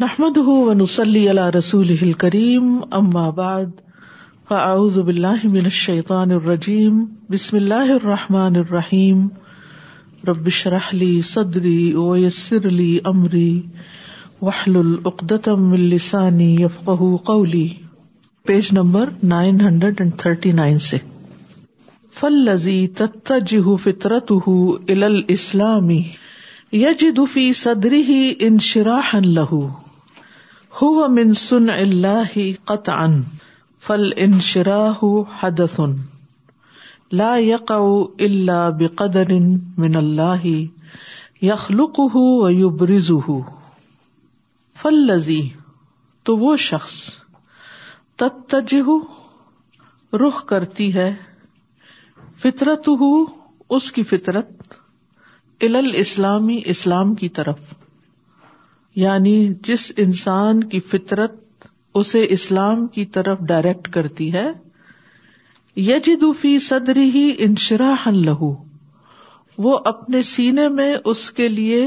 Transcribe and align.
نحمد 0.00 0.36
ون 0.46 0.84
سلی 0.94 1.20
علا 1.30 1.48
رسول 1.54 2.12
کریم 2.22 2.64
الشیطان 4.50 6.32
الرجیم 6.32 6.98
بسم 7.30 7.56
اللہ 7.56 7.90
الرحمٰن 7.94 8.56
الرحیم 8.62 9.26
ربراہلی 10.28 11.08
صدری 11.28 11.78
ویسر 11.96 12.68
لی 12.70 12.98
امری 13.12 13.48
وحلطم 14.42 15.72
السانی 15.72 16.56
page 18.46 18.68
number 18.80 19.08
nine 19.34 19.60
hundred 19.66 20.00
and 20.00 20.14
thirty 20.24 20.52
nine 20.60 20.78
سے 20.90 20.98
فلزی 22.20 22.78
فطرته 22.98 23.76
فطرت 23.86 24.30
ہوسلامی 24.46 26.00
یجد 26.82 27.18
فی 27.32 27.50
صدره 27.64 28.20
انشراحا 28.52 29.18
شراہ 29.28 29.82
ہو 30.80 30.88
من 31.08 31.32
سن 31.40 31.68
اللہ 31.70 32.34
قط 32.70 32.88
ان 32.94 33.20
فل 33.86 34.10
ان 34.24 34.32
شراہ 34.42 34.98
حد 35.42 35.60
لا 37.20 37.34
یق 37.38 37.70
اللہ 37.72 38.68
بے 38.78 38.86
قدر 39.00 39.30
یخلق 41.42 42.00
تو 46.26 46.36
وہ 46.36 46.54
شخص 46.66 46.98
تتجہ 48.22 48.98
رخ 50.26 50.44
کرتی 50.52 50.92
ہے 50.94 51.12
فطرت 52.42 52.88
ہو 53.00 53.10
اس 53.76 53.90
کی 53.92 54.02
فطرت 54.12 54.74
الاسلامی 55.72 56.60
اسلام 56.76 57.14
کی 57.22 57.28
طرف 57.40 57.74
یعنی 59.00 59.32
جس 59.66 59.90
انسان 60.04 60.62
کی 60.74 60.78
فطرت 60.90 61.32
اسے 62.00 62.24
اسلام 62.36 62.86
کی 62.94 63.04
طرف 63.16 63.38
ڈائریکٹ 63.48 63.88
کرتی 63.92 64.32
ہے 64.32 64.46
یج 65.86 66.10
صدری 66.68 67.08
ہی 67.14 67.30
انشرا 67.46 67.92
ہن 68.06 68.24
لہو 68.26 68.52
وہ 69.66 69.78
اپنے 69.92 70.22
سینے 70.30 70.68
میں 70.78 70.94
اس 71.12 71.30
کے 71.40 71.48
لیے 71.48 71.86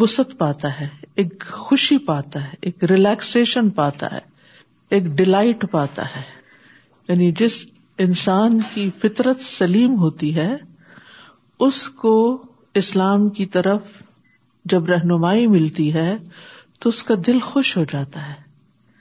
وسط 0.00 0.36
پاتا 0.38 0.68
ہے 0.80 0.86
ایک 1.22 1.44
خوشی 1.50 1.98
پاتا 2.06 2.44
ہے 2.44 2.54
ایک 2.68 2.84
ریلیکسیشن 2.90 3.70
پاتا 3.80 4.10
ہے 4.12 4.20
ایک 4.96 5.04
ڈیلائٹ 5.18 5.64
پاتا 5.70 6.02
ہے 6.16 6.22
یعنی 7.08 7.30
جس 7.38 7.64
انسان 8.06 8.60
کی 8.74 8.88
فطرت 9.00 9.40
سلیم 9.48 9.94
ہوتی 10.00 10.34
ہے 10.36 10.52
اس 11.66 11.88
کو 12.02 12.14
اسلام 12.80 13.28
کی 13.38 13.46
طرف 13.56 14.01
جب 14.70 14.86
رہنمائی 14.90 15.46
ملتی 15.46 15.92
ہے 15.94 16.16
تو 16.80 16.88
اس 16.88 17.02
کا 17.04 17.14
دل 17.26 17.38
خوش 17.44 17.76
ہو 17.76 17.84
جاتا 17.92 18.28
ہے 18.28 18.34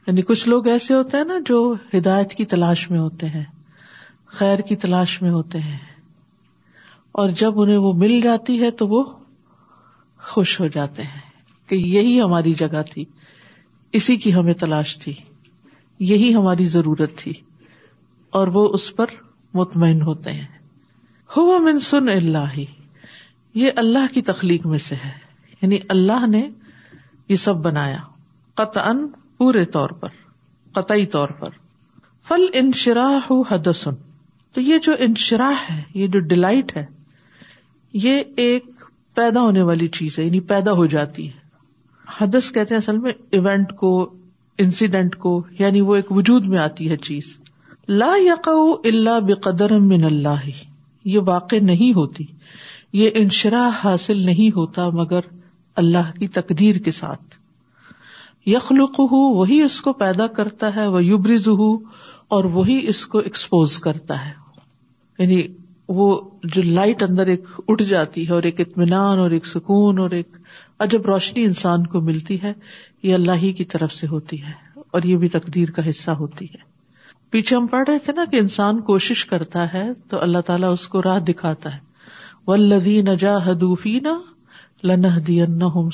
یعنی 0.08 0.22
کچھ 0.28 0.48
لوگ 0.50 0.68
ایسے 0.68 0.94
ہوتے 0.94 1.18
ہیں 1.18 1.24
نا 1.26 1.34
جو 1.46 1.58
ہدایت 1.94 2.34
کی 2.36 2.46
تلاش 2.54 2.90
میں 2.92 3.00
ہوتے 3.00 3.28
ہیں 3.34 3.44
خیر 4.38 4.60
کی 4.68 4.76
تلاش 4.86 5.22
میں 5.22 5.32
ہوتے 5.32 5.60
ہیں 5.60 5.78
اور 7.22 7.30
جب 7.40 7.60
انہیں 7.62 7.78
وہ 7.86 7.92
مل 7.98 8.20
جاتی 8.22 8.62
ہے 8.62 8.72
تو 8.82 8.88
وہ 8.88 9.04
خوش 10.30 10.60
ہو 10.60 10.68
جاتے 10.76 11.04
ہیں 11.04 11.20
کہ 11.70 11.76
یہی 11.76 12.20
ہماری 12.22 12.54
جگہ 12.60 12.82
تھی 12.92 13.06
اسی 14.00 14.16
کی 14.26 14.34
ہمیں 14.34 14.54
تلاش 14.60 14.98
تھی 15.04 15.14
یہی 16.12 16.34
ہماری 16.36 16.66
ضرورت 16.76 17.16
تھی 17.18 17.34
اور 18.40 18.48
وہ 18.54 18.68
اس 18.74 18.96
پر 18.96 19.10
مطمئن 19.54 20.02
ہوتے 20.02 20.32
ہیں 20.34 20.48
ہوا 21.38 21.60
سن 21.90 22.10
اللہ 22.10 22.52
ہی 22.58 22.66
یہ 23.64 23.72
اللہ 23.84 24.14
کی 24.14 24.22
تخلیق 24.32 24.66
میں 24.68 24.80
سے 24.88 24.96
ہے 25.06 25.12
یعنی 25.62 25.78
اللہ 25.96 26.26
نے 26.28 26.48
یہ 27.30 27.36
سب 27.46 27.56
بنایا 27.64 27.98
قطع 28.60 28.92
پورے 29.38 29.64
طور 29.76 29.90
پر 30.00 30.08
قطعی 30.74 31.06
طور 31.16 31.28
پر 31.40 31.50
فل 32.28 32.46
حدسن 33.50 33.96
تو 34.54 34.62
یہ 34.62 34.78
جو 34.86 34.94
انشراہ 35.08 35.62
ہے 35.72 35.82
یہ 36.00 36.08
جو 36.16 36.20
ڈیلائٹ 36.32 36.76
ہے 36.78 36.86
یہ 38.06 38.22
ایک 38.46 38.66
پیدا 39.16 39.42
ہونے 39.42 39.62
والی 39.70 39.88
چیز 40.00 40.18
ہے 40.20 40.24
یعنی 40.24 40.40
پیدا 40.54 40.72
ہو 40.80 40.86
جاتی 40.96 41.28
ہے 41.30 41.40
حدس 42.20 42.52
کہتے 42.52 42.74
ہیں 42.74 42.80
اصل 42.82 42.98
میں 43.06 43.12
ایونٹ 43.38 43.72
کو 43.80 43.92
انسیڈینٹ 44.66 45.16
کو 45.26 45.42
یعنی 45.60 45.82
وہ 45.90 45.96
ایک 45.96 46.12
وجود 46.12 46.46
میں 46.54 46.58
آتی 46.60 46.90
ہے 46.90 46.98
چیز 47.08 47.26
لا 48.00 48.12
یا 48.24 49.18
بے 49.28 49.34
قدر 49.50 49.78
من 49.80 50.04
اللہ 50.06 50.50
یہ 51.14 51.20
واقع 51.26 51.56
نہیں 51.72 51.94
ہوتی 51.96 52.26
یہ 53.04 53.10
انشرا 53.22 53.70
حاصل 53.84 54.26
نہیں 54.26 54.56
ہوتا 54.56 54.90
مگر 55.02 55.30
اللہ 55.82 56.10
کی 56.20 56.28
تقدیر 56.40 56.82
کے 56.88 56.92
ساتھ 57.04 57.36
یخلق 58.50 59.00
وہی 59.14 59.62
اس 59.70 59.80
کو 59.86 59.94
پیدا 60.06 60.28
کرتا 60.40 60.76
ہے 60.76 60.88
وہ 60.96 61.04
یوبرز 61.04 61.48
اور 62.38 62.44
وہی 62.58 62.78
اس 62.92 63.06
کو 63.14 63.20
ایکسپوز 63.30 63.78
کرتا 63.88 64.20
ہے 64.26 64.32
یعنی 65.20 65.40
وہ 66.00 66.06
جو 66.56 66.62
لائٹ 66.66 67.02
اندر 67.04 67.28
ایک 67.34 67.48
اٹھ 67.72 67.84
جاتی 67.94 68.28
ہے 68.28 68.34
اور 68.34 68.44
ایک 68.50 68.60
اطمینان 68.64 69.20
اور 69.24 69.32
ایک 69.38 69.46
سکون 69.52 69.98
اور 70.04 70.12
ایک 70.20 70.38
عجب 70.86 71.06
روشنی 71.12 71.44
انسان 71.46 71.86
کو 71.96 72.02
ملتی 72.10 72.42
ہے 72.44 72.54
یہ 73.08 73.14
اللہ 73.16 73.42
ہی 73.46 73.52
کی 73.60 73.66
طرف 73.74 73.94
سے 73.94 74.08
ہوتی 74.12 74.42
ہے 74.44 74.52
اور 74.98 75.08
یہ 75.10 75.18
بھی 75.24 75.30
تقدیر 75.36 75.72
کا 75.80 75.88
حصہ 75.90 76.12
ہوتی 76.22 76.46
ہے 76.54 76.70
پیچھے 77.36 77.56
ہم 77.56 77.68
پڑھ 77.74 77.88
رہے 77.90 78.00
تھے 78.06 78.14
نا 78.16 78.24
کہ 78.32 78.38
انسان 78.46 78.80
کوشش 78.92 79.26
کرتا 79.34 79.72
ہے 79.74 79.84
تو 80.14 80.22
اللہ 80.28 80.46
تعالیٰ 80.52 80.72
اس 80.78 80.88
کو 80.96 81.02
راہ 81.10 81.20
دکھاتا 81.32 81.74
ہے 81.76 82.50
ولدی 82.52 83.02
نجا 83.08 83.38
لنح 84.90 85.18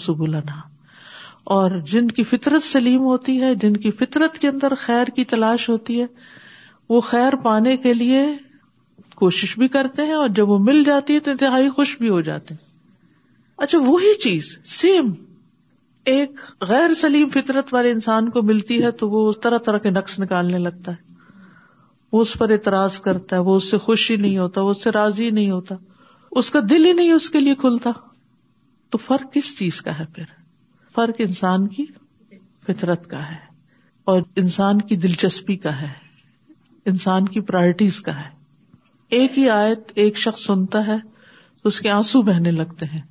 سب 0.06 0.22
لنا 0.32 0.60
اور 1.56 1.72
جن 1.92 2.08
کی 2.12 2.24
فطرت 2.30 2.64
سلیم 2.64 3.02
ہوتی 3.02 3.40
ہے 3.42 3.54
جن 3.62 3.78
کی 3.84 3.92
فطرت 4.00 4.38
کے 4.40 4.48
اندر 4.48 4.74
خیر 4.82 5.08
کی 5.16 5.24
تلاش 5.34 5.68
ہوتی 5.70 6.00
ہے 6.02 6.06
وہ 6.90 7.00
خیر 7.10 7.36
پانے 7.44 7.76
کے 7.86 7.94
لیے 7.94 8.26
کوشش 9.16 9.58
بھی 9.60 9.68
کرتے 9.76 10.06
ہیں 10.06 10.14
اور 10.14 10.28
جب 10.40 10.50
وہ 10.50 10.58
مل 10.64 10.84
جاتی 10.86 11.14
ہے 11.16 11.20
تو 11.28 11.32
انتہائی 11.32 11.70
خوش 11.76 11.98
بھی 12.00 12.10
ہو 12.10 12.20
جاتے 12.30 12.54
ہیں 12.54 12.66
اچھا 13.66 13.80
وہی 13.86 14.14
چیز 14.24 14.58
سیم 14.72 15.12
ایک 16.12 16.40
غیر 16.68 16.94
سلیم 16.96 17.30
فطرت 17.30 17.74
والے 17.74 17.92
انسان 17.92 18.30
کو 18.32 18.42
ملتی 18.50 18.82
ہے 18.84 18.92
تو 19.02 19.10
وہ 19.10 19.32
طرح 19.44 19.58
طرح 19.66 19.78
کے 19.86 19.90
نقص 19.90 20.20
نکالنے 20.20 20.60
لگتا 20.60 20.92
ہے 20.92 21.06
وہ 22.12 22.22
اس 22.22 22.34
پر 22.40 22.50
اعتراض 22.52 23.00
کرتا 23.08 23.36
ہے 23.36 23.42
وہ 23.48 23.56
اس 23.56 23.70
سے 23.72 23.78
خوشی 23.88 24.16
نہیں 24.16 24.38
ہوتا 24.38 24.62
وہ 24.62 24.70
اس 24.72 24.84
سے 24.84 24.92
راضی 24.92 25.30
نہیں 25.30 25.50
ہوتا 25.52 25.76
اس 26.42 26.50
کا 26.52 26.60
دل 26.70 26.86
ہی 26.86 26.94
نہیں 26.94 27.12
اس 27.12 27.30
کے 27.30 27.40
لیے 27.40 27.56
کھلتا 27.60 27.92
تو 28.92 28.98
فرق 29.06 29.32
کس 29.34 29.58
چیز 29.58 29.82
کا 29.88 29.98
ہے 30.00 30.06
پھر 30.16 30.26
فرق 30.96 31.22
انسان 31.28 31.68
کی 31.78 31.86
فطرت 32.66 33.08
کا 33.10 33.28
ہے 33.30 33.46
اور 34.12 34.22
انسان 34.42 34.82
کی 34.90 34.96
دلچسپی 35.06 35.56
کا 35.66 35.80
ہے 35.82 35.88
انسان 36.92 37.26
کی 37.36 37.42
پرائرٹیز 37.50 38.00
کا 38.02 38.16
ہے 38.20 38.30
ایک 39.18 39.38
ہی 39.38 39.50
آیت 39.50 39.92
ایک 40.04 40.18
شخص 40.18 40.46
سنتا 40.46 40.86
ہے 40.88 40.98
تو 41.62 41.68
اس 41.70 41.80
کے 41.82 41.90
آنسو 41.92 42.22
بہنے 42.30 42.52
لگتے 42.52 42.86
ہیں 42.94 43.02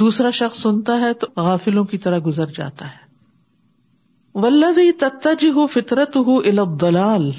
دوسرا 0.00 0.30
شخص 0.38 0.60
سنتا 0.62 0.98
ہے 1.00 1.12
تو 1.22 1.26
غافلوں 1.36 1.84
کی 1.92 1.98
طرح 2.06 2.18
گزر 2.26 2.50
جاتا 2.56 2.90
ہے 2.94 3.06
ولدی 4.42 4.90
جی 5.40 5.50
ہو 5.52 5.66
فطرت 5.74 6.16
ہو 6.26 6.38
الب 6.38 6.80
دلال 6.80 7.30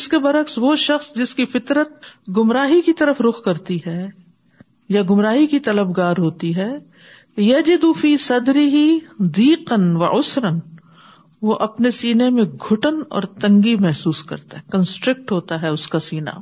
اس 0.00 0.08
کے 0.08 0.18
برعکس 0.26 0.58
وہ 0.62 0.74
شخص 0.84 1.12
جس 1.16 1.34
کی 1.34 1.46
فطرت 1.54 2.04
گمراہی 2.36 2.80
کی 2.86 2.92
طرف 3.02 3.20
رخ 3.28 3.42
کرتی 3.44 3.78
ہے 3.86 4.04
یا 4.94 5.02
گمراہی 5.10 5.46
کی 5.52 5.58
طلب 5.68 5.96
گار 5.96 6.16
ہوتی 6.18 6.54
ہے 6.56 6.68
یا 7.44 7.58
صدری 8.20 8.64
ہی 8.74 9.56
و 9.68 10.04
اسرن 10.18 10.58
وہ 11.46 11.56
اپنے 11.60 11.90
سینے 11.96 12.28
میں 12.36 12.42
گٹن 12.64 13.00
اور 13.16 13.22
تنگی 13.40 13.74
محسوس 13.80 14.22
کرتا 14.30 14.56
ہے 14.58 14.62
کنسٹرکٹ 14.72 15.32
ہوتا 15.32 15.60
ہے 15.62 15.68
اس 15.78 15.86
کا 15.94 16.00
سینا 16.10 16.32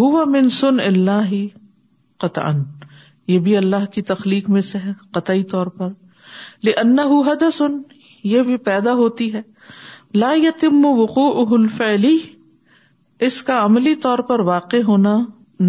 ہوا 0.00 0.24
منسن 0.30 0.80
اللہ 0.84 1.24
ہی 1.30 1.46
قطع 2.20 2.48
یہ 3.28 3.38
بھی 3.40 3.56
اللہ 3.56 3.84
کی 3.94 4.02
تخلیق 4.12 4.48
میں 4.50 4.60
سے 4.68 4.78
ہے 4.84 4.92
قطعی 5.14 5.42
طور 5.50 5.66
پر 5.80 5.88
لا 6.86 7.04
ہوا 7.04 7.34
دا 7.40 7.50
سن 7.58 7.78
یہ 8.30 8.42
بھی 8.48 8.56
پیدا 8.70 8.92
ہوتی 8.94 9.32
ہے 9.34 9.42
لا 10.14 10.30
یا 10.36 10.50
تم 10.60 10.86
الفعلی 11.54 12.18
اس 13.26 13.42
کا 13.48 13.64
عملی 13.64 13.94
طور 14.02 14.18
پر 14.28 14.40
واقع 14.46 14.76
ہونا 14.86 15.18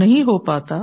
نہیں 0.01 0.23
ہو 0.27 0.37
پاتا 0.49 0.79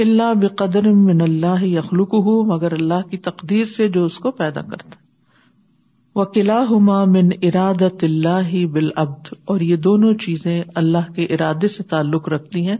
اللہ 0.00 0.34
بے 0.40 0.48
قدر 0.58 0.88
من 0.94 1.20
اللہ 1.22 1.62
اخلوق 1.78 2.14
ہو 2.26 2.42
مگر 2.52 2.72
اللہ 2.72 3.08
کی 3.10 3.16
تقدیر 3.28 3.64
سے 3.76 3.88
جو 3.96 4.04
اس 4.04 4.18
کو 4.26 4.30
پیدا 4.40 4.62
کرتا 4.70 4.96
وکلا 6.18 6.58
قلعہ 6.74 7.04
من 7.14 7.28
ارادت 7.48 8.04
اللہ 8.04 8.54
بال 8.72 8.90
ابد 9.04 9.28
اور 9.54 9.60
یہ 9.70 9.76
دونوں 9.88 10.12
چیزیں 10.24 10.62
اللہ 10.82 11.10
کے 11.16 11.24
ارادے 11.36 11.68
سے 11.74 11.82
تعلق 11.92 12.28
رکھتی 12.28 12.66
ہیں 12.68 12.76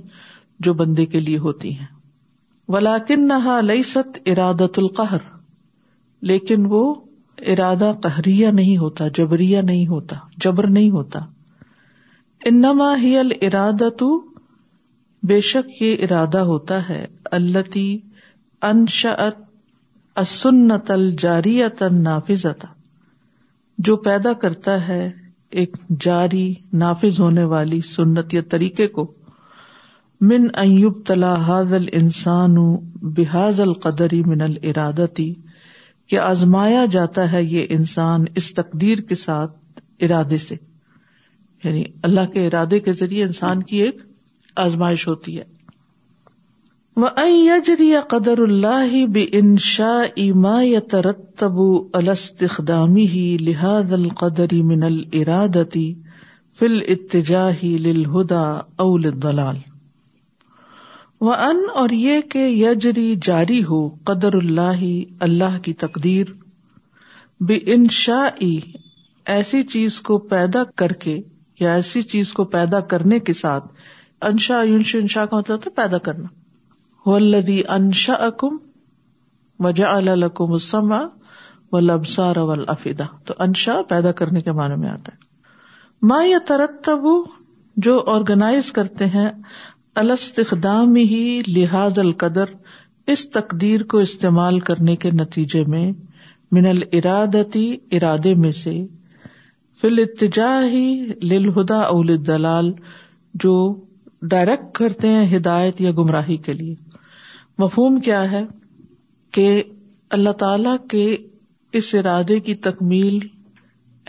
جو 0.67 0.75
بندے 0.83 1.07
کے 1.15 1.21
لیے 1.21 1.39
ہوتی 1.39 1.75
ہیں 1.79 1.87
ولاکن 2.75 3.27
نہا 3.29 3.61
لئی 3.65 3.83
ست 3.91 4.19
ارادت 4.35 4.79
القہر 4.79 5.29
لیکن 6.31 6.67
وہ 6.71 6.83
ارادہ 7.53 7.93
قہریہ 8.03 8.47
نہیں 8.53 8.77
ہوتا 8.79 9.07
جبریہ 9.17 9.59
نہیں 9.67 9.87
ہوتا 9.87 10.17
جبر 10.45 10.67
نہیں 10.79 10.91
ہوتا 10.91 11.19
انما 12.47 12.95
ہی 13.03 13.17
الرادت 13.19 14.03
بے 15.27 15.41
شک 15.41 15.81
یہ 15.83 15.97
ارادہ 16.05 16.39
ہوتا 16.49 16.89
ہے 16.89 17.05
اللہ 17.39 17.79
اسنت 20.21 20.91
الجاریت 20.91 21.83
نافذتا 21.93 22.69
جو 23.89 23.97
پیدا 24.07 24.33
کرتا 24.43 24.77
ہے 24.87 25.11
ایک 25.61 25.77
جاری 26.05 26.53
نافذ 26.79 27.21
ہونے 27.21 27.45
والی 27.53 27.81
سنت 27.89 28.35
یا 28.35 28.41
طریقے 28.51 28.87
کو 28.97 29.07
من 30.31 30.47
ایوب 30.61 31.05
تلا 31.07 31.35
ال 31.59 31.87
انسان 32.01 32.55
بحاظ 33.17 33.61
القدری 33.61 34.23
من 34.27 34.41
الرادتی 34.43 35.33
کہ 36.11 36.19
آزمایا 36.19 36.85
جاتا 36.91 37.31
ہے 37.33 37.43
یہ 37.45 37.67
انسان 37.71 38.25
اس 38.43 38.53
تقدیر 38.55 39.01
کے 39.09 39.15
ساتھ 39.23 39.57
ارادے 40.05 40.39
سے 40.39 40.55
یعنی 41.65 41.85
اللہ 42.09 42.31
کے 42.33 42.47
ارادے 42.47 42.81
کے 42.81 42.93
ذریعے 43.01 43.25
انسان 43.25 43.63
کی 43.71 43.77
ایک 43.83 44.01
آزمائش 44.65 45.07
ہوتی 45.09 45.35
ہے 45.39 45.47
جری 47.67 47.87
قدر 48.11 48.39
اللہ 48.45 48.93
بھی 49.17 49.23
انشا 49.41 49.91
اما 50.23 50.55
یا 50.63 50.81
ترتب 50.91 51.59
الستخدامی 51.97 53.05
ہی 53.15 53.25
لہاد 53.41 53.93
القدر 53.99 54.55
من 54.71 54.81
الرادتی 54.91 55.85
فل 56.59 56.77
اتجاہی 56.95 57.73
للہدا 57.85 58.43
اول 58.85 59.05
دلال 59.23 59.59
و 61.21 61.29
ان 61.33 61.59
اور 61.83 61.91
یہ 62.01 62.21
کہ 62.33 62.45
یجری 62.49 63.09
جاری 63.23 63.63
ہو 63.69 63.79
قدر 64.11 64.33
اللہ 64.43 64.81
اللہ 65.29 65.59
کی 65.63 65.73
تقدیر 65.85 66.27
بے 67.49 67.57
انشا 67.75 68.23
ایسی 69.35 69.61
چیز 69.73 69.93
کو 70.09 70.15
پیدا 70.35 70.63
کر 70.83 70.93
کے 71.05 71.17
یا 71.61 71.71
ایسی 71.75 72.01
چیز 72.15 72.27
کو 72.33 72.43
پیدا 72.57 72.81
کرنے 72.93 73.19
کے 73.29 73.33
ساتھ 73.43 73.67
انشا 74.27 74.63
یونش 74.65 74.95
انشا 74.97 75.25
کا 75.31 75.37
مطلب 75.37 75.55
ہوتا 75.57 75.69
تھا 75.71 75.83
پیدا 75.83 75.99
کرنا 76.07 76.29
ولدی 77.09 77.61
انشا 77.77 78.15
مجا 79.65 79.91
الکم 79.97 80.53
اسما 80.53 81.01
و 81.73 81.79
لبسار 81.81 82.37
افیدا 82.69 83.05
تو 83.27 83.35
انشا 83.47 83.81
پیدا 83.89 84.13
کرنے 84.21 84.41
کے 84.43 84.53
معنی 84.61 84.75
میں 84.81 84.89
آتا 84.89 85.13
ہے 85.13 86.29
یا 86.29 86.97
جو 87.87 88.01
آرگنائز 88.15 88.71
کرتے 88.73 89.07
ہیں 89.15 89.31
الستخدام 90.03 90.95
ہی 90.97 91.41
لحاظ 91.49 91.99
القدر 91.99 92.53
اس 93.13 93.29
تقدیر 93.31 93.83
کو 93.93 93.99
استعمال 94.07 94.59
کرنے 94.69 94.97
کے 95.05 95.11
نتیجے 95.21 95.63
میں 95.75 95.91
من 96.53 96.67
الارادتی 96.67 97.67
ارادے 97.99 98.35
میں 98.45 98.51
سے 98.63 98.77
فل 99.81 99.99
اتجا 100.07 100.53
ہی 100.73 100.85
لدا 101.35 101.81
اول 101.81 102.27
دلال 102.27 102.73
جو 103.45 103.55
ڈائریکٹ 104.31 104.73
کرتے 104.75 105.09
ہیں 105.09 105.27
ہدایت 105.37 105.81
یا 105.81 105.91
گمراہی 105.99 106.37
کے 106.47 106.53
لیے 106.53 106.75
مفہوم 107.59 108.01
کیا 108.05 108.31
ہے 108.31 108.43
کہ 109.35 109.63
اللہ 110.17 110.33
تعالی 110.39 110.71
کے 110.91 111.05
اس 111.79 111.95
ارادے 111.99 112.39
کی 112.41 112.55
تکمیل 112.67 113.19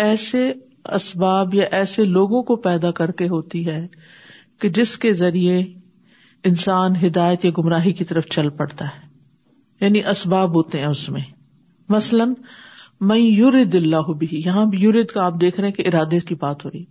ایسے 0.08 0.52
اسباب 0.96 1.54
یا 1.56 1.66
ایسے 1.78 2.06
لوگوں 2.06 2.42
کو 2.44 2.56
پیدا 2.68 2.92
کر 3.00 3.12
کے 3.22 3.28
ہوتی 3.28 3.66
ہے 3.68 3.86
کہ 4.62 4.70
جس 4.78 4.98
کے 5.04 5.14
ذریعے 5.14 5.60
انسان 6.50 6.96
ہدایت 7.06 7.46
یا 7.46 7.52
گمراہی 7.58 7.92
کی 7.94 8.04
طرف 8.06 8.26
چل 8.32 8.50
پڑتا 8.58 8.86
ہے 8.96 9.08
یعنی 9.82 10.02
اسباب 10.10 10.56
ہوتے 10.56 10.80
ہیں 10.80 10.86
اس 10.86 11.08
میں 11.10 11.22
مثلاً 11.90 12.34
یورد 13.22 13.76
اللہ 13.76 14.10
بھی 14.20 14.28
یہاں 14.46 14.66
یور 14.78 14.96
آپ 15.24 15.34
دیکھ 15.42 15.60
رہے 15.60 15.68
ہیں 15.68 15.76
کہ 15.76 15.88
ارادے 15.88 16.20
کی 16.28 16.36
بات 16.40 16.64
ہو 16.66 16.70
رہی 16.74 16.84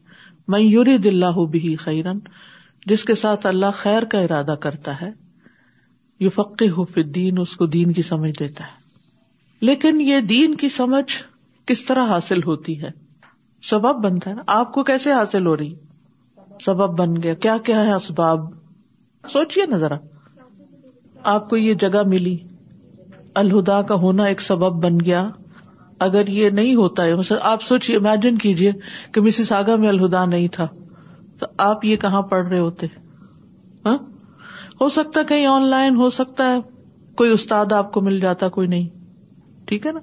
میں 0.55 0.61
اللہ 1.09 1.44
بھی 1.53 1.75
خیرن 1.81 2.19
جس 2.87 3.05
کے 3.05 3.15
ساتھ 3.15 3.47
اللہ 3.47 3.71
خیر 3.75 4.03
کا 4.11 4.19
ارادہ 4.21 4.55
کرتا 4.61 5.01
ہے 5.01 5.11
یو 6.21 6.31
فقی 6.35 6.69
ہوف 6.77 6.99
دین 7.15 7.39
اس 7.41 7.57
کو 7.57 7.67
دین 7.77 7.93
کی 7.93 8.03
سمجھ 8.03 8.39
دیتا 8.39 8.65
ہے 8.65 8.77
لیکن 9.67 10.01
یہ 10.01 10.21
دین 10.31 10.55
کی 10.57 10.69
سمجھ 10.77 11.11
کس 11.69 11.85
طرح 11.85 12.07
حاصل 12.09 12.43
ہوتی 12.43 12.81
ہے 12.83 12.91
سبب 13.71 14.05
بنتا 14.05 14.31
ہے 14.31 14.35
نا 14.35 14.43
آپ 14.61 14.73
کو 14.75 14.83
کیسے 14.91 15.13
حاصل 15.13 15.47
ہو 15.47 15.57
رہی 15.57 15.75
سبب 16.65 16.99
بن 16.99 17.23
گیا 17.23 17.35
کیا 17.43 17.57
کیا 17.65 17.83
ہے 17.87 17.93
اسباب 17.95 18.49
سوچیے 19.33 19.67
نا 19.71 19.77
ذرا 19.79 19.97
آپ 21.35 21.49
کو 21.51 21.57
یہ 21.57 21.75
جگہ 21.83 22.03
ملی 22.09 22.37
الہدا 23.43 23.81
کا 23.89 23.95
ہونا 24.05 24.25
ایک 24.25 24.41
سبب 24.43 24.83
بن 24.85 24.99
گیا 25.05 25.29
اگر 26.07 26.29
یہ 26.29 26.51
نہیں 26.51 26.75
ہوتا 26.75 27.05
ہے 27.05 27.13
آپ 27.51 27.63
سوچیے 27.63 27.97
امیجن 27.97 28.39
کیجیے 28.39 28.73
کہ 29.15 29.21
مسز 29.21 29.53
آگا 29.53 29.77
میں 29.85 29.89
الہدا 29.89 30.25
نہیں 30.25 30.49
تھا 30.53 30.67
تو 31.38 31.46
آپ 31.64 31.85
یہ 31.85 31.96
کہاں 32.05 32.23
پڑھ 32.31 32.46
رہے 32.46 32.58
ہوتے 32.58 32.87
ہاں؟ 33.87 33.96
ہو 34.81 34.88
سکتا 34.94 35.23
کہیں 35.29 35.46
آن 35.46 35.67
لائن 35.75 35.96
ہو 35.96 36.08
سکتا 36.17 36.49
ہے 36.55 36.58
کوئی 37.17 37.31
استاد 37.32 37.73
آپ 37.73 37.93
کو 37.93 38.00
مل 38.08 38.19
جاتا 38.20 38.49
کوئی 38.56 38.67
نہیں 38.75 38.88
ٹھیک 39.69 39.87
ہے 39.87 39.93
نا 39.93 40.00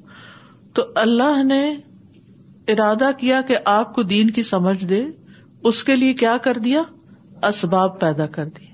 تو 0.77 0.83
اللہ 1.03 1.43
نے 1.43 1.61
ارادہ 2.73 3.09
کیا 3.17 3.41
کہ 3.47 3.57
آپ 3.73 3.93
کو 3.95 4.03
دین 4.13 4.29
کی 4.37 4.43
سمجھ 4.43 4.83
دے 4.85 5.03
اس 5.69 5.83
کے 5.83 5.95
لیے 5.95 6.13
کیا 6.23 6.35
کر 6.43 6.57
دیا 6.63 6.81
اسباب 7.47 7.99
پیدا 7.99 8.25
کر 8.37 8.45
دی 8.57 8.65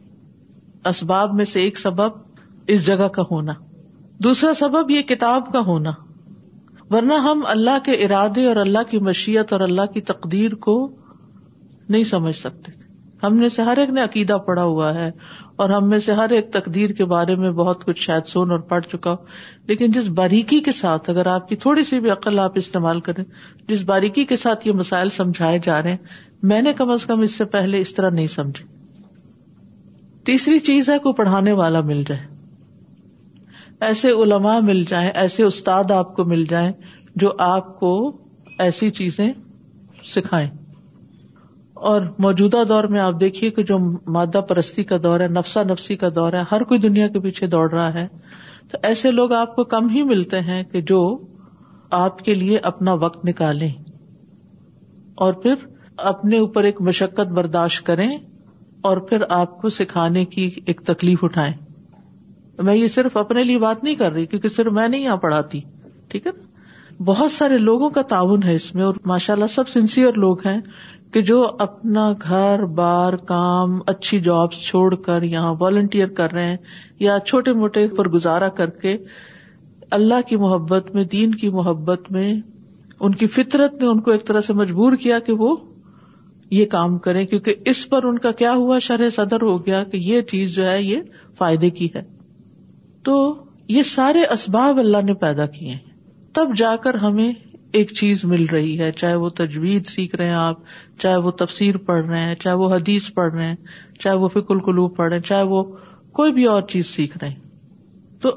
اسباب 0.90 1.34
میں 1.40 1.46
سے 1.52 1.62
ایک 1.62 1.78
سبب 1.80 2.20
اس 2.76 2.86
جگہ 2.86 3.08
کا 3.18 3.24
ہونا 3.32 3.54
دوسرا 4.24 4.54
سبب 4.60 4.90
یہ 4.92 5.02
کتاب 5.12 5.52
کا 5.54 5.60
ہونا 5.68 5.92
ورنہ 6.94 7.14
ہم 7.28 7.44
اللہ 7.56 7.78
کے 7.84 7.92
ارادے 8.06 8.46
اور 8.48 8.56
اللہ 8.66 8.90
کی 8.90 9.00
مشیت 9.10 9.54
اور 9.54 9.62
اللہ 9.68 9.86
کی 9.94 10.02
تقدیر 10.12 10.56
کو 10.66 10.76
نہیں 11.92 12.04
سمجھ 12.16 12.36
سکتے 12.38 12.72
ہم 13.24 13.36
نے 13.38 13.48
سے 13.56 13.62
ہر 13.62 13.78
ایک 13.78 13.90
نے 13.96 14.02
عقیدہ 14.02 14.34
پڑا 14.46 14.64
ہوا 14.64 14.94
ہے 14.94 15.10
اور 15.64 15.70
ہم 15.70 15.90
میں 15.90 15.98
سے 16.06 16.12
ہر 16.20 16.30
ایک 16.38 16.50
تقدیر 16.54 16.92
کے 17.00 17.06
بارے 17.12 17.36
میں 17.42 17.52
بہت 17.60 17.84
کچھ 17.86 18.00
شاید 18.02 18.28
سن 18.28 18.52
اور 18.52 18.60
پڑھ 18.72 18.86
چکا 18.92 19.12
ہو 19.12 19.68
لیکن 19.72 19.92
جس 19.98 20.08
باریکی 20.20 20.60
کے 20.68 20.72
ساتھ 20.78 21.10
اگر 21.10 21.26
آپ 21.34 21.48
کی 21.50 21.56
تھوڑی 21.66 21.84
سی 21.90 22.00
بھی 22.06 22.10
عقل 22.12 22.40
آپ 22.46 22.58
استعمال 22.62 23.00
کریں 23.08 23.24
جس 23.68 23.84
باریکی 23.92 24.24
کے 24.32 24.36
ساتھ 24.46 24.68
یہ 24.68 24.74
مسائل 24.80 25.10
سمجھائے 25.18 25.60
جا 25.66 25.82
رہے 25.84 25.92
ہیں 25.92 26.42
میں 26.54 26.62
نے 26.62 26.74
کم 26.80 26.92
از 26.92 27.06
کم 27.12 27.20
اس 27.28 27.36
سے 27.42 27.46
پہلے 27.58 27.82
اس 27.82 27.94
طرح 27.96 28.10
نہیں 28.20 28.28
سمجھے 28.36 28.66
تیسری 30.30 30.58
چیز 30.72 30.90
ہے 30.90 30.98
کو 31.04 31.14
پڑھانے 31.20 31.52
والا 31.62 31.82
مل 31.92 32.04
جائے 32.08 32.24
ایسے 33.90 34.10
علماء 34.24 34.58
مل 34.72 34.84
جائیں 34.88 35.10
ایسے 35.24 35.44
استاد 35.44 35.92
آپ 36.00 36.16
کو 36.16 36.26
مل 36.34 36.46
جائیں 36.50 36.72
جو 37.24 37.32
آپ 37.54 37.80
کو 37.80 37.92
ایسی 38.66 38.90
چیزیں 39.02 39.32
سکھائیں 40.16 40.48
اور 41.90 42.02
موجودہ 42.24 42.58
دور 42.70 42.84
میں 42.94 43.00
آپ 43.02 43.20
دیکھیے 43.20 43.50
کہ 43.52 43.64
جو 43.70 43.78
مادہ 44.16 44.40
پرستی 44.48 44.84
کا 44.90 44.98
دور 45.04 45.20
ہے 45.20 45.28
نفسا 45.38 45.62
نفسی 45.70 45.96
کا 46.02 46.08
دور 46.16 46.34
ہے 46.34 46.42
ہر 46.52 46.64
کوئی 46.72 46.80
دنیا 46.80 47.08
کے 47.14 47.20
پیچھے 47.20 47.48
دوڑ 47.54 47.70
رہا 47.72 47.94
ہے 47.94 48.06
تو 48.72 48.78
ایسے 48.90 49.12
لوگ 49.12 49.32
آپ 49.34 49.56
کو 49.56 49.64
کم 49.72 49.88
ہی 49.94 50.04
ملتے 50.10 50.40
ہیں 50.50 50.62
کہ 50.72 50.82
جو 50.92 51.00
آپ 52.02 52.20
کے 52.26 52.34
لیے 52.34 52.58
اپنا 52.72 52.94
وقت 53.06 53.26
نکالیں 53.30 53.70
اور 55.26 55.34
پھر 55.46 55.66
اپنے 56.12 56.38
اوپر 56.46 56.64
ایک 56.70 56.82
مشقت 56.90 57.32
برداشت 57.40 57.86
کریں 57.86 58.10
اور 58.90 58.98
پھر 59.10 59.24
آپ 59.40 59.60
کو 59.62 59.70
سکھانے 59.80 60.26
کی 60.36 60.50
ایک 60.66 60.82
تکلیف 60.92 61.24
اٹھائیں 61.24 61.54
میں 62.68 62.76
یہ 62.76 62.88
صرف 63.00 63.18
اپنے 63.26 63.44
لیے 63.44 63.58
بات 63.68 63.84
نہیں 63.84 63.96
کر 64.06 64.12
رہی 64.14 64.26
کیونکہ 64.36 64.50
صرف 64.60 64.74
میں 64.80 64.88
نہیں 64.88 65.04
یہاں 65.04 65.18
پڑھاتی 65.28 65.60
ٹھیک 66.10 66.28
ہے 66.28 66.32
نا 66.38 66.50
بہت 67.06 67.32
سارے 67.32 67.58
لوگوں 67.58 67.90
کا 67.90 68.02
تعاون 68.10 68.44
ہے 68.44 68.54
اس 68.56 68.74
میں 68.76 68.84
اور 68.84 68.94
ماشاء 69.12 69.34
اللہ 69.34 69.48
سب 69.54 69.70
سنسیئر 69.70 70.18
لوگ 70.24 70.46
ہیں 70.48 70.60
کہ 71.14 71.22
جو 71.28 71.40
اپنا 71.60 72.12
گھر 72.24 72.64
بار 72.76 73.14
کام 73.28 73.78
اچھی 73.94 74.20
جاب 74.28 74.52
چھوڑ 74.54 74.94
کر 75.08 75.24
یا 75.32 75.50
والنٹیئر 75.60 76.08
کر 76.20 76.32
رہے 76.34 76.48
ہیں 76.50 76.58
یا 77.00 77.18
چھوٹے 77.26 77.54
موٹے 77.62 77.88
پر 77.98 78.08
گزارا 78.10 78.48
کر 78.60 78.70
کے 78.84 78.96
اللہ 79.98 80.22
کی 80.28 80.36
محبت 80.46 80.92
میں 80.96 81.04
دین 81.12 81.32
کی 81.42 81.50
محبت 81.58 82.12
میں 82.12 82.34
ان 83.00 83.16
کی 83.22 83.28
فطرت 83.38 83.82
نے 83.82 83.88
ان 83.88 84.02
کو 84.02 84.12
ایک 84.12 84.26
طرح 84.28 84.42
سے 84.48 84.54
مجبور 84.54 84.94
کیا 85.04 85.20
کہ 85.26 85.34
وہ 85.44 85.56
یہ 86.60 86.66
کام 86.72 86.98
کریں 87.08 87.26
کیونکہ 87.26 87.56
اس 87.72 87.88
پر 87.90 88.04
ان 88.08 88.18
کا 88.28 88.32
کیا 88.44 88.54
ہوا 88.64 88.80
شرح 88.88 89.10
صدر 89.16 89.42
ہو 89.44 89.58
گیا 89.66 89.84
کہ 89.92 89.98
یہ 90.08 90.22
چیز 90.32 90.56
جو 90.56 90.66
ہے 90.72 90.82
یہ 90.82 91.02
فائدے 91.38 91.70
کی 91.80 91.88
ہے 91.96 92.02
تو 93.06 93.18
یہ 93.76 93.84
سارے 93.92 94.24
اسباب 94.34 94.80
اللہ 94.80 95.02
نے 95.06 95.14
پیدا 95.26 95.46
کیے 95.58 95.70
ہیں 95.70 95.90
تب 96.34 96.56
جا 96.58 96.76
کر 96.84 96.96
ہمیں 97.06 97.32
ایک 97.80 97.92
چیز 97.98 98.24
مل 98.26 98.44
رہی 98.52 98.80
ہے 98.80 98.92
چاہے 98.92 99.16
وہ 99.24 99.28
تجوید 99.36 99.86
سیکھ 99.88 100.16
رہے 100.16 100.28
ہیں 100.28 100.34
آپ 100.36 100.58
چاہے 101.00 101.18
وہ 101.26 101.32
تفسیر 101.42 101.78
پڑھ 101.86 102.06
رہے 102.06 102.20
ہیں 102.22 102.36
چاہے 102.46 102.56
وہ 102.62 102.70
حدیث 102.76 103.10
پڑھ 103.14 103.34
رہے 103.36 103.46
ہیں 103.46 103.56
چاہے 104.00 104.16
وہ 104.24 104.28
فکل 104.38 104.60
کلو 104.66 104.88
پڑھ 104.98 105.08
رہے 105.10 105.18
ہیں 105.18 105.24
چاہے 105.28 105.44
وہ 105.54 105.64
کوئی 106.20 106.34
بھی 106.40 106.46
اور 106.54 106.62
چیز 106.74 106.88
سیکھ 106.96 107.18
رہے 107.18 107.30
ہیں 107.30 107.40
تو 108.22 108.32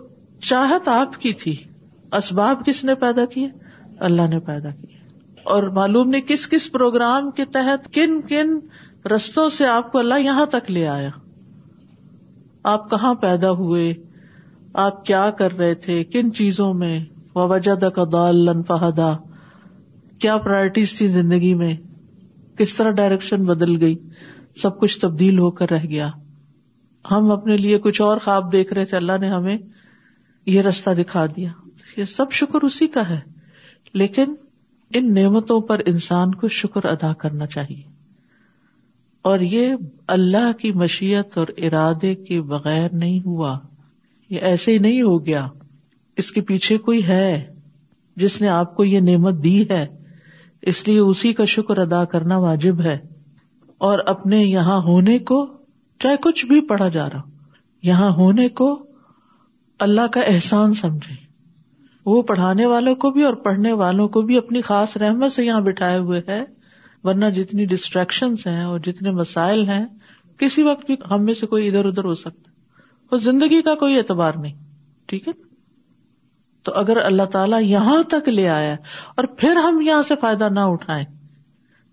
چاہت 0.49 0.89
آپ 0.89 1.19
کی 1.21 1.33
تھی 1.43 1.55
اسباب 2.19 2.65
کس 2.67 2.83
نے 2.85 2.95
پیدا 3.07 3.25
کیے 3.35 3.49
اللہ 4.11 4.29
نے 4.31 4.39
پیدا 4.51 4.71
کیے 4.81 4.93
اور 5.55 5.63
معلوم 5.75 6.11
نے 6.11 6.21
کس 6.27 6.49
کس 6.49 6.71
پروگرام 6.73 7.31
کے 7.39 7.45
تحت 7.57 7.93
کن 7.95 8.21
کن 8.29 8.53
رستوں 9.15 9.49
سے 9.57 9.67
آپ 9.69 9.91
کو 9.93 9.99
اللہ 9.99 10.21
یہاں 10.25 10.45
تک 10.53 10.71
لے 10.71 10.87
آیا 10.89 11.09
آپ 12.75 12.89
کہاں 12.91 13.15
پیدا 13.27 13.51
ہوئے 13.63 13.93
آپ 14.85 15.05
کیا 15.07 15.29
کر 15.39 15.57
رہے 15.59 15.75
تھے 15.89 16.03
کن 16.13 16.33
چیزوں 16.35 16.73
میں 16.75 16.99
کا 17.95 18.05
دال 18.13 18.49
فہدا 18.67 19.13
کیا 20.21 20.37
پرائرٹیز 20.45 20.95
تھی 20.99 21.07
زندگی 21.15 21.55
میں 21.63 21.75
کس 22.59 22.75
طرح 22.75 22.91
ڈائریکشن 22.99 23.45
بدل 23.45 23.81
گئی 23.81 23.95
سب 24.63 24.79
کچھ 24.81 24.99
تبدیل 25.01 25.39
ہو 25.39 25.51
کر 25.61 25.71
رہ 25.71 25.87
گیا 25.91 26.09
ہم 27.11 27.31
اپنے 27.33 27.57
لیے 27.57 27.79
کچھ 27.85 28.01
اور 28.03 28.19
خواب 28.25 28.53
دیکھ 28.53 28.73
رہے 28.73 28.85
تھے 28.91 28.97
اللہ 28.97 29.19
نے 29.21 29.29
ہمیں 29.29 29.57
یہ 30.47 30.61
رستہ 30.63 30.91
دکھا 30.99 31.25
دیا 31.37 31.51
یہ 31.97 32.05
سب 32.19 32.33
شکر 32.41 32.65
اسی 32.65 32.87
کا 32.97 33.09
ہے 33.09 33.19
لیکن 34.03 34.35
ان 34.99 35.13
نعمتوں 35.15 35.61
پر 35.69 35.81
انسان 35.87 36.35
کو 36.41 36.49
شکر 36.61 36.85
ادا 36.89 37.13
کرنا 37.23 37.47
چاہیے 37.57 37.83
اور 39.29 39.41
یہ 39.41 39.75
اللہ 40.15 40.51
کی 40.61 40.73
مشیت 40.81 41.39
اور 41.39 41.47
ارادے 41.67 42.15
کے 42.29 42.41
بغیر 42.53 42.89
نہیں 42.93 43.21
ہوا 43.27 43.59
یہ 44.31 44.41
ایسے 44.53 44.73
ہی 44.73 44.79
نہیں 44.89 45.03
ہو 45.03 45.25
گیا 45.27 45.47
اس 46.19 46.31
کے 46.33 46.41
پیچھے 46.49 46.77
کوئی 46.87 47.07
ہے 47.09 47.27
جس 48.23 48.41
نے 48.41 48.49
آپ 48.49 48.75
کو 48.77 48.85
یہ 48.85 49.01
نعمت 49.01 49.43
دی 49.45 49.61
ہے 49.71 49.85
اس 50.73 50.87
لیے 50.89 50.99
اسی 51.01 51.33
کا 51.39 51.45
شکر 51.55 51.79
ادا 51.79 52.05
کرنا 52.13 52.37
واجب 52.45 52.81
ہے 52.85 52.99
اور 53.89 53.99
اپنے 54.13 54.39
یہاں 54.43 54.79
ہونے 54.83 55.19
کو 55.31 55.47
چاہے 56.03 56.17
کچھ 56.23 56.45
بھی 56.47 56.61
پڑھا 56.67 56.89
جا 56.97 57.09
رہا 57.13 57.21
یہاں 57.89 58.11
ہونے 58.19 58.49
کو 58.61 58.69
اللہ 59.87 60.07
کا 60.13 60.21
احسان 60.33 60.75
سمجھے 60.75 61.15
وہ 62.11 62.23
پڑھانے 62.29 62.67
والوں 62.67 62.95
کو 63.03 63.11
بھی 63.11 63.23
اور 63.25 63.35
پڑھنے 63.45 63.73
والوں 63.83 64.09
کو 64.15 64.21
بھی 64.31 64.37
اپنی 64.39 64.61
خاص 64.63 64.97
رحمت 64.97 65.33
سے 65.33 65.45
یہاں 65.45 65.61
بٹھائے 65.69 65.99
ہوئے 65.99 66.21
ہے 66.29 66.43
ورنہ 67.05 67.27
جتنی 67.35 67.65
ڈسٹریکشن 67.67 68.35
ہیں 68.47 68.63
اور 68.65 68.79
جتنے 68.87 69.11
مسائل 69.21 69.69
ہیں 69.69 69.85
کسی 70.39 70.63
وقت 70.63 70.87
بھی 70.87 70.97
ہم 71.11 71.25
میں 71.25 71.35
سے 71.41 71.47
کوئی 71.47 71.67
ادھر 71.69 71.85
ادھر 71.87 72.05
ہو 72.05 72.15
سکتا 72.25 72.51
اور 73.11 73.19
زندگی 73.29 73.63
کا 73.63 73.75
کوئی 73.85 73.97
اعتبار 73.99 74.35
نہیں 74.43 74.55
ٹھیک 75.09 75.29
ہے 75.29 75.33
تو 76.65 76.73
اگر 76.81 76.97
اللہ 77.05 77.27
تعالیٰ 77.33 77.61
یہاں 77.63 77.97
تک 78.13 78.29
لے 78.29 78.45
آیا 78.49 78.75
اور 79.17 79.25
پھر 79.41 79.57
ہم 79.65 79.81
یہاں 79.87 80.03
سے 80.11 80.15
فائدہ 80.21 80.47
نہ 80.53 80.61
اٹھائیں 80.77 81.03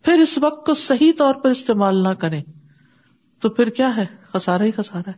پھر 0.05 0.21
اس 0.21 0.35
وقت 0.41 0.61
کو 0.65 0.73
صحیح 0.83 1.11
طور 1.17 1.35
پر 1.43 1.49
استعمال 1.57 1.97
نہ 2.03 2.13
کریں 2.21 2.37
تو 3.41 3.49
پھر 3.57 3.69
کیا 3.79 3.89
ہے 3.95 4.05
خسارا 4.33 4.63
ہی 4.63 4.71
خسارا 4.77 5.11
ہے 5.11 5.17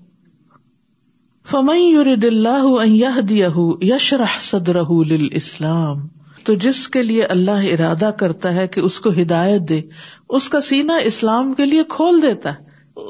دل 2.22 2.48
دیا 3.29 3.48
یشرح 3.93 4.38
صدر 4.41 4.77
اسلام 5.41 6.01
تو 6.45 6.51
جس 6.65 6.79
کے 6.95 7.01
لیے 7.03 7.24
اللہ 7.36 7.63
ارادہ 7.74 8.10
کرتا 8.19 8.50
ہے 8.55 8.65
کہ 8.75 8.79
اس 8.89 8.95
کو 9.05 9.10
ہدایت 9.22 9.62
دے 9.69 9.79
اس 10.39 10.45
کا 10.55 10.60
سینا 10.72 10.95
اسلام 11.12 11.45
کے 11.62 11.65
لیے 11.65 11.83
کھول 11.95 12.15
دیتا 12.22 12.50
ہے 12.57 12.62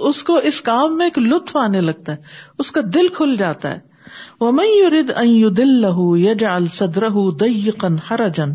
اس 0.10 0.18
کو 0.30 0.34
اس 0.52 0.58
کام 0.72 0.90
میں 0.98 1.06
ایک 1.06 1.18
لطف 1.20 1.54
آنے 1.68 1.82
لگتا 1.82 2.10
ہے 2.16 2.20
اس 2.64 2.68
کا 2.72 2.82
دل 2.96 3.06
کھل 3.20 3.32
جاتا 3.40 3.68
ہے 3.76 3.80
لہ 4.42 6.00
یج 6.18 6.44
السد 6.46 6.98
رن 7.04 7.96
ہر 8.10 8.28
جن 8.36 8.54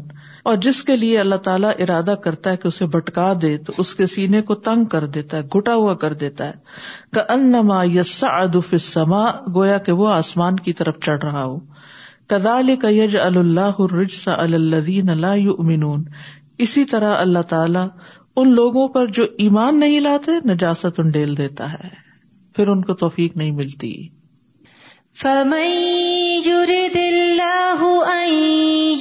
اور 0.51 0.57
جس 0.65 0.83
کے 0.89 0.97
لیے 0.97 1.19
اللہ 1.21 1.37
تعالیٰ 1.47 1.71
ارادہ 1.85 2.15
کرتا 2.25 2.51
ہے 2.51 2.57
کہ 2.57 2.67
اسے 2.69 2.87
بٹکا 2.95 3.33
دے 3.43 3.57
تو 3.67 3.73
اس 3.85 3.95
کے 3.95 4.07
سینے 4.15 4.41
کو 4.51 4.55
تنگ 4.69 4.85
کر 4.95 5.07
دیتا 5.17 5.37
ہے 5.37 5.43
گٹا 5.55 5.75
ہوا 5.75 5.95
کر 6.05 6.13
دیتا 6.23 6.49
ہے 6.49 7.21
گویا 9.55 9.79
کہ 9.87 9.93
وہ 10.03 10.09
آسمان 10.13 10.57
کی 10.69 10.73
طرف 10.81 11.01
چڑھ 11.05 11.23
رہا 11.25 11.45
ہو 11.45 11.59
کدال 12.35 12.75
کا 12.83 12.89
یج 12.97 13.17
اللہ 13.23 13.81
رجس 13.95 14.27
اللہ 14.37 15.27
اسی 16.67 16.85
طرح 16.95 17.15
اللہ 17.21 17.43
تعالیٰ 17.49 17.87
ان 18.41 18.55
لوگوں 18.55 18.87
پر 18.97 19.07
جو 19.19 19.27
ایمان 19.47 19.81
نہیں 19.81 20.01
لاتے 20.01 20.39
نجاست 20.55 21.01
ان 21.01 21.11
ڈیل 21.19 21.37
دیتا 21.39 21.73
ہے 21.73 21.89
پھر 22.57 22.69
ان 22.69 22.83
کو 22.91 22.95
توفیق 23.05 23.37
نہیں 23.37 23.53
ملتی 23.63 23.93
فمن 25.19 25.75
يرد 26.47 26.95
الله 26.97 27.81
لہو 27.81 27.95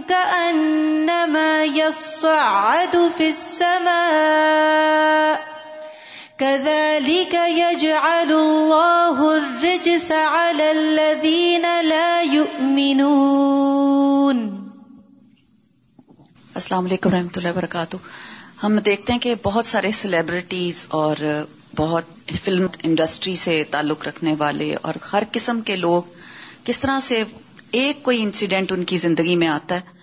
كأنما 0.09 1.63
يصعد 1.63 3.09
في 3.17 3.29
السماء 3.29 5.41
كذلك 6.39 7.35
الله 7.35 9.19
الرجس 9.37 10.11
على 10.11 10.71
الذين 10.71 11.61
لا 11.83 12.21
يؤمنون 12.21 13.35
السلام 16.55 16.85
علیکم 16.85 17.09
ورحمۃ 17.09 17.37
اللہ 17.37 17.49
وبرکاتہ 17.55 17.97
ہم 18.63 18.77
دیکھتے 18.85 19.13
ہیں 19.13 19.19
کہ 19.27 19.33
بہت 19.43 19.65
سارے 19.65 19.91
سیلیبریٹیز 20.01 20.85
اور 20.99 21.27
بہت 21.77 22.31
فلم 22.43 22.65
انڈسٹری 22.83 23.35
سے 23.45 23.61
تعلق 23.71 24.07
رکھنے 24.07 24.35
والے 24.39 24.73
اور 24.89 24.93
ہر 25.13 25.23
قسم 25.31 25.61
کے 25.65 25.75
لوگ 25.75 26.13
کس 26.63 26.79
طرح 26.79 26.99
سے 27.09 27.23
ایک 27.81 28.03
کوئی 28.03 28.21
انسیڈنٹ 28.23 28.71
ان 28.71 28.83
کی 28.91 28.97
زندگی 29.07 29.35
میں 29.35 29.47
آتا 29.47 29.75
ہے 29.75 29.93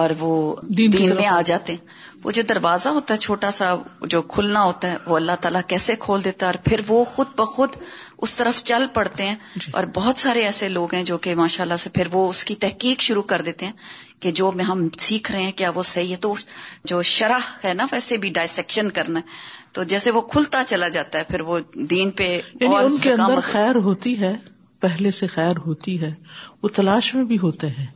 اور 0.00 0.10
وہ 0.18 0.32
دین 0.78 0.92
دین 0.92 1.14
میں 1.16 1.26
آ 1.26 1.40
جاتے 1.46 1.72
ہیں 1.72 1.98
وہ 2.24 2.30
جو 2.36 2.42
دروازہ 2.48 2.88
ہوتا 2.96 3.14
ہے 3.14 3.18
چھوٹا 3.18 3.50
سا 3.58 3.74
جو 4.14 4.20
کھلنا 4.34 4.62
ہوتا 4.62 4.90
ہے 4.90 4.96
وہ 5.06 5.16
اللہ 5.16 5.36
تعالیٰ 5.40 5.60
کیسے 5.66 5.94
کھول 6.00 6.24
دیتا 6.24 6.46
ہے 6.46 6.50
اور 6.50 6.58
پھر 6.64 6.80
وہ 6.88 7.02
خود 7.14 7.26
بخود 7.36 7.76
اس 8.26 8.34
طرف 8.36 8.62
چل 8.70 8.84
پڑتے 8.94 9.24
ہیں 9.28 9.34
جی۔ 9.64 9.70
اور 9.76 9.84
بہت 9.94 10.18
سارے 10.24 10.44
ایسے 10.44 10.68
لوگ 10.68 10.94
ہیں 10.94 11.02
جو 11.10 11.18
کہ 11.24 11.34
ماشاء 11.40 11.62
اللہ 11.64 11.76
سے 11.84 11.90
پھر 11.98 12.08
وہ 12.12 12.28
اس 12.30 12.44
کی 12.50 12.54
تحقیق 12.66 13.00
شروع 13.08 13.22
کر 13.32 13.40
دیتے 13.48 13.66
ہیں 13.66 13.72
کہ 14.24 14.30
جو 14.40 14.50
میں 14.60 14.64
ہم 14.64 14.88
سیکھ 15.08 15.30
رہے 15.32 15.42
ہیں 15.42 15.52
کیا 15.62 15.70
وہ 15.74 15.82
صحیح 15.92 16.10
ہے 16.10 16.16
تو 16.28 16.34
جو 16.92 17.02
شرح 17.12 17.50
ہے 17.64 17.74
نا 17.74 17.86
ویسے 17.92 18.16
بھی 18.24 18.30
ڈائسیکشن 18.38 18.90
کرنا 18.98 19.20
ہے 19.30 19.58
تو 19.74 19.82
جیسے 19.92 20.10
وہ 20.10 20.20
کھلتا 20.30 20.62
چلا 20.66 20.88
جاتا 20.96 21.18
ہے 21.18 21.24
پھر 21.28 21.40
وہ 21.48 21.58
دین 21.90 22.10
پہ 22.20 22.28
یعنی 22.28 22.74
اور 22.74 22.84
ان 22.84 22.96
کے 23.02 23.12
اندر 23.12 23.40
خیر 23.50 23.76
ہوتی 23.88 24.20
ہے 24.20 24.34
پہلے 24.80 25.10
سے 25.18 25.26
خیر 25.34 25.56
ہوتی 25.66 26.00
ہے 26.00 26.12
وہ 26.62 26.68
تلاش 26.76 27.14
میں 27.14 27.24
بھی 27.32 27.38
ہوتے 27.38 27.66
ہیں 27.78 27.86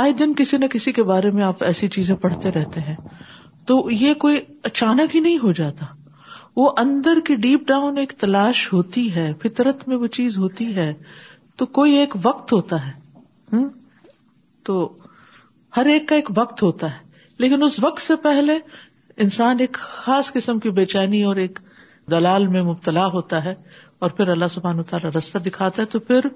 آئے 0.00 0.12
دن 0.18 0.34
کسی 0.34 0.56
نہ 0.56 0.66
کسی 0.72 0.92
کے 0.98 1.02
بارے 1.10 1.30
میں 1.38 1.42
آپ 1.44 1.62
ایسی 1.64 1.88
چیزیں 1.96 2.14
پڑھتے 2.20 2.50
رہتے 2.52 2.80
ہیں 2.80 2.96
تو 3.66 3.80
یہ 3.90 4.14
کوئی 4.24 4.40
اچانک 4.64 5.14
ہی 5.16 5.20
نہیں 5.20 5.38
ہو 5.42 5.52
جاتا 5.58 5.86
وہ 6.56 6.70
اندر 6.78 7.18
کی 7.26 7.34
ڈیپ 7.42 7.66
ڈاؤن 7.68 7.98
ایک 7.98 8.12
تلاش 8.20 8.66
ہوتی 8.72 9.14
ہے 9.14 9.30
فطرت 9.42 9.86
میں 9.88 9.96
وہ 9.96 10.06
چیز 10.16 10.38
ہوتی 10.38 10.74
ہے 10.76 10.92
تو 11.58 11.66
کوئی 11.78 11.94
ایک 11.98 12.16
وقت 12.22 12.52
ہوتا 12.52 12.86
ہے 12.86 13.56
تو 14.66 14.76
ہر 15.76 15.86
ایک 15.92 16.08
کا 16.08 16.14
ایک 16.16 16.28
وقت 16.36 16.62
ہوتا 16.62 16.92
ہے 16.94 17.10
لیکن 17.44 17.62
اس 17.62 17.78
وقت 17.84 18.00
سے 18.02 18.16
پہلے 18.22 18.58
انسان 19.24 19.56
ایک 19.60 19.76
خاص 19.80 20.32
قسم 20.32 20.58
کی 20.58 20.70
بے 20.70 20.84
چینی 20.92 21.22
اور 21.24 21.36
ایک 21.44 21.58
دلال 22.10 22.46
میں 22.48 22.62
مبتلا 22.62 23.06
ہوتا 23.12 23.44
ہے 23.44 23.54
اور 24.04 24.10
پھر 24.10 24.28
اللہ 24.28 24.48
سبحان 24.50 24.82
تعالیٰ 24.90 25.10
رستہ 25.16 25.38
دکھاتا 25.46 25.82
ہے 25.82 25.86
تو 25.90 25.98
پھر 26.06 26.26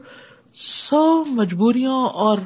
سو 0.64 1.00
مجبوریوں 1.36 2.02
اور 2.26 2.38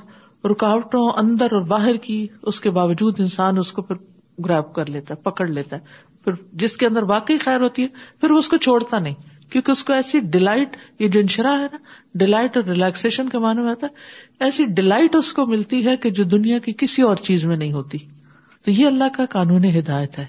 رکاوٹوں 0.50 1.08
اندر 1.20 1.52
اور 1.52 1.62
باہر 1.72 1.96
کی 2.04 2.26
اس 2.52 2.60
کے 2.60 2.70
باوجود 2.78 3.20
انسان 3.20 3.58
اس 3.58 3.72
کو 3.72 3.82
پھر 3.82 3.96
گراپ 4.44 4.74
کر 4.74 4.90
لیتا 4.90 5.14
ہے 5.14 5.22
پکڑ 5.22 5.46
لیتا 5.48 5.76
ہے 5.76 6.08
پھر 6.24 6.32
جس 6.62 6.76
کے 6.76 6.86
اندر 6.86 7.02
واقعی 7.08 7.38
خیر 7.38 7.60
ہوتی 7.60 7.82
ہے 7.82 7.88
پھر 8.20 8.30
وہ 8.30 8.38
اس 8.38 8.48
کو 8.48 8.56
چھوڑتا 8.66 8.98
نہیں 8.98 9.14
کیونکہ 9.52 9.70
اس 9.72 9.82
کو 9.84 9.92
ایسی 9.92 10.20
ڈیلائٹ 10.36 10.76
یہ 10.98 11.08
جو 11.14 11.20
انشرا 11.20 11.52
ہے 11.60 11.66
نا 11.72 11.78
ڈیلائٹ 12.22 12.56
اور 12.56 12.64
ریلیکسن 12.68 13.28
کے 13.28 13.38
معنی 13.46 13.62
میں 13.62 13.70
آتا 13.70 13.86
ہے 13.86 14.44
ایسی 14.44 14.64
ڈیلائٹ 14.80 15.16
اس 15.16 15.32
کو 15.32 15.46
ملتی 15.46 15.86
ہے 15.86 15.96
کہ 16.04 16.10
جو 16.20 16.24
دنیا 16.36 16.58
کی 16.68 16.72
کسی 16.78 17.02
اور 17.02 17.16
چیز 17.28 17.44
میں 17.44 17.56
نہیں 17.56 17.72
ہوتی 17.72 17.98
تو 18.64 18.70
یہ 18.70 18.86
اللہ 18.86 19.08
کا 19.16 19.24
قانون 19.30 19.64
ہدایت 19.78 20.18
ہے 20.18 20.26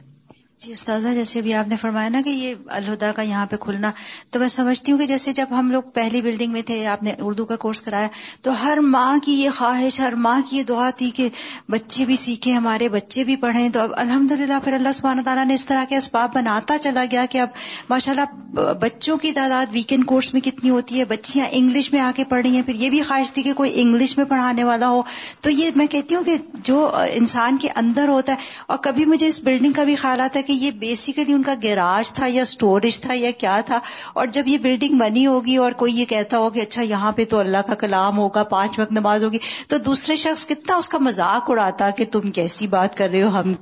جی 0.64 0.72
استاذہ 0.72 1.08
جیسے 1.16 1.40
ابھی 1.40 1.54
آپ 1.60 1.68
نے 1.68 1.76
فرمایا 1.82 2.10
نا 2.10 2.20
کہ 2.26 2.30
یہ 2.30 2.56
الہدا 2.80 3.12
کا 3.16 3.22
یہاں 3.22 3.46
پہ 3.50 3.56
کھلنا 3.60 3.92
تو 4.32 4.40
میں 4.40 4.48
سمجھتی 4.56 4.92
ہوں 4.92 5.00
کہ 5.00 5.06
جیسے 5.08 5.32
جب 5.34 5.54
ہم 5.60 5.72
لوگ 5.72 5.84
پہلی 5.94 6.20
بلڈنگ 6.22 6.52
میں 6.54 6.62
تھے 6.66 6.76
آپ 6.88 7.04
نے 7.04 7.14
اردو 7.22 7.46
کا 7.52 7.56
کورس 7.64 7.80
کرایا 7.82 8.08
تو 8.42 8.52
ہر 8.64 8.78
ماں 8.96 9.18
کی 9.26 9.34
یہ 9.42 9.50
خواہش 9.58 10.00
ہر 10.00 10.14
ماں 10.26 10.38
کی 10.50 10.58
یہ 10.58 10.64
دعا 10.68 10.90
تھی 10.98 11.10
کہ 11.20 11.28
بچے 11.72 12.06
بھی 12.06 12.16
سیکھیں 12.26 12.54
ہمارے 12.54 12.90
بچے 12.98 13.24
بھی 13.30 13.36
پڑھیں 13.46 13.68
تو 13.74 13.80
اب 13.82 13.92
الحمد 14.04 14.32
للہ 14.40 14.60
پھر 14.64 14.74
اللہ 14.74 14.92
سبحانہ 14.98 15.22
تعالیٰ 15.26 15.46
نے 15.46 15.54
اس 15.54 15.66
طرح 15.66 15.86
کے 15.90 15.98
اسباب 15.98 16.34
بناتا 16.36 16.78
چلا 16.82 17.06
گیا 17.12 17.26
کہ 17.32 17.40
اب 17.42 17.58
ماشاء 17.90 18.12
اللہ 18.14 18.72
بچوں 18.82 19.18
کی 19.24 19.32
تعداد 19.40 19.74
ویکینڈ 19.74 20.06
کورس 20.14 20.34
میں 20.34 20.42
کتنی 20.50 20.70
ہوتی 20.70 21.00
ہے 21.00 21.06
بچیاں 21.16 21.46
انگلش 21.52 21.92
میں 21.94 22.02
آ 22.02 22.12
کے 22.16 22.24
پڑھ 22.36 22.46
رہی 22.46 22.56
ہیں 22.56 22.64
پھر 22.66 22.76
یہ 22.86 22.90
بھی 22.90 23.02
خواہش 23.08 23.34
تھی 23.34 23.44
کہ 23.50 23.54
کوئی 23.64 23.72
انگلش 23.82 24.18
میں 24.18 24.26
پڑھانے 24.36 24.64
والا 24.70 24.90
ہو 24.96 25.02
تو 25.42 25.50
یہ 25.50 25.72
میں 25.82 25.88
کہتی 25.98 26.16
ہوں 26.16 26.24
کہ 26.24 26.38
جو 26.72 26.86
انسان 27.14 27.58
کے 27.62 27.70
اندر 27.84 28.08
ہوتا 28.08 28.34
ہے 28.34 28.50
اور 28.68 28.78
کبھی 28.90 29.06
مجھے 29.16 29.28
اس 29.28 29.42
بلڈنگ 29.44 29.72
کا 29.74 29.84
بھی 29.92 29.96
خیال 30.06 30.22
آتا 30.22 30.40
ہے 30.40 30.44
کہ 30.44 30.51
کہ 30.52 30.56
یہ 30.66 30.72
بیسیکلی 30.80 31.34
ان 31.34 31.44
کا 31.44 31.54
گیراج 31.62 32.12
تھا 32.14 32.26
یا 32.28 32.42
اسٹوریج 32.42 33.00
تھا 33.02 33.14
یا 33.16 33.30
کیا 33.40 33.60
تھا 33.66 33.80
اور 34.22 34.28
جب 34.38 34.48
یہ 34.48 34.58
بلڈنگ 34.64 34.98
بنی 35.00 35.26
ہوگی 35.26 35.56
اور 35.66 35.72
کوئی 35.82 35.94
یہ 36.00 36.06
کہتا 36.10 36.38
ہو 36.40 36.50
کہ 36.56 36.62
اچھا 36.62 36.82
یہاں 36.94 37.12
پہ 37.20 37.26
تو 37.30 37.38
اللہ 37.40 37.66
کا 37.68 37.76
کلام 37.84 38.18
ہوگا 38.18 38.44
پانچ 38.56 38.80
وقت 38.80 38.92
نماز 39.00 39.24
ہوگی 39.24 39.38
تو 39.70 39.78
دوسرے 39.86 40.16
شخص 40.24 40.46
کتنا 40.48 40.76
اس 40.78 40.90
کا 40.90 40.98
مذاق 41.10 41.50
اڑاتا 41.52 41.90
کہ 41.98 42.06
تم 42.12 42.32
کیسی 42.40 42.68
بات 42.76 42.98
کر 42.98 43.10
رہے 43.12 43.22
ہو 43.22 43.30
ہم 43.40 43.54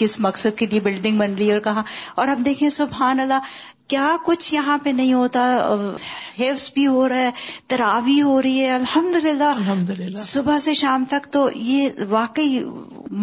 کس 0.00 0.18
مقصد 0.20 0.58
کے 0.58 0.66
لیے 0.70 0.80
بلڈنگ 0.84 1.18
بن 1.18 1.34
رہی 1.38 1.46
ہے 1.48 1.52
اور 1.52 1.60
کہاں 1.64 1.82
اور 2.20 2.28
ہم 2.28 2.42
دیکھیں 2.42 2.68
سبحان 2.80 3.20
اللہ 3.20 3.46
کیا 3.88 4.14
کچھ 4.26 4.52
یہاں 4.54 4.76
پہ 4.84 4.90
نہیں 4.90 5.12
ہوتا 5.12 5.40
حفظ 6.38 6.70
بھی 6.74 6.86
ہو 6.86 7.08
رہی 7.08 8.60
ہے 8.60 8.70
الحمد 8.74 9.16
للہ 9.24 9.44
الحمد 9.56 9.90
للہ 9.98 10.22
صبح 10.24 10.58
سے 10.66 10.74
شام 10.74 11.04
تک 11.08 11.26
تو 11.32 11.48
یہ 11.54 12.00
واقعی 12.08 12.58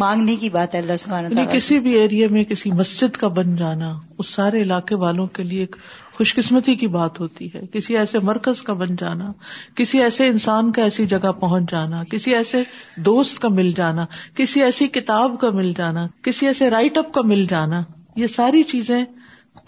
مانگنے 0.02 0.36
کی 0.42 0.48
بات 0.50 0.74
ہے 0.74 0.80
اللہ 0.80 1.10
یعنی 1.22 1.44
کسی 1.52 1.78
بھی 1.86 1.94
ایریا 2.00 2.26
میں 2.30 2.44
کسی 2.52 2.70
مسجد 2.82 3.16
کا 3.20 3.28
بن 3.38 3.56
جانا 3.56 3.92
اس 4.18 4.28
سارے 4.34 4.60
علاقے 4.62 4.94
والوں 5.04 5.26
کے 5.38 5.42
لیے 5.42 5.60
ایک 5.60 5.76
خوش 6.16 6.34
قسمتی 6.34 6.74
کی 6.76 6.86
بات 6.94 7.18
ہوتی 7.20 7.48
ہے 7.54 7.60
کسی 7.72 7.96
ایسے 7.96 8.18
مرکز 8.30 8.60
کا 8.62 8.72
بن 8.82 8.94
جانا 8.98 9.30
کسی 9.76 10.02
ایسے 10.02 10.26
انسان 10.28 10.70
کا 10.78 10.82
ایسی 10.82 11.06
جگہ 11.14 11.32
پہنچ 11.40 11.70
جانا 11.70 12.02
کسی 12.10 12.34
ایسے 12.34 12.62
دوست 13.06 13.38
کا 13.42 13.48
مل 13.58 13.70
جانا 13.76 14.06
کسی 14.36 14.62
ایسی 14.62 14.88
کتاب 14.98 15.38
کا 15.40 15.50
مل 15.60 15.72
جانا 15.78 16.06
کسی 16.24 16.46
ایسے 16.46 16.70
رائٹ 16.70 16.98
اپ 16.98 17.12
کا 17.14 17.20
مل 17.32 17.44
جانا 17.50 17.82
یہ 18.22 18.26
ساری 18.36 18.62
چیزیں 18.74 19.04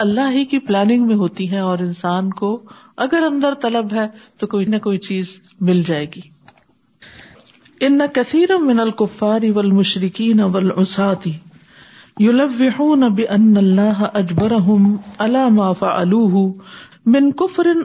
اللہ 0.02 0.30
ہی 0.34 0.44
کی 0.52 0.58
پلاننگ 0.68 1.06
میں 1.06 1.14
ہوتی 1.16 1.48
ہیں 1.50 1.58
اور 1.70 1.78
انسان 1.80 2.30
کو 2.42 2.56
اگر 3.04 3.22
اندر 3.26 3.54
طلب 3.62 3.92
ہے 3.94 4.06
تو 4.38 4.46
کوئی 4.54 4.64
نہ 4.72 4.76
کوئی 4.82 4.98
چیز 5.08 5.36
مل 5.68 5.82
جائے 5.86 6.06
گی 6.14 6.20
ان 7.86 8.00
کثیر 8.14 8.56
من 8.62 8.80
اول 8.80 9.70
اساتی 10.76 11.30
اسدی 11.30 12.24
یو 12.24 12.92
ان 13.32 13.56
اللہ 13.56 14.02
اجبر 14.22 14.52
ہوں 14.68 14.96
اللہ 15.26 15.84
الوہ 15.92 16.46
من 17.14 17.30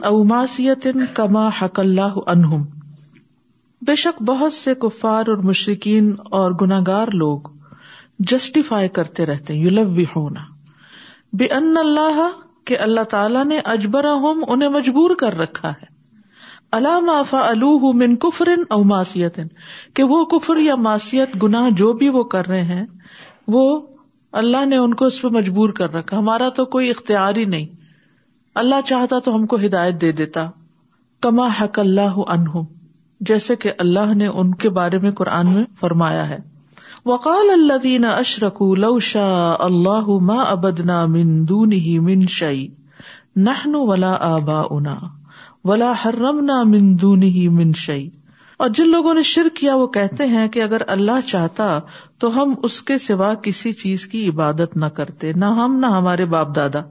او 0.04 0.22
معصیت 0.24 0.86
کما 1.14 1.48
حق 1.62 1.80
اللہ 1.80 2.18
کل 2.26 2.54
بے 3.86 3.94
شک 3.96 4.22
بہت 4.26 4.52
سے 4.52 4.74
کفار 4.82 5.28
اور 5.28 5.36
مشرقین 5.50 6.12
اور 6.38 6.52
گناگار 6.60 7.08
لوگ 7.22 7.48
جسٹیفائی 8.32 8.88
کرتے 8.98 9.26
رہتے 9.26 9.54
یو 9.54 9.70
لو 9.70 9.84
ہونا 10.16 10.40
بے 11.38 11.46
ان 11.56 11.76
اللہ 11.76 12.20
کہ 12.66 12.78
اللہ 12.86 13.04
تعالیٰ 13.10 13.44
نے 13.46 13.58
اجبرا 13.72 14.12
ہوم 14.22 14.44
انہیں 14.48 14.68
مجبور 14.76 15.14
کر 15.18 15.36
رکھا 15.38 15.68
ہے 15.80 15.88
اللہ 16.78 16.98
معاف 17.06 17.34
من 18.00 18.14
کفر 18.24 18.48
او 18.76 18.82
ماسیت 18.90 19.38
کہ 19.94 20.02
وہ 20.12 20.24
کفر 20.34 20.56
یا 20.60 20.74
ماسیت 20.86 21.42
گناہ 21.42 21.68
جو 21.76 21.92
بھی 22.02 22.08
وہ 22.16 22.22
کر 22.34 22.46
رہے 22.48 22.62
ہیں 22.74 22.84
وہ 23.54 23.64
اللہ 24.42 24.66
نے 24.66 24.76
ان 24.78 24.94
کو 24.94 25.04
اس 25.06 25.20
پہ 25.22 25.28
مجبور 25.36 25.72
کر 25.78 25.92
رکھا 25.94 26.18
ہمارا 26.18 26.48
تو 26.56 26.64
کوئی 26.74 26.90
اختیار 26.90 27.36
ہی 27.36 27.44
نہیں 27.54 27.66
اللہ 28.62 28.80
چاہتا 28.86 29.18
تو 29.24 29.34
ہم 29.36 29.46
کو 29.52 29.56
ہدایت 29.64 30.00
دے 30.00 30.12
دیتا 30.20 30.48
کما 31.22 31.48
اللہ 31.80 32.20
انہوں 32.26 32.64
جیسے 33.30 33.56
کہ 33.64 33.72
اللہ 33.78 34.14
نے 34.16 34.26
ان 34.26 34.54
کے 34.62 34.68
بارے 34.80 34.98
میں 35.02 35.10
قرآن 35.22 35.50
میں 35.54 35.64
فرمایا 35.80 36.28
ہے 36.28 36.38
وقال 37.08 37.50
الذين 37.52 38.04
اشركوا 38.04 38.74
لو 38.86 38.98
شاء 39.06 39.66
الله 39.66 40.16
ما 40.30 40.34
عبدنا 40.48 40.96
من 41.12 41.30
دونه 41.52 41.92
من 42.08 42.26
شيء 42.38 42.64
نحن 43.48 43.74
ولا 43.90 44.10
آباؤنا 44.30 44.96
ولا 45.70 45.92
حرمنا 46.02 46.56
من 46.72 46.90
دونه 47.04 47.44
من 47.60 47.72
شيء 47.84 48.08
اور 48.64 48.68
جن 48.78 48.88
لوگوں 48.96 49.14
نے 49.14 49.22
شرک 49.28 49.54
کیا 49.60 49.74
وہ 49.82 49.86
کہتے 49.96 50.24
ہیں 50.34 50.46
کہ 50.56 50.62
اگر 50.62 50.82
اللہ 50.96 51.24
چاہتا 51.32 51.68
تو 52.24 52.28
ہم 52.40 52.54
اس 52.68 52.76
کے 52.90 52.98
سوا 53.04 53.32
کسی 53.48 53.72
چیز 53.84 54.06
کی 54.14 54.26
عبادت 54.32 54.76
نہ 54.84 54.90
کرتے 55.00 55.32
نہ 55.44 55.50
ہم 55.60 55.78
نہ 55.80 55.86
ہمارے 55.96 56.24
باپ 56.34 56.54
دادا 56.56 56.82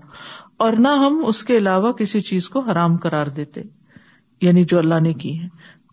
اور 0.67 0.73
نہ 0.87 0.95
ہم 1.05 1.21
اس 1.33 1.43
کے 1.49 1.57
علاوہ 1.57 1.91
کسی 2.01 2.21
چیز 2.31 2.49
کو 2.55 2.59
حرام 2.71 2.95
قرار 3.05 3.27
دیتے 3.41 3.61
یعنی 4.47 4.63
جو 4.73 4.77
اللہ 4.77 4.99
نے 5.09 5.13
کی 5.21 5.37
ہے 5.43 5.47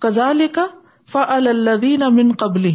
کزال 0.06 0.46
کا 0.58 0.66
فعل 1.14 1.48
اللہ 1.56 2.08
من 2.20 2.32
قبل 2.44 2.66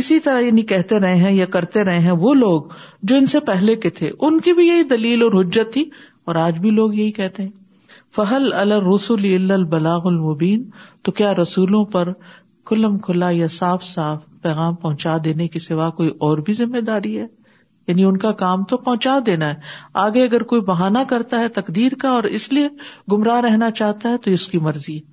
اسی 0.00 0.18
طرح 0.20 0.40
یعنی 0.40 0.62
کہتے 0.70 0.98
رہے 1.00 1.16
ہیں 1.16 1.32
یا 1.32 1.44
کرتے 1.56 1.82
رہے 1.84 1.98
ہیں 2.04 2.12
وہ 2.22 2.32
لوگ 2.34 2.70
جو 3.10 3.16
ان 3.16 3.26
سے 3.34 3.40
پہلے 3.46 3.74
کے 3.84 3.90
تھے 3.98 4.10
ان 4.28 4.40
کی 4.46 4.52
بھی 4.52 4.66
یہی 4.68 4.82
دلیل 4.92 5.22
اور 5.22 5.40
حجت 5.40 5.72
تھی 5.72 5.84
اور 6.30 6.34
آج 6.46 6.58
بھی 6.58 6.70
لوگ 6.70 6.94
یہی 6.94 7.10
کہتے 7.18 7.42
ہیں 7.42 7.50
فہل 8.16 8.52
الرسول 8.52 9.24
البلاغ 9.34 9.64
بلاغ 9.70 10.06
المبین 10.08 10.68
تو 11.04 11.12
کیا 11.20 11.32
رسولوں 11.40 11.84
پر 11.92 12.12
کلم 12.68 12.98
کھلا 13.06 13.30
یا 13.32 13.46
صاف 13.52 13.82
صاف 13.84 14.22
پیغام 14.42 14.74
پہنچا 14.84 15.16
دینے 15.24 15.48
کے 15.48 15.58
سوا 15.60 15.88
کوئی 15.96 16.10
اور 16.28 16.38
بھی 16.44 16.52
ذمہ 16.62 16.80
داری 16.86 17.18
ہے 17.18 17.26
یعنی 17.88 18.04
ان 18.04 18.16
کا 18.16 18.30
کام 18.42 18.62
تو 18.68 18.76
پہنچا 18.84 19.18
دینا 19.26 19.48
ہے 19.48 19.54
آگے 20.02 20.22
اگر 20.24 20.42
کوئی 20.52 20.60
بہانا 20.68 21.02
کرتا 21.08 21.40
ہے 21.40 21.48
تقدیر 21.60 21.94
کا 22.02 22.08
اور 22.18 22.24
اس 22.40 22.52
لیے 22.52 22.68
گمراہ 23.12 23.40
رہنا 23.48 23.70
چاہتا 23.82 24.10
ہے 24.12 24.18
تو 24.26 24.30
اس 24.30 24.46
کی 24.48 24.58
مرضی 24.68 24.96
ہے 24.96 25.12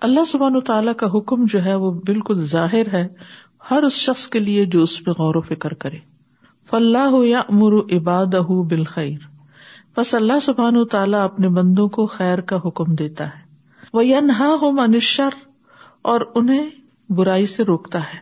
اللہ 0.03 0.25
سبحان 0.33 0.87
کا 0.99 1.07
حکم 1.15 1.41
جو 1.53 1.59
ہے 1.65 1.73
وہ 1.83 1.89
بالکل 2.07 2.39
ظاہر 2.53 2.87
ہے 2.93 3.01
ہر 3.71 3.81
اس 3.89 3.93
شخص 4.07 4.23
کے 4.35 4.39
لیے 4.41 4.63
جو 4.75 4.83
اس 4.83 4.93
پہ 5.05 5.11
غور 5.19 5.35
و 5.37 5.41
فکر 5.49 5.75
کرے 5.85 5.99
فلاح 6.71 7.13
یا 7.27 7.41
امر 7.49 7.75
عباد 7.97 8.35
بالخیر 8.69 9.27
بس 9.97 10.15
اللہ 10.15 10.41
سبحان 10.43 10.77
و 10.77 10.85
تعالیٰ 10.97 11.23
اپنے 11.33 11.49
بندوں 11.61 11.89
کو 11.99 12.07
خیر 12.17 12.41
کا 12.53 12.57
حکم 12.67 12.95
دیتا 13.05 13.25
ہے 13.35 13.41
وہ 13.93 14.03
یا 14.07 14.21
نہا 14.31 14.51
ہو 14.63 14.73
منشر 14.81 15.35
اور 16.13 16.21
انہیں 16.35 16.67
برائی 17.17 17.47
سے 17.55 17.63
روکتا 17.69 17.99
ہے 18.13 18.19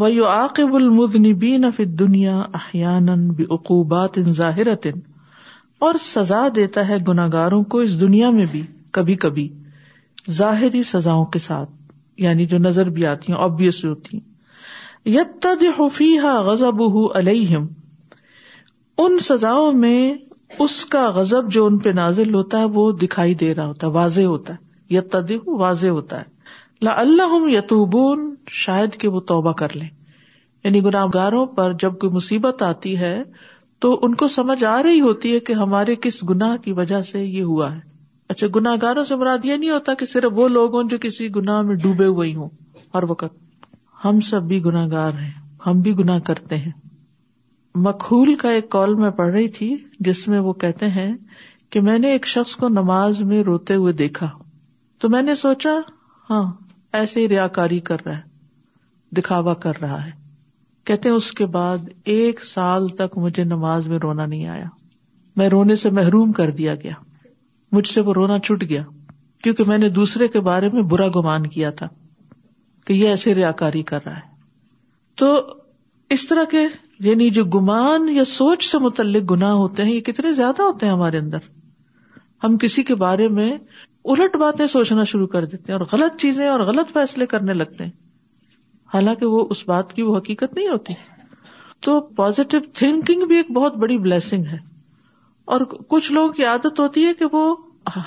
وہ 0.00 0.10
یو 0.12 0.26
عاقب 0.30 0.74
المدن 0.76 1.22
بیان 1.42 3.10
بے 3.36 3.44
عقوبات 3.54 4.18
ظاہرت 4.40 4.86
اور 5.86 5.94
سزا 6.00 6.46
دیتا 6.56 6.86
ہے 6.88 6.96
گناگاروں 7.08 7.62
کو 7.72 7.78
اس 7.86 7.98
دنیا 8.00 8.30
میں 8.36 8.46
بھی 8.50 8.62
کبھی 8.98 9.14
کبھی 9.24 9.48
ظاہری 10.38 10.82
سزاؤں 10.92 11.24
کے 11.34 11.38
ساتھ 11.48 11.70
یعنی 12.26 12.44
جو 12.52 12.58
نظر 12.58 12.90
بھی 12.98 13.06
آتی 13.06 13.32
ہیں 13.32 13.40
آبیس 13.44 13.84
ہوتی 13.84 14.16
ہیں 14.16 15.14
یت 15.16 15.34
تد 15.46 15.64
غزب 16.46 16.82
علیہم 17.18 17.66
ان 19.04 19.18
سزا 19.30 19.56
میں 19.84 19.98
اس 20.66 20.84
کا 20.94 21.08
غزب 21.14 21.50
جو 21.52 21.66
ان 21.66 21.78
پہ 21.86 21.90
نازل 22.02 22.34
ہوتا 22.34 22.58
ہے 22.58 22.64
وہ 22.78 22.90
دکھائی 23.02 23.34
دے 23.42 23.54
رہا 23.54 23.66
ہوتا 23.66 23.86
ہے 23.86 23.92
واضح 23.92 24.30
ہوتا 24.34 24.54
ہے 24.54 24.94
یت 24.96 25.16
واضح 25.58 25.86
ہوتا 25.98 26.20
ہے 26.20 26.36
لا 26.84 26.92
اللہ 27.00 27.48
یتوبون 27.50 28.34
شاید 28.62 28.96
کہ 29.00 29.08
وہ 29.14 29.20
توبہ 29.28 29.52
کر 29.60 29.74
لیں 29.76 29.88
یعنی 30.64 30.84
گناہ 30.84 31.06
گاروں 31.14 31.44
پر 31.54 31.72
جب 31.80 31.98
کوئی 32.00 32.12
مصیبت 32.12 32.62
آتی 32.62 32.96
ہے 32.98 33.14
تو 33.84 33.98
ان 34.02 34.14
کو 34.20 34.28
سمجھ 34.34 34.62
آ 34.64 34.82
رہی 34.82 35.00
ہوتی 35.00 35.32
ہے 35.34 35.40
کہ 35.48 35.52
ہمارے 35.62 35.94
کس 36.02 36.22
گناہ 36.28 36.56
کی 36.64 36.72
وجہ 36.72 37.00
سے 37.10 37.22
یہ 37.24 37.42
ہوا 37.42 37.74
ہے 37.74 37.80
اچھا 38.28 38.46
گناہ 38.56 38.76
گاروں 38.82 39.04
سے 39.04 39.16
مراد 39.16 39.44
یہ 39.44 39.56
نہیں 39.56 39.70
ہوتا 39.70 39.94
کہ 39.98 40.06
صرف 40.06 40.32
وہ 40.38 40.48
لوگ 40.48 40.74
ہوں 40.76 40.88
جو 40.88 40.98
کسی 41.00 41.28
گناہ 41.36 41.60
میں 41.70 41.74
ڈوبے 41.82 42.06
ہوئے 42.06 42.32
ہوں 42.34 42.48
ہر 42.94 43.02
وقت 43.08 43.64
ہم 44.04 44.20
سب 44.28 44.42
بھی 44.48 44.64
گناہ 44.64 44.88
گار 44.90 45.12
ہیں 45.20 45.30
ہم 45.66 45.80
بھی 45.82 45.98
گناہ 45.98 46.18
کرتے 46.26 46.56
ہیں 46.58 46.72
مکھول 47.86 48.34
کا 48.42 48.50
ایک 48.50 48.68
کال 48.70 48.94
میں 49.00 49.10
پڑھ 49.16 49.32
رہی 49.32 49.48
تھی 49.58 49.74
جس 50.08 50.26
میں 50.28 50.38
وہ 50.48 50.52
کہتے 50.64 50.88
ہیں 51.00 51.12
کہ 51.70 51.80
میں 51.88 51.98
نے 51.98 52.12
ایک 52.12 52.26
شخص 52.26 52.56
کو 52.56 52.68
نماز 52.78 53.20
میں 53.32 53.42
روتے 53.44 53.74
ہوئے 53.82 53.92
دیکھا 54.02 54.28
تو 55.00 55.08
میں 55.08 55.22
نے 55.22 55.34
سوچا 55.44 55.78
ہاں 56.30 56.42
ایسے 56.96 57.26
ریا 57.28 57.46
کاری 57.56 57.78
کر 57.88 58.04
رہا 58.04 58.16
ہے 58.16 59.14
دکھاوا 59.16 59.54
کر 59.62 59.80
رہا 59.80 60.04
ہے 60.06 60.10
کہتے 60.86 61.08
ہیں 61.08 61.16
اس 61.16 61.30
کے 61.38 61.46
بعد 61.56 61.88
ایک 62.14 62.44
سال 62.46 62.88
تک 62.98 63.16
مجھے 63.18 63.44
نماز 63.44 63.88
میں 63.88 63.98
رونا 64.02 64.26
نہیں 64.26 64.46
آیا 64.48 64.66
میں 65.36 65.48
رونے 65.48 65.74
سے 65.82 65.90
محروم 65.98 66.32
کر 66.38 66.50
دیا 66.60 66.74
گیا 66.84 66.92
مجھ 67.72 67.86
سے 67.88 68.00
وہ 68.00 68.12
رونا 68.14 68.38
چھٹ 68.44 68.62
گیا 68.68 68.82
کیونکہ 69.44 69.64
میں 69.66 69.78
نے 69.78 69.88
دوسرے 69.98 70.28
کے 70.28 70.40
بارے 70.48 70.68
میں 70.72 70.82
برا 70.92 71.08
گمان 71.16 71.46
کیا 71.46 71.70
تھا 71.80 71.88
کہ 72.86 72.92
یہ 72.92 73.08
ایسے 73.08 73.34
ریا 73.34 73.50
کاری 73.60 73.82
کر 73.90 74.04
رہا 74.04 74.16
ہے 74.16 74.26
تو 75.22 75.36
اس 76.14 76.26
طرح 76.28 76.44
کے 76.50 76.62
یعنی 77.08 77.28
جو 77.30 77.44
گمان 77.54 78.08
یا 78.12 78.24
سوچ 78.26 78.64
سے 78.70 78.78
متعلق 78.82 79.30
گناہ 79.30 79.52
ہوتے 79.54 79.84
ہیں 79.84 79.92
یہ 79.92 80.00
کتنے 80.10 80.32
زیادہ 80.34 80.62
ہوتے 80.62 80.86
ہیں 80.86 80.92
ہمارے 80.92 81.18
اندر 81.18 81.38
ہم 82.44 82.56
کسی 82.62 82.82
کے 82.90 82.94
بارے 82.94 83.28
میں 83.36 83.50
الٹ 84.04 84.36
باتیں 84.40 84.66
سوچنا 84.66 85.04
شروع 85.04 85.26
کر 85.26 85.44
دیتے 85.44 85.72
ہیں 85.72 85.78
اور 85.78 85.86
غلط 85.92 86.20
چیزیں 86.20 86.46
اور 86.48 86.60
غلط 86.66 86.92
فیصلے 86.92 87.26
کرنے 87.26 87.52
لگتے 87.54 87.84
ہیں 87.84 87.90
حالانکہ 88.94 89.26
وہ 89.26 89.44
اس 89.50 89.62
بات 89.68 89.92
کی 89.92 90.02
وہ 90.02 90.16
حقیقت 90.16 90.54
نہیں 90.56 90.68
ہوتی 90.68 90.92
تو 91.86 92.00
پوزیٹو 92.16 92.58
تھنکنگ 92.74 93.24
بھی 93.28 93.36
ایک 93.36 93.50
بہت 93.54 93.76
بڑی 93.78 93.98
بلیسنگ 94.06 94.44
ہے 94.52 94.58
اور 95.56 95.60
کچھ 95.88 96.10
لوگوں 96.12 96.32
کی 96.32 96.44
عادت 96.44 96.80
ہوتی 96.80 97.04
ہے 97.06 97.12
کہ 97.18 97.24
وہ 97.32 97.54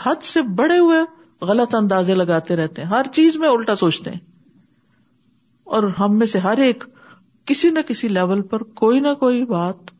حد 0.03 0.23
سے 0.23 0.41
بڑے 0.55 0.77
ہوئے 0.77 1.01
غلط 1.47 1.75
اندازے 1.75 2.15
لگاتے 2.15 2.55
رہتے 2.55 2.81
ہیں 2.81 2.89
ہر 2.89 3.05
چیز 3.13 3.37
میں 3.43 3.49
الٹا 3.49 3.75
سوچتے 3.75 4.09
ہیں 4.11 4.19
اور 5.75 5.83
ہم 5.99 6.17
میں 6.17 6.27
سے 6.27 6.39
ہر 6.39 6.57
ایک 6.63 6.83
کسی 7.47 7.69
نہ 7.71 7.79
کسی 7.87 8.07
لیول 8.07 8.41
پر 8.47 8.63
کوئی 8.81 8.99
نہ 8.99 9.13
کوئی 9.19 9.43
بات 9.45 9.91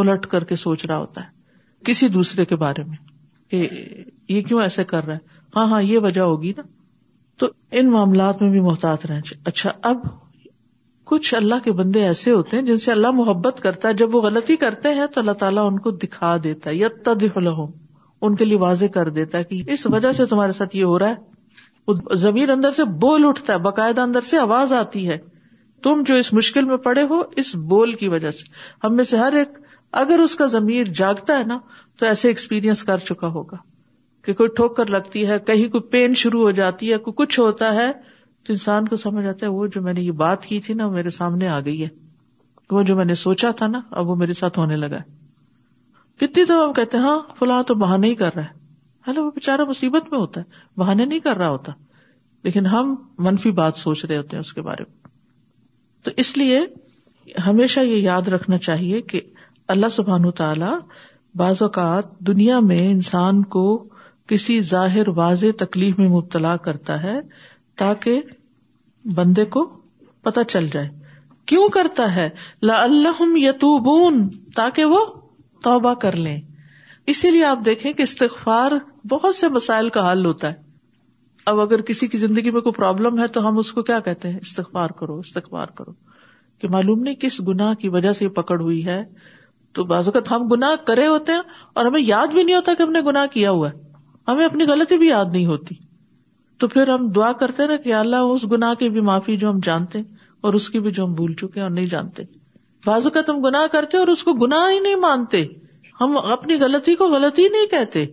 الٹ 0.00 0.26
کر 0.34 0.44
کے 0.44 0.56
سوچ 0.56 0.84
رہا 0.86 0.96
ہوتا 0.96 1.24
ہے 1.24 1.38
کسی 1.84 2.08
دوسرے 2.18 2.44
کے 2.44 2.56
بارے 2.56 2.82
میں 2.86 2.96
کہ 3.50 3.68
یہ 4.28 4.42
کیوں 4.48 4.60
ایسے 4.62 4.84
کر 4.84 5.04
رہا 5.06 5.14
ہے 5.14 5.38
ہاں 5.56 5.66
ہاں 5.70 5.82
یہ 5.82 5.98
وجہ 6.02 6.20
ہوگی 6.20 6.52
نا 6.56 6.62
تو 7.38 7.46
ان 7.78 7.90
معاملات 7.90 8.42
میں 8.42 8.50
بھی 8.50 8.60
محتاط 8.60 9.06
رہیں 9.06 9.20
اچھا 9.44 9.70
اب 9.90 10.04
کچھ 11.10 11.34
اللہ 11.34 11.62
کے 11.64 11.72
بندے 11.78 12.02
ایسے 12.06 12.30
ہوتے 12.30 12.56
ہیں 12.56 12.64
جن 12.64 12.78
سے 12.78 12.90
اللہ 12.92 13.10
محبت 13.14 13.60
کرتا 13.62 13.88
ہے 13.88 13.94
جب 14.02 14.14
وہ 14.14 14.20
غلطی 14.22 14.56
کرتے 14.56 14.88
ہیں 14.94 15.06
تو 15.14 15.20
اللہ 15.20 15.32
تعالیٰ 15.38 15.64
ان 15.70 15.78
کو 15.86 15.90
دکھا 16.02 16.36
دیتا 16.44 16.70
ہے 16.70 16.74
یا 16.74 16.88
ان 18.26 18.34
کے 18.36 18.44
لیے 18.44 18.56
واضح 18.58 18.86
کر 18.94 19.08
دیتا 19.18 19.38
ہے 19.38 19.44
کہ 19.44 19.62
اس 19.72 19.86
وجہ 19.92 20.10
سے 20.16 20.24
تمہارے 20.32 20.52
ساتھ 20.52 20.74
یہ 20.76 20.84
ہو 20.84 20.98
رہا 20.98 21.08
ہے 21.10 22.16
زمین 22.18 22.50
اندر 22.50 22.70
سے 22.76 22.84
بول 23.00 23.24
اٹھتا 23.26 23.52
ہے 23.52 23.58
باقاعدہ 23.58 24.00
اندر 24.00 24.20
سے 24.30 24.38
آواز 24.38 24.72
آتی 24.78 25.08
ہے 25.08 25.16
تم 25.82 26.02
جو 26.06 26.14
اس 26.14 26.32
مشکل 26.32 26.64
میں 26.64 26.76
پڑے 26.86 27.02
ہو 27.10 27.20
اس 27.42 27.54
بول 27.72 27.92
کی 28.02 28.08
وجہ 28.08 28.30
سے 28.38 28.44
ہم 28.86 28.94
میں 28.96 29.04
سے 29.10 29.16
ہر 29.18 29.32
ایک 29.38 29.58
اگر 30.02 30.18
اس 30.24 30.34
کا 30.42 30.46
زمیر 30.56 30.92
جاگتا 30.98 31.38
ہے 31.38 31.44
نا 31.44 31.58
تو 31.98 32.06
ایسے 32.06 32.28
ایکسپیرئنس 32.28 32.82
کر 32.90 32.98
چکا 33.08 33.26
ہوگا 33.38 33.56
کہ 34.24 34.32
کوئی 34.38 34.48
ٹھوک 34.56 34.76
کر 34.76 34.86
لگتی 34.90 35.26
ہے 35.26 35.38
کہیں 35.46 35.68
کوئی 35.72 35.82
پین 35.90 36.14
شروع 36.22 36.42
ہو 36.42 36.50
جاتی 36.58 36.92
ہے 36.92 36.96
کوئی 37.04 37.14
کچھ 37.26 37.38
ہوتا 37.40 37.72
ہے 37.74 37.90
تو 38.46 38.52
انسان 38.52 38.88
کو 38.88 38.96
سمجھ 38.96 39.26
آتا 39.26 39.46
ہے 39.46 39.50
وہ 39.50 39.66
جو 39.74 39.82
میں 39.82 39.92
نے 39.94 40.00
یہ 40.00 40.12
بات 40.22 40.46
کی 40.46 40.60
تھی 40.66 40.74
نا 40.74 40.86
وہ 40.86 40.92
میرے 40.92 41.10
سامنے 41.18 41.48
آ 41.48 41.58
گئی 41.64 41.82
ہے 41.82 41.88
وہ 42.70 42.82
جو 42.90 42.96
میں 42.96 43.04
نے 43.04 43.14
سوچا 43.24 43.50
تھا 43.56 43.66
نا 43.66 43.80
اب 44.00 44.08
وہ 44.08 44.16
میرے 44.16 44.32
ساتھ 44.40 44.58
ہونے 44.58 44.76
لگا 44.76 44.96
ہے 45.00 45.18
کتنی 46.26 46.44
دفعہ 46.44 46.62
ہم 46.64 46.72
کہتے 46.72 46.96
ہیں 46.96 47.04
ہاں 47.04 47.18
فلاں 47.38 47.62
تو 47.70 47.74
بہانے 47.82 48.08
ہی 48.08 48.14
کر 48.14 48.34
رہا 48.34 48.44
ہے 48.44 48.58
وہ 49.20 49.30
بےچارا 49.34 49.64
مصیبت 49.68 50.10
میں 50.10 50.18
ہوتا 50.20 50.40
ہے 50.40 50.78
بہانے 50.80 51.04
نہیں 51.04 51.18
کر 51.20 51.36
رہا 51.36 51.48
ہوتا 51.48 51.72
لیکن 52.44 52.66
ہم 52.66 52.94
منفی 53.26 53.50
بات 53.60 53.76
سوچ 53.76 54.04
رہے 54.04 54.16
ہوتے 54.16 54.36
ہیں 54.36 54.40
اس 54.40 54.52
کے 54.54 54.62
بارے 54.62 54.82
میں 54.88 55.08
تو 56.04 56.10
اس 56.24 56.36
لیے 56.36 56.60
ہمیشہ 57.46 57.80
یہ 57.80 57.96
یاد 57.96 58.28
رکھنا 58.34 58.58
چاہیے 58.66 59.00
کہ 59.12 59.20
اللہ 59.74 59.88
سبحان 59.92 60.30
تعالی 60.42 60.70
بعض 61.40 61.62
اوقات 61.62 62.18
دنیا 62.28 62.60
میں 62.68 62.78
انسان 62.90 63.42
کو 63.56 63.64
کسی 64.30 64.58
ظاہر 64.66 65.08
واضح 65.14 65.56
تکلیف 65.58 65.98
میں 65.98 66.08
مبتلا 66.08 66.56
کرتا 66.66 67.02
ہے 67.02 67.14
تاکہ 67.82 68.20
بندے 69.14 69.44
کو 69.56 69.64
پتہ 70.28 70.40
چل 70.48 70.68
جائے 70.72 70.88
کیوں 71.52 71.68
کرتا 71.76 72.14
ہے 72.16 72.28
لا 72.70 72.82
اللہ 72.82 73.22
یتوبون 73.38 74.28
تاکہ 74.56 74.94
وہ 74.94 74.98
توبہ 75.64 75.94
کر 76.04 76.16
لیں 76.26 76.40
اسی 77.14 77.30
لیے 77.30 77.44
آپ 77.44 77.64
دیکھیں 77.66 77.92
کہ 77.92 78.02
استغفار 78.02 78.72
بہت 79.10 79.34
سے 79.34 79.48
مسائل 79.58 79.88
کا 79.96 80.10
حل 80.10 80.24
ہوتا 80.26 80.52
ہے 80.52 80.68
اب 81.52 81.60
اگر 81.60 81.80
کسی 81.90 82.06
کی 82.12 82.18
زندگی 82.26 82.50
میں 82.56 82.60
کوئی 82.60 82.72
پرابلم 82.78 83.18
ہے 83.20 83.26
تو 83.36 83.46
ہم 83.48 83.58
اس 83.58 83.72
کو 83.72 83.82
کیا 83.90 83.98
کہتے 84.08 84.28
ہیں 84.30 84.38
استغفار 84.48 84.90
کرو 85.00 85.18
استغفار 85.18 85.74
کرو 85.80 85.92
کہ 86.60 86.68
معلوم 86.76 87.02
نہیں 87.02 87.14
کس 87.24 87.40
گنا 87.48 87.72
کی 87.82 87.88
وجہ 87.98 88.12
سے 88.18 88.24
یہ 88.24 88.30
پکڑ 88.40 88.60
ہوئی 88.60 88.84
ہے 88.86 89.02
تو 89.78 89.84
بعض 89.94 90.08
اوقات 90.08 90.30
ہم 90.30 90.46
گنا 90.52 90.74
کرے 90.86 91.06
ہوتے 91.06 91.32
ہیں 91.32 91.40
اور 91.74 91.86
ہمیں 91.86 92.00
یاد 92.02 92.34
بھی 92.34 92.42
نہیں 92.42 92.56
ہوتا 92.56 92.72
کہ 92.78 92.82
ہم 92.82 92.92
نے 92.92 93.00
گنا 93.10 93.26
کیا 93.36 93.50
ہوا 93.50 93.70
ہے 93.70 93.88
ہمیں 94.28 94.44
اپنی 94.44 94.64
غلطی 94.66 94.96
بھی 94.98 95.08
یاد 95.08 95.32
نہیں 95.32 95.46
ہوتی 95.46 95.74
تو 96.60 96.68
پھر 96.68 96.88
ہم 96.88 97.08
دعا 97.16 97.32
کرتے 97.40 97.66
نا 97.66 97.76
کہ 97.84 97.94
اللہ 97.94 98.30
اس 98.32 98.44
گنا 98.52 98.72
کی 98.78 98.88
بھی 98.96 99.00
معافی 99.10 99.36
جو 99.36 99.50
ہم 99.50 99.60
جانتے 99.64 99.98
ہیں 99.98 100.04
اور 100.48 100.54
اس 100.54 100.68
کی 100.70 100.80
بھی 100.80 100.90
جو 100.98 101.04
ہم 101.04 101.12
بھول 101.14 101.32
چکے 101.40 101.60
اور 101.60 101.70
نہیں 101.70 101.86
جانتے 101.94 102.22
بازو 102.86 103.10
کا 103.14 103.20
تم 103.26 103.40
گنا 103.44 103.66
کرتے 103.72 103.96
اور 103.98 104.08
اس 104.08 104.24
کو 104.24 104.32
گناہ 104.46 104.68
نہیں 104.82 104.94
مانتے 105.00 105.44
ہم 106.00 106.16
اپنی 106.32 106.54
غلطی 106.60 106.94
کو 106.96 107.08
غلطی 107.14 107.48
نہیں 107.52 107.66
کہتے 107.70 108.04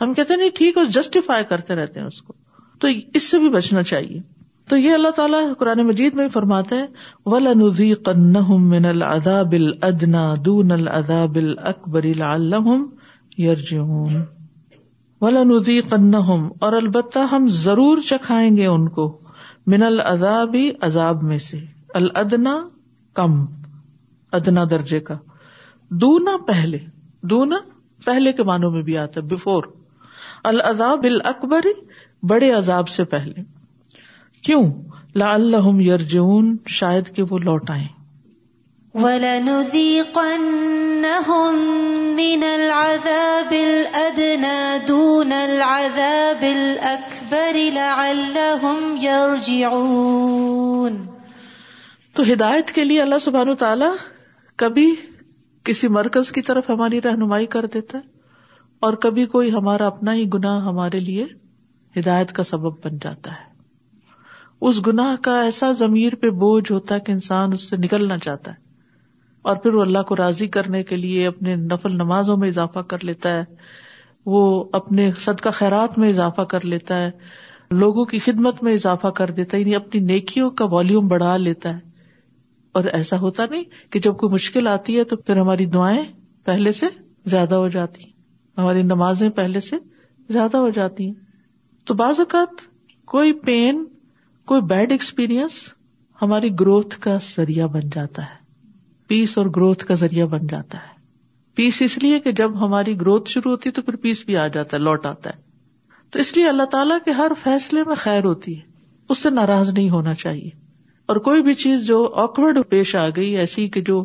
ہم 0.00 0.12
کہتے 0.14 0.36
نہیں 0.36 0.50
ٹھیک 0.56 0.76
اور 0.78 0.84
جسٹیفائی 0.96 1.44
کرتے 1.48 1.74
رہتے 1.74 2.00
ہیں 2.00 2.06
اس 2.06 2.20
کو 2.22 2.32
تو 2.80 2.88
اس 3.20 3.30
سے 3.30 3.38
بھی 3.38 3.48
بچنا 3.56 3.82
چاہیے 3.82 4.20
تو 4.70 4.76
یہ 4.76 4.94
اللہ 4.94 5.10
تعالیٰ 5.16 5.42
قرآن 5.58 5.80
مجید 5.86 6.14
میں 6.14 6.28
فرماتے 6.32 6.76
ہیں 6.76 6.86
من 8.56 8.84
الدا 8.92 9.42
بل 9.50 9.70
ادنا 9.90 10.32
بل 11.34 11.52
اکبر 11.74 12.06
ولانزی 15.20 15.80
قنہم 15.90 16.48
اور 16.66 16.72
البتہ 16.72 17.18
ہم 17.32 17.46
ضرور 17.62 17.98
چکھائیں 18.08 18.56
گے 18.56 18.66
ان 18.66 18.88
کو 18.98 19.06
من 19.72 19.82
العذابی 19.82 20.70
عذاب 20.88 21.22
میں 21.30 21.38
سے 21.46 21.58
الادنا 22.00 22.56
کم 23.14 23.34
ادنا 24.38 24.64
درجے 24.70 25.00
کا 25.10 25.16
دونا 26.02 26.36
پہلے 26.46 26.78
دونا 27.30 27.56
پہلے 28.04 28.32
کے 28.32 28.42
معنوں 28.52 28.70
میں 28.70 28.82
بھی 28.88 28.96
آتا 28.98 29.20
ہے 29.20 29.26
بفور 29.34 29.64
العذاب 30.52 31.04
الاکبر 31.12 31.66
بڑے 32.28 32.50
عذاب 32.52 32.88
سے 32.88 33.04
پہلے 33.14 33.42
کیوں 34.44 34.62
لا 35.20 35.36
یرجعون 35.90 36.56
شاید 36.80 37.14
کہ 37.14 37.22
وہ 37.30 37.38
لوٹ 37.44 37.70
آئیں 37.70 37.86
تو 38.94 39.00
ہدایت 39.04 40.12
کے 52.74 52.84
لیے 52.84 53.00
اللہ 53.02 53.18
سبحانہ 53.22 53.52
تعالی 53.58 53.84
کبھی 54.62 54.86
کسی 55.64 55.88
مرکز 55.88 56.32
کی 56.32 56.42
طرف 56.42 56.70
ہماری 56.70 57.00
رہنمائی 57.04 57.46
کر 57.54 57.66
دیتا 57.74 57.98
ہے 57.98 58.02
اور 58.86 58.92
کبھی 59.02 59.24
کوئی 59.36 59.50
ہمارا 59.52 59.86
اپنا 59.86 60.12
ہی 60.14 60.26
گناہ 60.34 60.60
ہمارے 60.68 61.00
لیے 61.10 61.26
ہدایت 61.98 62.32
کا 62.38 62.42
سبب 62.54 62.74
بن 62.84 62.98
جاتا 63.02 63.30
ہے 63.32 63.46
اس 64.68 64.76
گناہ 64.86 65.12
کا 65.22 65.40
ایسا 65.42 65.72
ضمیر 65.84 66.12
پہ 66.22 66.28
بوجھ 66.44 66.70
ہوتا 66.72 66.94
ہے 66.94 67.00
کہ 67.06 67.12
انسان 67.12 67.46
اس 67.52 67.62
سے 67.70 67.76
نکلنا 67.84 68.16
چاہتا 68.18 68.50
ہے 68.52 68.66
اور 69.46 69.56
پھر 69.62 69.74
وہ 69.74 69.80
اللہ 69.82 70.02
کو 70.08 70.16
راضی 70.16 70.46
کرنے 70.56 70.82
کے 70.84 70.96
لیے 70.96 71.26
اپنے 71.26 71.54
نفل 71.56 71.96
نمازوں 71.96 72.36
میں 72.36 72.48
اضافہ 72.48 72.78
کر 72.90 73.04
لیتا 73.04 73.36
ہے 73.38 73.44
وہ 74.32 74.40
اپنے 74.74 75.10
صدقہ 75.24 75.48
خیرات 75.54 75.98
میں 75.98 76.08
اضافہ 76.08 76.42
کر 76.52 76.64
لیتا 76.64 76.98
ہے 77.04 77.10
لوگوں 77.80 78.04
کی 78.10 78.18
خدمت 78.24 78.62
میں 78.62 78.72
اضافہ 78.74 79.06
کر 79.16 79.30
دیتا 79.36 79.56
ہے 79.56 79.60
یعنی 79.60 79.74
اپنی 79.76 80.00
نیکیوں 80.14 80.50
کا 80.60 80.64
والیوم 80.70 81.08
بڑھا 81.08 81.36
لیتا 81.36 81.74
ہے 81.74 81.86
اور 82.78 82.84
ایسا 82.92 83.18
ہوتا 83.20 83.44
نہیں 83.50 83.62
کہ 83.92 84.00
جب 84.00 84.16
کوئی 84.16 84.32
مشکل 84.34 84.66
آتی 84.68 84.98
ہے 84.98 85.04
تو 85.12 85.16
پھر 85.16 85.36
ہماری 85.40 85.66
دعائیں 85.76 86.02
پہلے 86.46 86.72
سے 86.80 86.86
زیادہ 87.34 87.54
ہو 87.54 87.68
جاتی 87.76 88.04
ہیں 88.04 88.12
ہماری 88.60 88.82
نمازیں 88.82 89.28
پہلے 89.36 89.60
سے 89.60 89.76
زیادہ 90.32 90.56
ہو 90.56 90.70
جاتی 90.78 91.06
ہیں 91.06 91.14
تو 91.86 91.94
بعض 92.02 92.20
اوقات 92.20 92.62
کوئی 93.12 93.32
پین 93.46 93.84
کوئی 94.46 94.60
بیڈ 94.72 94.92
ایکسپیرئنس 94.92 95.62
ہماری 96.22 96.50
گروتھ 96.60 96.98
کا 97.00 97.16
ذریعہ 97.36 97.66
بن 97.72 97.88
جاتا 97.94 98.22
ہے 98.30 98.37
پیس 99.08 99.36
اور 99.38 99.46
گروتھ 99.56 99.84
کا 99.86 99.94
ذریعہ 99.98 100.26
بن 100.32 100.46
جاتا 100.50 100.78
ہے 100.78 100.96
پیس 101.56 101.80
اس 101.82 101.96
لیے 102.02 102.18
کہ 102.24 102.32
جب 102.40 102.58
ہماری 102.64 102.94
گروتھ 103.00 103.30
شروع 103.30 103.50
ہوتی 103.50 103.68
ہے 103.68 103.72
تو 103.74 103.82
پھر 103.82 103.96
پیس 104.02 104.24
بھی 104.26 104.36
آ 104.36 104.46
جاتا 104.56 104.76
ہے 104.76 104.82
لوٹ 104.82 105.06
آتا 105.06 105.30
ہے 105.34 105.46
تو 106.12 106.18
اس 106.18 106.36
لیے 106.36 106.48
اللہ 106.48 106.64
تعالیٰ 106.72 106.98
کے 107.04 107.10
ہر 107.20 107.32
فیصلے 107.42 107.82
میں 107.86 107.94
خیر 108.02 108.24
ہوتی 108.24 108.56
ہے 108.58 108.62
اس 109.12 109.18
سے 109.22 109.30
ناراض 109.30 109.68
نہیں 109.74 109.88
ہونا 109.90 110.14
چاہیے 110.22 110.50
اور 111.12 111.16
کوئی 111.28 111.42
بھی 111.42 111.54
چیز 111.64 111.86
جو 111.86 112.04
آکورڈ 112.22 112.58
پیش 112.68 112.94
آ 112.96 113.08
گئی 113.16 113.36
ایسی 113.44 113.68
کہ 113.76 113.80
جو 113.90 114.02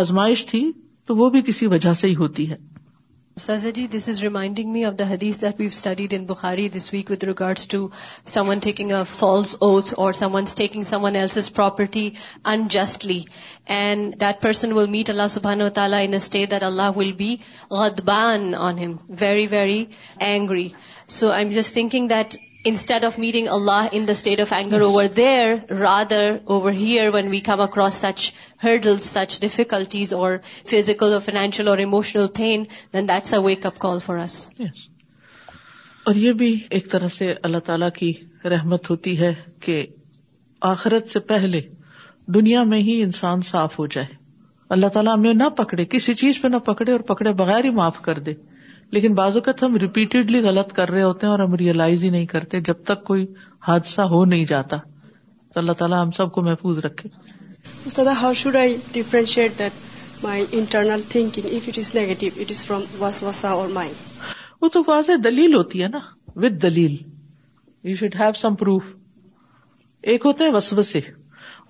آزمائش 0.00 0.44
تھی 0.46 0.70
تو 1.06 1.16
وہ 1.16 1.30
بھی 1.36 1.42
کسی 1.46 1.66
وجہ 1.76 1.92
سے 2.00 2.08
ہی 2.08 2.14
ہوتی 2.24 2.50
ہے 2.50 2.56
سز 3.44 3.64
جی 3.74 3.82
this 3.94 4.08
is 4.08 4.22
reminding 4.22 4.68
me 4.74 4.84
of 4.86 4.92
the 5.00 5.04
حدیس 5.08 5.40
that 5.40 5.58
we 5.60 5.66
studied 5.66 6.12
in 6.16 6.24
Bukhari 6.26 6.68
this 6.76 6.92
week 6.92 7.10
with 7.10 7.24
regards 7.28 7.66
to 7.72 7.78
someone 8.48 8.58
taking 8.66 8.90
a 8.98 9.02
false 9.18 9.54
oaths 9.64 9.92
or 10.02 10.12
someone 10.34 10.44
taking 10.56 10.82
some 10.92 11.04
else's 11.04 11.52
property 11.54 12.08
unjustly 12.52 13.18
and 13.76 14.14
that 14.20 14.40
person 14.42 14.72
will 14.76 14.88
meet 14.96 15.10
اللہ 15.10 15.28
سبحان 15.30 15.62
و 15.62 15.68
تعالیٰ 15.80 16.00
انٹے 16.06 16.44
that 16.50 16.62
Allah 16.70 16.96
will 16.96 17.12
be 17.18 17.34
غد 17.78 18.00
بان 18.04 18.52
on 18.68 18.78
him 18.84 18.96
very 19.20 19.46
very 19.50 19.84
angry 20.30 20.66
so 21.18 21.32
I'm 21.32 21.50
just 21.56 21.72
thinking 21.74 22.08
that 22.12 22.36
instead 22.68 23.04
of 23.04 23.12
of 23.12 23.18
meeting 23.18 23.48
Allah 23.54 23.86
in 23.96 24.06
the 24.06 24.12
state 24.12 24.40
anger 24.52 24.80
over 24.80 24.90
over 25.02 25.12
there 25.16 25.54
rather 25.80 26.24
here 26.78 27.08
when 27.14 27.28
we 27.34 27.38
come 27.48 27.60
across 27.60 27.94
such 28.04 28.20
such 28.20 28.64
hurdle 28.64 28.96
difficulties 29.40 30.14
or 30.14 30.32
or 30.32 30.78
or 30.78 31.02
or 31.12 31.18
financial 31.26 31.68
emotional 31.68 32.26
pain 32.36 32.64
then 32.92 33.08
that's 33.08 33.34
a 33.34 33.38
wake 33.44 33.66
up 33.66 33.78
call 33.84 33.98
for 34.06 34.16
us 34.24 34.38
یہ 36.14 36.32
بھی 36.40 36.52
ایک 36.76 36.90
طرح 36.90 37.08
سے 37.18 37.32
اللہ 37.48 37.58
تعالی 37.68 37.86
کی 37.98 38.12
رحمت 38.54 38.90
ہوتی 38.90 39.18
ہے 39.20 39.32
کہ 39.66 39.84
آخرت 40.74 41.08
سے 41.12 41.20
پہلے 41.30 41.60
دنیا 42.34 42.62
میں 42.72 42.78
ہی 42.88 43.02
انسان 43.02 43.42
صاف 43.52 43.78
ہو 43.78 43.86
جائے 43.96 44.06
اللہ 44.76 44.88
تعالیٰ 44.94 45.14
ہمیں 45.16 45.32
نہ 45.40 45.48
پکڑے 45.56 45.84
کسی 45.96 46.14
چیز 46.24 46.42
پہ 46.42 46.48
نہ 46.48 46.56
پکڑے 46.70 46.90
اور 46.92 47.00
پکڑے 47.14 47.32
بغیر 47.44 47.64
ہی 47.64 47.70
معاف 47.80 48.00
کر 48.08 48.18
دے 48.28 48.32
لیکن 48.92 49.14
بعض 49.14 49.36
اوقات 49.36 49.62
ہم 49.62 49.76
ریپیٹڈلی 49.82 50.40
غلط 50.42 50.72
کر 50.72 50.90
رہے 50.90 51.02
ہوتے 51.02 51.26
ہیں 51.26 51.30
اور 51.30 51.40
ہم 51.40 51.54
ریئلائز 51.62 52.02
ہی 52.04 52.10
نہیں 52.10 52.26
کرتے 52.34 52.60
جب 52.68 52.82
تک 52.90 53.02
کوئی 53.04 53.26
حادثہ 53.68 54.02
ہو 54.14 54.24
نہیں 54.32 54.44
جاتا 54.50 54.76
تو 55.54 55.60
اللہ 55.60 55.72
تعالیٰ 55.78 56.02
ہم 56.02 56.10
سب 56.18 56.32
کو 56.32 56.42
محفوظ 56.48 56.78
رکھے 56.84 57.08
how 58.20 58.32
should 58.42 58.56
I 58.56 58.76
differentiate 58.92 59.58
that 59.58 60.22
my 60.24 60.44
internal 60.58 61.00
thinking 61.08 61.46
if 61.54 61.68
it 61.68 61.78
it 61.78 61.78
is 61.78 61.90
is 61.94 61.94
negative 61.94 62.54
from 62.66 63.52
اور 63.62 63.78
وہ 64.60 64.68
تو 64.72 64.82
واضح 64.86 65.20
دلیل 65.24 65.54
ہوتی 65.54 65.82
ہے 65.82 65.88
نا 65.88 65.98
وتھ 66.42 66.52
دلیل 66.62 66.96
you 67.88 67.94
should 67.96 68.14
have 68.20 68.32
some 68.40 68.54
proof 68.62 68.96
ایک 70.12 70.26
ہوتے 70.26 70.44
ہیں 70.44 70.52
وسو 70.52 70.82
سے 70.92 71.00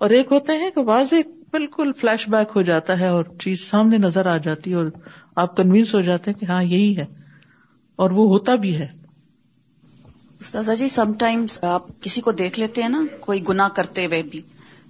اور 0.01 0.09
ایک 0.17 0.31
ہوتے 0.31 0.53
ہیں 0.57 0.69
کہ 0.75 0.81
واضح 0.89 1.29
بالکل 1.51 1.91
فلیش 1.99 2.27
بیک 2.29 2.51
ہو 2.55 2.61
جاتا 2.69 2.99
ہے 2.99 3.07
اور 3.17 3.23
چیز 3.39 3.61
سامنے 3.69 3.97
نظر 4.05 4.25
آ 4.25 4.35
جاتی 4.47 4.71
ہے 4.71 4.75
اور 4.75 4.85
آپ 5.43 5.55
کنوینس 5.57 5.93
ہو 5.95 6.01
جاتے 6.07 6.31
ہیں 6.31 6.39
کہ 6.39 6.45
ہاں 6.45 6.63
یہی 6.63 6.95
ہے 6.97 7.05
اور 8.03 8.11
وہ 8.17 8.27
ہوتا 8.29 8.55
بھی 8.63 8.75
ہے 8.79 8.87
جی 10.77 10.87
سم 10.93 11.13
ٹائمس 11.19 11.57
آپ 11.67 11.85
کسی 12.01 12.21
کو 12.21 12.31
دیکھ 12.41 12.59
لیتے 12.59 12.81
ہیں 12.81 12.89
نا 12.89 13.01
کوئی 13.19 13.43
گنا 13.47 13.67
کرتے 13.75 14.05
ہوئے 14.05 14.21
بھی 14.31 14.41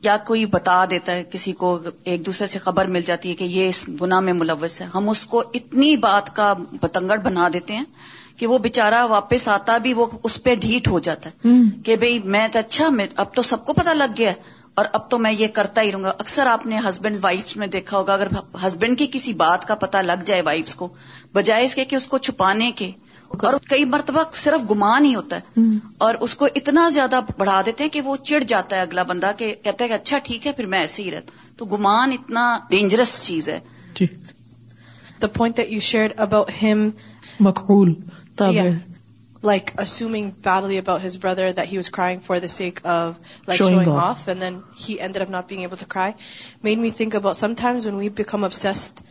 یا 0.04 0.16
کوئی 0.26 0.46
بتا 0.56 0.84
دیتا 0.90 1.12
ہے 1.16 1.24
کسی 1.32 1.52
کو 1.62 1.70
ایک 2.12 2.26
دوسرے 2.26 2.48
سے 2.48 2.60
خبر 2.64 2.88
مل 2.96 3.02
جاتی 3.06 3.30
ہے 3.30 3.36
کہ 3.36 3.44
یہ 3.54 3.70
اس 3.70 3.88
گنا 4.02 4.20
میں 4.26 4.34
ملوث 4.42 4.80
ہے 4.82 4.88
ہم 4.96 5.10
اس 5.10 5.26
کو 5.34 5.44
اتنی 5.60 5.96
بات 6.08 6.36
کا 6.36 6.52
بتنگڑ 6.82 7.18
بنا 7.30 7.48
دیتے 7.54 7.76
ہیں 7.76 7.84
کہ 8.38 8.48
وہ 8.48 8.58
بےچارا 8.66 9.04
واپس 9.10 9.48
آتا 9.56 9.78
بھی 9.86 9.94
وہ 10.00 10.06
اس 10.30 10.42
پہ 10.44 10.56
ڈھیٹ 10.66 10.88
ہو 10.88 11.00
جاتا 11.08 11.30
ہے 11.46 11.54
کہ 11.86 11.96
بھئی 12.04 12.20
میں 12.36 12.48
تو 12.54 12.60
اچھا 12.60 12.90
اب 13.24 13.34
تو 13.36 13.42
سب 13.54 13.66
کو 13.66 13.74
پتا 13.82 13.94
لگ 13.94 14.14
گیا 14.18 14.32
اور 14.80 14.86
اب 14.98 15.10
تو 15.10 15.18
میں 15.20 15.32
یہ 15.32 15.48
کرتا 15.54 15.82
ہی 15.82 15.92
رہوں 15.92 16.04
گا 16.04 16.12
اکثر 16.24 16.46
آپ 16.48 16.66
نے 16.72 16.78
ہسبینڈ 16.88 17.18
وائف 17.22 17.56
میں 17.58 17.68
دیکھا 17.76 17.98
ہوگا 17.98 18.14
اگر 18.14 18.28
ہسبینڈ 18.66 18.98
کی 18.98 19.06
کسی 19.12 19.32
بات 19.40 19.66
کا 19.68 19.76
پتا 19.84 20.02
لگ 20.02 20.24
جائے 20.26 20.42
وائفس 20.50 20.76
کو 20.82 20.88
بجائے 21.34 21.64
اس 21.66 21.74
کے 21.76 21.86
کہ 21.86 21.96
اس 21.96 22.06
کو 22.08 22.18
چھپانے 22.28 22.70
کے 22.82 22.90
اور 23.44 23.54
کئی 23.70 23.86
مرتبہ 23.94 24.24
صرف 24.42 24.70
گمان 24.72 25.06
ہی 25.06 25.14
ہوتا 25.16 25.38
ہے 25.46 25.64
اور 26.06 26.16
اس 26.28 26.36
کو 26.42 26.48
اتنا 26.62 26.88
زیادہ 26.98 27.20
بڑھا 27.38 27.62
دیتے 27.66 27.84
ہیں 27.84 27.92
کہ 27.92 28.02
وہ 28.10 28.16
چڑ 28.30 28.40
جاتا 28.54 28.76
ہے 28.76 28.82
اگلا 28.82 29.04
بندہ 29.12 29.32
کہ 29.38 29.54
کہتا 29.64 29.84
ہے 29.84 29.90
کہ 29.90 29.94
اچھا 29.94 30.18
ٹھیک 30.24 30.46
ہے 30.48 30.52
پھر 30.60 30.66
میں 30.74 30.80
ایسے 30.80 31.04
ہی 31.04 31.12
رہتا 31.12 31.48
تو 31.58 31.66
گمان 31.74 32.12
اتنا 32.20 32.46
ڈینجرس 32.70 33.20
چیز 33.26 33.50
ہے 33.50 33.60
the 35.22 35.28
point 35.40 35.60
you 35.68 35.80
share 35.90 36.12
about 36.28 36.52
ہم 36.62 36.90
مقبول 37.50 37.94
like 39.42 39.74
assuming 39.78 40.32
badly 40.32 40.78
about 40.78 41.02
his 41.02 41.18
brother 41.18 41.52
that 41.52 41.68
he 41.68 41.78
was 41.78 41.90
crying 41.90 42.20
for 42.20 42.40
the 42.40 42.50
sake 42.50 42.82
of 42.84 43.20
like 43.46 43.58
showing 43.58 43.88
off, 43.88 44.28
and 44.28 44.42
then 44.42 44.64
he 44.76 45.00
ended 45.00 45.22
up 45.22 45.30
not 45.30 45.48
being 45.48 45.62
able 45.62 45.78
to 45.78 45.86
cry, 45.86 46.16
made 46.64 46.78
me 46.78 46.92
think 46.92 47.14
about 47.14 47.38
sometimes 47.38 47.86
when 47.86 47.98
we 47.98 48.10
become 48.10 48.44
obsessed 48.44 49.02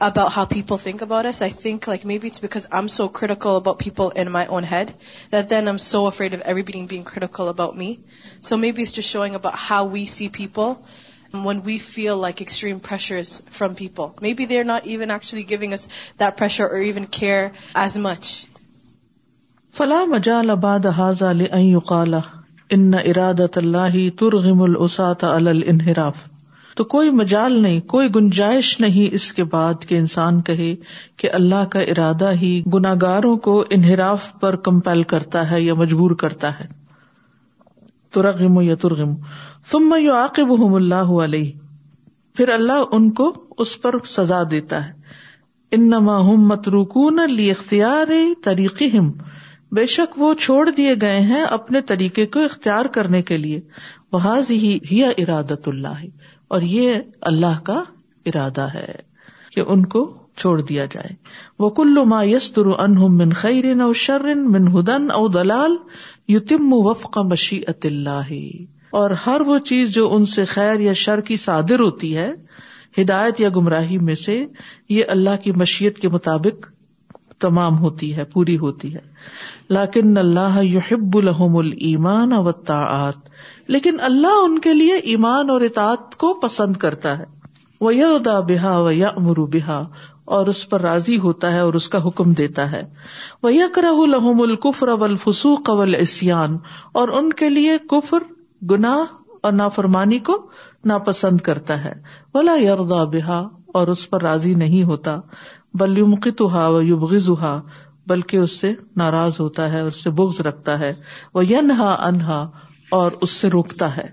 about 0.00 0.32
how 0.32 0.44
people 0.44 0.78
think 0.78 1.02
about 1.02 1.26
us. 1.26 1.42
I 1.42 1.50
think 1.50 1.86
like 1.86 2.04
maybe 2.04 2.28
it's 2.28 2.38
because 2.38 2.66
I'm 2.72 2.88
so 2.88 3.08
critical 3.08 3.56
about 3.56 3.78
people 3.78 4.10
in 4.10 4.30
my 4.30 4.46
own 4.46 4.62
head 4.62 4.94
that 5.30 5.50
then 5.50 5.68
I'm 5.68 5.78
so 5.78 6.06
afraid 6.06 6.32
of 6.32 6.40
everybody 6.40 6.82
being 6.86 7.04
critical 7.04 7.48
about 7.48 7.76
me. 7.76 8.00
So 8.40 8.56
maybe 8.56 8.82
it's 8.82 8.92
just 8.92 9.08
showing 9.08 9.34
about 9.34 9.54
how 9.54 9.84
we 9.84 10.06
see 10.06 10.30
people 10.30 10.82
when 11.32 11.62
we 11.62 11.78
feel 11.78 12.16
like 12.16 12.40
extreme 12.40 12.80
pressures 12.80 13.42
from 13.50 13.74
people. 13.74 14.16
Maybe 14.20 14.46
they're 14.46 14.64
not 14.64 14.86
even 14.86 15.10
actually 15.10 15.44
giving 15.44 15.72
us 15.74 15.86
that 16.16 16.36
pressure 16.36 16.66
or 16.68 16.80
even 16.80 17.06
care 17.06 17.52
as 17.74 17.96
much. 17.96 18.36
فلا 19.78 19.96
مجال 20.12 20.50
اباد 20.50 20.86
حاض 20.96 21.22
اراد 22.92 23.40
اللہ 23.56 23.96
ترغم 24.18 24.62
الحراف 24.62 26.16
تو 26.76 26.84
کوئی 26.94 27.10
مجال 27.18 27.52
نہیں 27.62 27.80
کوئی 27.92 28.08
گنجائش 28.14 28.68
نہیں 28.80 29.14
اس 29.14 29.32
کے 29.32 29.44
بعد 29.52 29.84
کہ 29.88 31.30
اللہ 31.38 31.64
کا 31.70 31.80
ارادہ 31.94 32.30
ہی 32.40 32.50
گناگاروں 32.74 33.36
کو 33.46 33.54
انحراف 33.78 34.28
پر 34.40 34.56
کمپیل 34.68 35.02
کرتا 35.12 35.50
ہے 35.50 35.60
یا 35.60 35.74
مجبور 35.82 36.14
کرتا 36.24 36.50
ہے 36.60 36.66
ترغم 38.14 38.60
یا 38.60 38.74
ترغم 38.86 39.14
سم 39.70 39.94
آقب 40.22 40.52
اللہ 40.74 41.14
علیہ 41.24 41.52
پھر 42.36 42.48
اللہ 42.58 42.94
ان 42.98 43.10
کو 43.20 43.32
اس 43.64 43.80
پر 43.82 43.98
سزا 44.18 44.42
دیتا 44.50 44.84
ہے 44.86 44.92
انما 45.78 46.18
ہم 46.28 46.46
متروکون 46.48 47.20
لی 47.36 47.50
اختیار 47.50 48.08
طریقے 48.44 48.88
بے 49.78 49.84
شک 49.86 50.18
وہ 50.18 50.32
چھوڑ 50.42 50.68
دیے 50.76 50.94
گئے 51.00 51.18
ہیں 51.26 51.42
اپنے 51.56 51.80
طریقے 51.90 52.24
کو 52.36 52.40
اختیار 52.44 52.84
کرنے 52.94 53.20
کے 53.28 53.36
لیے 53.38 53.60
ہی 54.90 55.02
ارادت 55.04 55.68
اللہ 55.68 56.04
اور 56.56 56.62
یہ 56.70 56.94
اللہ 57.30 57.58
کا 57.64 57.82
ارادہ 58.32 58.66
ہے 58.74 58.90
کہ 59.54 59.60
ان 59.74 59.84
کو 59.94 60.02
چھوڑ 60.38 60.60
دیا 60.60 60.84
جائے 60.94 61.12
وہ 61.64 61.68
کل 61.76 61.98
یسر 62.30 62.66
انہم 62.86 63.16
من 63.18 63.32
خیرن 63.42 63.80
او 63.80 63.92
شر 64.06 64.34
من 64.48 64.66
ہدن 64.78 65.10
او 65.14 65.26
دلال 65.38 65.76
یو 66.34 66.40
تم 66.48 66.72
وف 66.86 67.06
کا 67.14 67.22
مشی 67.34 67.60
اللہ 67.82 68.32
اور 69.02 69.10
ہر 69.26 69.40
وہ 69.46 69.58
چیز 69.70 69.92
جو 69.94 70.08
ان 70.14 70.24
سے 70.34 70.44
خیر 70.54 70.80
یا 70.80 70.92
شر 71.04 71.20
کی 71.26 71.36
صادر 71.46 71.80
ہوتی 71.80 72.16
ہے 72.16 72.30
ہدایت 73.00 73.40
یا 73.40 73.48
گمراہی 73.56 73.98
میں 74.06 74.14
سے 74.24 74.44
یہ 74.98 75.04
اللہ 75.16 75.36
کی 75.42 75.52
مشیت 75.56 75.98
کے 75.98 76.08
مطابق 76.18 76.66
تمام 77.40 77.78
ہوتی 77.78 78.14
ہے 78.16 78.24
پوری 78.32 78.56
ہوتی 78.58 78.94
ہے 78.94 79.00
لاکن 79.78 80.18
اللہ 80.24 80.58
یحب 80.64 81.16
الحم 81.22 81.56
المان 81.62 82.32
و 82.38 82.52
تعت 82.70 83.28
لیکن 83.76 84.00
اللہ 84.12 84.40
ان 84.44 84.58
کے 84.66 84.72
لیے 84.74 84.96
ایمان 85.14 85.50
اور 85.50 85.60
اطاعت 85.70 86.16
کو 86.24 86.32
پسند 86.46 86.76
کرتا 86.86 87.18
ہے 87.18 87.24
وہ 87.86 87.90
بحا 88.48 88.76
و 88.78 88.90
یا 88.92 89.08
امرو 89.16 89.46
بحا 89.52 89.82
اور 90.38 90.46
اس 90.46 90.68
پر 90.68 90.80
راضی 90.80 91.16
ہوتا 91.18 91.52
ہے 91.52 91.60
اور 91.68 91.74
اس 91.78 91.88
کا 91.94 91.98
حکم 92.06 92.32
دیتا 92.40 92.70
ہے 92.72 92.82
وہ 93.42 93.50
الحم 94.02 94.40
القفر 94.42 94.88
اول 94.88 95.14
فسوق 95.22 95.70
اول 95.70 95.94
اسان 95.98 96.56
اور 97.02 97.08
ان 97.20 97.32
کے 97.42 97.48
لیے 97.56 97.76
کفر 97.90 98.28
گناہ 98.70 99.04
اور 99.48 99.52
نافرمانی 99.62 100.18
کو 100.30 100.36
ناپسند 100.92 101.40
کرتا 101.48 101.84
ہے 101.84 101.92
بلا 102.34 102.54
یردا 102.62 103.02
بحا 103.14 103.40
اور 103.78 103.86
اس 103.92 104.08
پر 104.10 104.22
راضی 104.22 104.54
نہیں 104.62 104.82
ہوتا 104.84 105.18
بل 105.80 106.02
بلکہ 106.12 107.58
بلکہ 108.10 108.36
اس 108.36 108.52
سے 108.60 108.72
ناراض 108.96 109.40
ہوتا 109.40 109.70
ہے 109.72 109.80
اس 109.88 110.02
سے 110.04 110.42
رکھتا 110.48 110.78
ہے 110.78 110.92
وہ 111.34 111.44
ینہا 111.48 111.94
انہا 112.06 112.40
اور 112.98 113.12
اس 113.26 113.30
سے 113.40 113.48
روکتا 113.56 113.96
ہے 113.96 114.06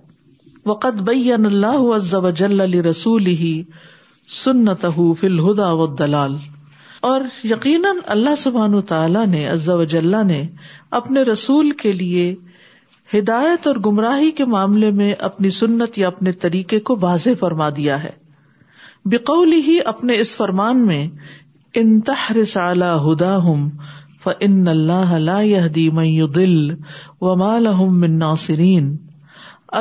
اللہ 1.33 2.29
جل 2.37 2.61
علی 2.61 2.81
رسول 2.83 3.27
ہی 3.43 3.53
سنت 4.43 4.85
فل 5.19 5.39
ہدا 5.49 5.71
و 5.71 5.85
دلال 6.03 6.35
اور 7.09 7.21
یقیناً 7.47 7.97
اللہ 8.17 8.35
سبحان 8.37 8.79
تعالی 8.87 9.25
نے 9.31 9.47
و 9.73 9.83
جل 9.95 10.15
نے 10.27 10.43
اپنے 10.99 11.21
رسول 11.31 11.71
کے 11.81 11.91
لیے 12.03 12.33
ہدایت 13.13 13.67
اور 13.67 13.75
گمراہی 13.85 14.29
کے 14.37 14.45
معاملے 14.53 14.89
میں 15.01 15.13
اپنی 15.27 15.49
سنت 15.57 15.97
یا 15.97 16.07
اپنے 16.07 16.31
طریقے 16.45 16.79
کو 16.89 16.95
واضح 17.01 17.37
فرما 17.39 17.69
دیا 17.75 18.01
ہے 18.03 18.09
بکول 19.11 19.53
ہی 19.65 19.77
اپنے 19.89 20.17
اس 20.19 20.35
فرمان 20.37 20.85
میں 20.85 21.05
ہدا 22.29 23.35
ہم 23.43 23.69
اللہ 24.71 25.13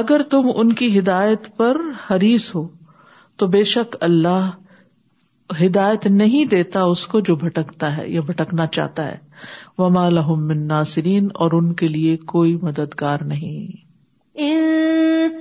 اگر 0.01 0.23
تم 0.31 0.51
ان 0.55 0.71
کی 0.81 0.87
ہدایت 0.99 1.49
پر 1.57 1.77
حریث 2.11 2.55
ہو 2.55 2.67
تو 3.43 3.47
بے 3.57 3.62
شک 3.73 3.97
اللہ 4.11 4.51
ہدایت 5.65 6.07
نہیں 6.21 6.45
دیتا 6.51 6.83
اس 6.95 7.07
کو 7.15 7.21
جو 7.31 7.37
بھٹکتا 7.45 7.97
ہے 7.97 8.09
یا 8.11 8.21
بھٹکنا 8.27 8.67
چاہتا 8.79 9.11
ہے 9.11 9.17
وما 9.83 10.07
من 10.53 10.67
ناصرین 10.69 11.29
اور 11.47 11.61
ان 11.61 11.73
کے 11.83 11.89
لیے 11.99 12.17
کوئی 12.37 12.57
مددگار 12.62 13.25
نہیں 13.35 13.86
من 14.37 15.40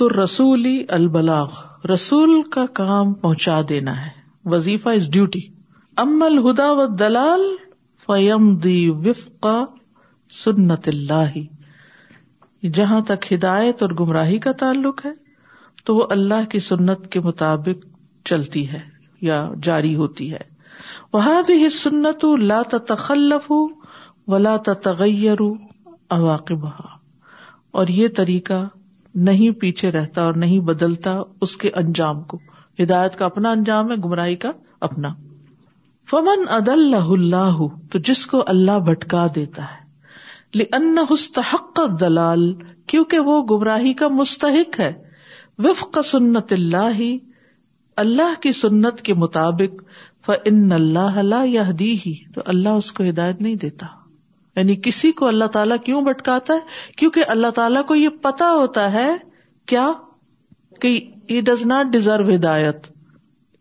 الرسول 0.05 0.65
البلاغ 0.87 1.59
رسول 1.91 2.33
کا 2.51 2.61
کام 2.73 3.09
پہنچا 3.13 3.55
دینا 3.69 3.93
ہے 4.05 4.09
وظیفہ 4.51 4.89
از 4.89 5.07
ڈیوٹی 5.11 5.41
ام 6.05 6.19
الدا 6.23 6.69
و 6.71 6.79
دلال 6.99 7.43
فیم 8.05 8.55
دی 8.67 8.79
وفق 9.05 9.45
سنت 10.43 10.83
اللہ 10.87 11.31
جہاں 12.73 12.99
تک 13.07 13.31
ہدایت 13.33 13.81
اور 13.83 13.91
گمراہی 13.99 14.37
کا 14.45 14.51
تعلق 14.61 15.05
ہے 15.05 15.11
تو 15.85 15.95
وہ 15.95 16.05
اللہ 16.11 16.45
کی 16.51 16.59
سنت 16.59 17.07
کے 17.11 17.19
مطابق 17.23 17.85
چلتی 18.29 18.67
ہے 18.71 18.79
یا 19.27 19.47
جاری 19.63 19.95
ہوتی 19.95 20.31
ہے 20.33 20.39
وہاں 21.13 21.41
بھی 21.45 21.69
سنت 21.77 22.25
لا 22.41 22.61
تخلف 22.87 23.51
ولا 24.31 24.55
تغیر 24.83 25.41
اور 27.71 27.87
یہ 27.87 28.07
طریقہ 28.15 28.63
نہیں 29.27 29.51
پیچھے 29.59 29.91
رہتا 29.91 30.23
اور 30.23 30.33
نہیں 30.43 30.59
بدلتا 30.65 31.17
اس 31.41 31.55
کے 31.57 31.69
انجام 31.83 32.21
کو 32.33 32.39
ہدایت 32.81 33.15
کا 33.19 33.25
اپنا 33.25 33.51
انجام 33.51 33.91
ہے 33.91 33.95
گمراہی 34.05 34.35
کا 34.45 34.51
اپنا 34.89 35.09
فمن 36.09 36.47
اد 36.55 36.69
اللہ 36.69 37.59
تو 37.91 37.99
جس 38.07 38.25
کو 38.27 38.43
اللہ 38.47 38.79
بھٹکا 38.85 39.25
دیتا 39.35 39.61
ہے 39.73 39.78
لن 40.57 40.97
حستحق 41.11 41.79
دلال 42.01 42.45
کیونکہ 42.87 43.19
وہ 43.29 43.41
گمراہی 43.49 43.93
کا 43.97 44.07
مستحق 44.19 44.79
ہے 44.79 44.93
سنت 46.11 46.53
اللہ 46.53 47.01
اللہ 48.03 48.39
کی 48.41 48.51
سنت 48.61 49.01
کے 49.09 49.13
مطابق 49.23 50.27
اللہ 50.29 51.19
ہی 52.05 52.13
تو 52.35 52.41
اللہ 52.45 52.69
اس 52.81 52.91
کو 52.99 53.03
ہدایت 53.09 53.41
نہیں 53.41 53.55
دیتا 53.63 53.85
یعنی 54.59 54.75
کسی 54.83 55.11
کو 55.21 55.27
اللہ 55.27 55.45
تعالیٰ 55.53 55.77
کیوں 55.85 56.01
بٹکاتا 56.05 56.53
ہے 56.53 56.91
کیونکہ 56.97 57.25
اللہ 57.35 57.51
تعالیٰ 57.55 57.85
کو 57.87 57.95
یہ 57.95 58.09
پتا 58.21 58.51
ہوتا 58.53 58.91
ہے 58.93 59.07
کیا 59.71 59.91
کہ 60.81 61.39
ڈز 61.45 61.65
ناٹ 61.65 61.91
ڈیزرو 61.93 62.33
ہدایت 62.35 62.87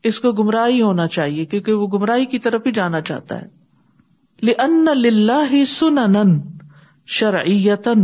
اس 0.09 0.21
کو 0.21 0.33
گمراہی 0.43 0.81
ہونا 0.83 1.07
چاہیے 1.19 1.45
کیونکہ 1.53 1.73
وہ 1.73 1.87
گمراہی 1.99 2.25
کی 2.35 2.39
طرف 2.49 2.67
ہی 2.67 2.73
جانا 2.73 3.01
چاہتا 3.11 3.41
ہے 3.43 3.57
لن 4.55 4.85
لاہ 5.27 5.53
سن 5.67 5.99
ان 5.99 6.39
شرعیتن 7.17 8.01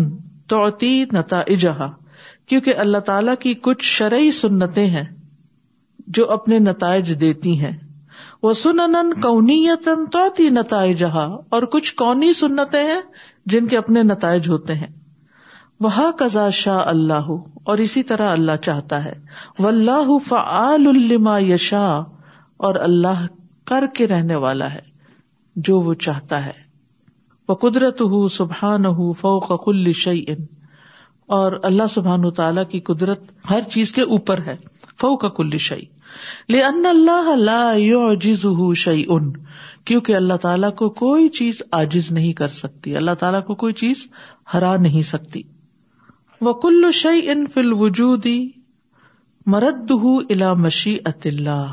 توتی 0.48 0.92
نتائجا 1.12 1.72
کیونکہ 2.48 2.76
اللہ 2.84 2.98
تعالی 3.06 3.30
کی 3.40 3.52
کچھ 3.68 3.84
شرعی 3.84 4.30
سنتیں 4.36 4.86
ہیں 4.94 5.04
جو 6.16 6.30
اپنے 6.36 6.58
نتائج 6.58 7.12
دیتی 7.20 7.58
ہیں 7.60 7.72
وہ 8.42 8.52
سنن 8.62 9.12
کونیتن 9.22 10.04
توتی 10.12 10.48
نتائجہ 10.60 11.14
اور 11.56 11.62
کچھ 11.72 11.94
کونی 12.02 12.32
سنتیں 12.40 12.82
ہیں 12.84 13.00
جن 13.52 13.66
کے 13.68 13.76
اپنے 13.78 14.02
نتائج 14.14 14.48
ہوتے 14.48 14.74
ہیں 14.84 14.90
وہ 15.84 16.10
کزا 16.18 16.48
شاہ 16.64 16.82
اللہ 16.88 17.30
اور 17.72 17.78
اسی 17.84 18.02
طرح 18.10 18.32
اللہ 18.32 18.56
چاہتا 18.64 19.04
ہے 19.04 19.12
اللہ 19.68 20.16
فعال 20.28 20.86
الما 20.96 21.38
یشا 21.52 21.86
اور 22.66 22.74
اللہ 22.88 23.26
کر 23.70 23.86
کے 23.94 24.06
رہنے 24.06 24.34
والا 24.46 24.72
ہے 24.74 24.80
جو 25.68 25.80
وہ 25.80 25.94
چاہتا 26.06 26.44
ہے 26.46 26.62
وہ 27.48 27.54
قدرت 27.68 28.00
ہو 28.12 28.26
سبحان 28.34 28.86
ہو 28.98 29.12
فو 29.20 29.38
کا 29.46 29.56
کل 29.64 29.92
شعی 30.02 30.22
ان 30.28 30.44
اور 31.38 31.52
اللہ 31.70 31.86
سبحان 31.90 32.22
کی 32.70 32.80
قدرت 32.88 33.20
ہر 33.50 33.60
چیز 33.72 33.92
کے 33.92 34.02
اوپر 34.16 34.42
ہے 34.46 34.56
فو 35.00 35.16
کا 35.24 35.28
کل 35.38 35.56
شعی 35.66 35.82
لے 36.52 36.62
ان 36.64 36.86
اللہ 36.86 37.28
اللہ 37.32 38.14
جز 38.20 38.44
شعی 38.76 39.02
ان 39.16 39.30
کیونکہ 39.90 40.36
تعالیٰ 40.42 40.72
کو 40.76 40.88
کوئی 41.00 41.28
چیز 41.38 41.60
آجز 41.78 42.10
نہیں 42.18 42.32
کر 42.40 42.48
سکتی 42.58 42.96
اللہ 42.96 43.14
تعالیٰ 43.20 43.42
کو 43.46 43.54
کوئی 43.64 43.72
چیز 43.80 44.06
ہرا 44.54 44.74
نہیں 44.82 45.02
سکتی 45.08 45.42
وہ 46.48 46.52
کل 46.64 46.90
شعی 47.00 47.28
ان 47.30 47.46
فل 47.54 47.72
وجودی 47.82 48.40
مرد 49.54 49.90
ہُو 50.02 50.18
الا 50.30 50.52
مشی 50.66 50.96
عط 51.06 51.26
اللہ 51.32 51.72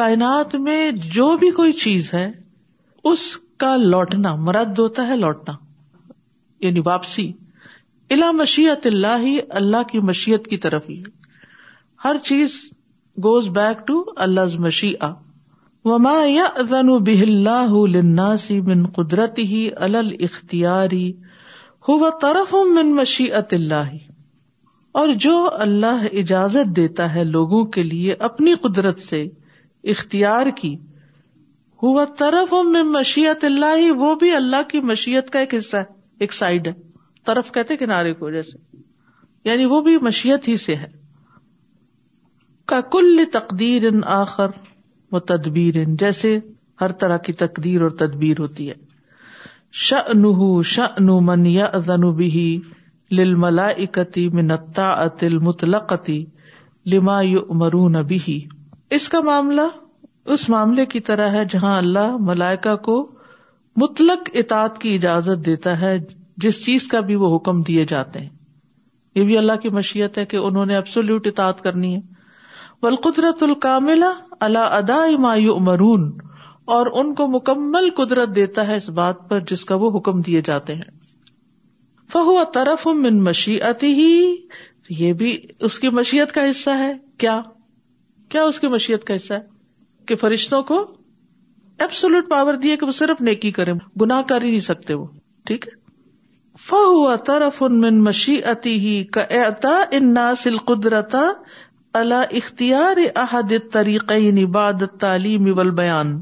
کائنات 0.00 0.54
میں 0.68 0.80
جو 1.18 1.36
بھی 1.40 1.50
کوئی 1.60 1.72
چیز 1.84 2.12
ہے 2.14 2.30
اس 3.12 3.36
کا 3.60 3.74
لوٹنا 3.94 4.34
مرد 4.48 4.78
ہوتا 4.78 5.06
ہے 5.06 5.16
لوٹنا 5.22 5.52
یعنی 6.66 6.80
واپسی 6.84 7.30
الا 8.14 8.30
مشیت 8.42 8.86
اللہ 8.90 9.18
ہی 9.24 9.38
اللہ 9.60 9.82
کی 9.90 10.00
مشیت 10.10 10.46
کی 10.52 10.56
طرف 10.66 10.88
ہی 10.90 11.02
ہر 12.04 12.16
چیز 12.30 12.54
گوز 13.26 13.48
بیک 13.58 13.86
ٹو 13.86 14.02
اللہ 14.26 14.56
مشی 14.66 14.92
وما 15.88 16.14
یا 16.28 16.46
ذن 16.70 16.88
اللہ 17.10 17.74
لناسی 17.96 18.60
من 18.70 18.86
قدرت 18.96 19.38
ہی 19.52 19.68
الختیاری 19.88 21.08
ہو 21.88 22.08
طرف 22.22 22.54
من 22.74 22.94
مشیت 22.96 23.54
اللہ 23.58 23.94
اور 25.00 25.08
جو 25.24 25.34
اللہ 25.66 26.04
اجازت 26.22 26.74
دیتا 26.76 27.14
ہے 27.14 27.24
لوگوں 27.24 27.62
کے 27.76 27.82
لیے 27.92 28.14
اپنی 28.30 28.54
قدرت 28.62 29.00
سے 29.08 29.26
اختیار 29.94 30.46
کی 30.60 30.76
ہوا 31.82 32.04
طرف 32.18 32.52
میں 32.72 32.82
مشیت 32.84 33.44
اللہ 33.44 33.76
ہی 33.78 33.90
وہ 33.98 34.14
بھی 34.22 34.30
اللہ 34.34 34.62
کی 34.70 34.80
مشیت 34.88 35.30
کا 35.30 35.38
ایک 35.40 35.54
حصہ 35.54 35.76
ہے 35.76 35.98
ایک 36.24 36.32
سائڈ 36.32 36.66
ہے 36.68 36.72
طرف 37.26 37.52
کہتے 37.52 37.76
کنارے 37.76 38.12
کو 38.14 38.30
جیسے 38.30 38.58
یعنی 39.48 39.64
وہ 39.72 39.80
بھی 39.82 39.96
مشیت 40.02 40.48
ہی 40.48 40.56
سے 40.66 40.74
ہے 40.82 40.86
کا 42.72 42.80
کل 42.92 43.22
تقدیر 43.32 43.84
آخر 44.16 44.50
و 45.12 45.18
تدبیر 45.32 45.74
جیسے 45.98 46.38
ہر 46.80 46.92
طرح 47.02 47.16
کی 47.28 47.32
تقدیر 47.46 47.82
اور 47.82 47.90
تدبیر 48.04 48.40
ہوتی 48.40 48.68
ہے 48.70 48.74
ش 49.86 49.94
نوہ 50.20 50.62
ش 50.68 50.80
نو 51.00 51.18
من 51.24 51.44
یا 51.46 51.68
منتا 54.32 54.90
اتل 55.04 55.38
متلقتی 55.48 56.24
لما 56.92 57.20
مرون 57.60 58.00
بھی 58.08 58.38
اس 58.98 59.08
کا 59.08 59.20
معاملہ 59.26 59.66
اس 60.34 60.48
معاملے 60.50 60.84
کی 60.86 61.00
طرح 61.00 61.28
ہے 61.32 61.44
جہاں 61.50 61.76
اللہ 61.76 62.16
ملائکا 62.20 62.74
کو 62.88 62.96
مطلق 63.80 64.28
اطاط 64.42 64.78
کی 64.78 64.94
اجازت 64.94 65.44
دیتا 65.46 65.80
ہے 65.80 65.96
جس 66.42 66.64
چیز 66.64 66.86
کا 66.88 67.00
بھی 67.10 67.14
وہ 67.22 67.34
حکم 67.36 67.62
دیے 67.66 67.84
جاتے 67.88 68.18
ہیں 68.20 68.28
یہ 69.14 69.22
بھی 69.24 69.36
اللہ 69.38 69.56
کی 69.62 69.70
مشیت 69.76 70.18
ہے 70.18 70.24
کہ 70.26 70.36
انہوں 70.36 70.66
نے 70.66 70.76
ابسولوٹ 70.76 71.26
اطاعت 71.26 71.54
اطاط 71.54 71.64
کرنی 71.64 71.94
ہے 71.94 72.00
بالقدرت 72.82 73.14
قدرت 73.16 73.42
الکاملہ 73.42 74.12
اللہ 74.48 74.68
ادا 74.76 75.02
امایو 75.04 75.58
مرون 75.70 76.10
اور 76.76 76.86
ان 77.00 77.14
کو 77.14 77.26
مکمل 77.28 77.88
قدرت 77.96 78.34
دیتا 78.34 78.66
ہے 78.68 78.76
اس 78.76 78.88
بات 78.98 79.28
پر 79.30 79.40
جس 79.50 79.64
کا 79.64 79.74
وہ 79.82 79.90
حکم 79.98 80.20
دیے 80.28 80.40
جاتے 80.44 80.74
ہیں 80.74 80.98
فہو 82.12 82.42
طرف 82.54 82.86
من 83.00 83.22
مشیتی 83.24 83.92
ہی 83.94 84.36
یہ 84.98 85.12
بھی 85.20 85.36
اس 85.68 85.78
کی 85.78 85.88
مشیت 86.00 86.32
کا 86.34 86.48
حصہ 86.50 86.70
ہے 86.78 86.92
کیا 87.24 87.40
کیا 88.30 88.42
اس 88.44 88.60
کی 88.60 88.68
مشیت 88.68 89.04
کا 89.04 89.16
حصہ 89.16 89.32
ہے 89.34 89.58
فرشتوں 90.20 90.62
کو 90.70 90.80
ایبسولوٹ 91.82 92.28
پاور 92.30 92.54
ہے 92.64 92.76
کہ 92.76 92.86
وہ 92.86 92.92
صرف 92.92 93.20
نیکی 93.28 93.50
کرے 93.58 93.72
گنا 94.00 94.20
کر 94.28 94.42
ہی 94.42 94.50
نہیں 94.50 94.60
سکتے 94.68 94.94
وہ 94.94 95.06
ٹھیک 95.46 95.66
ہے 95.68 95.78
من 97.70 98.06
احد 103.18 103.52
کا 104.08 104.16
نباد 104.38 104.82
تعلیم 105.00 105.46
اول 105.52 105.70
بیان 105.80 106.20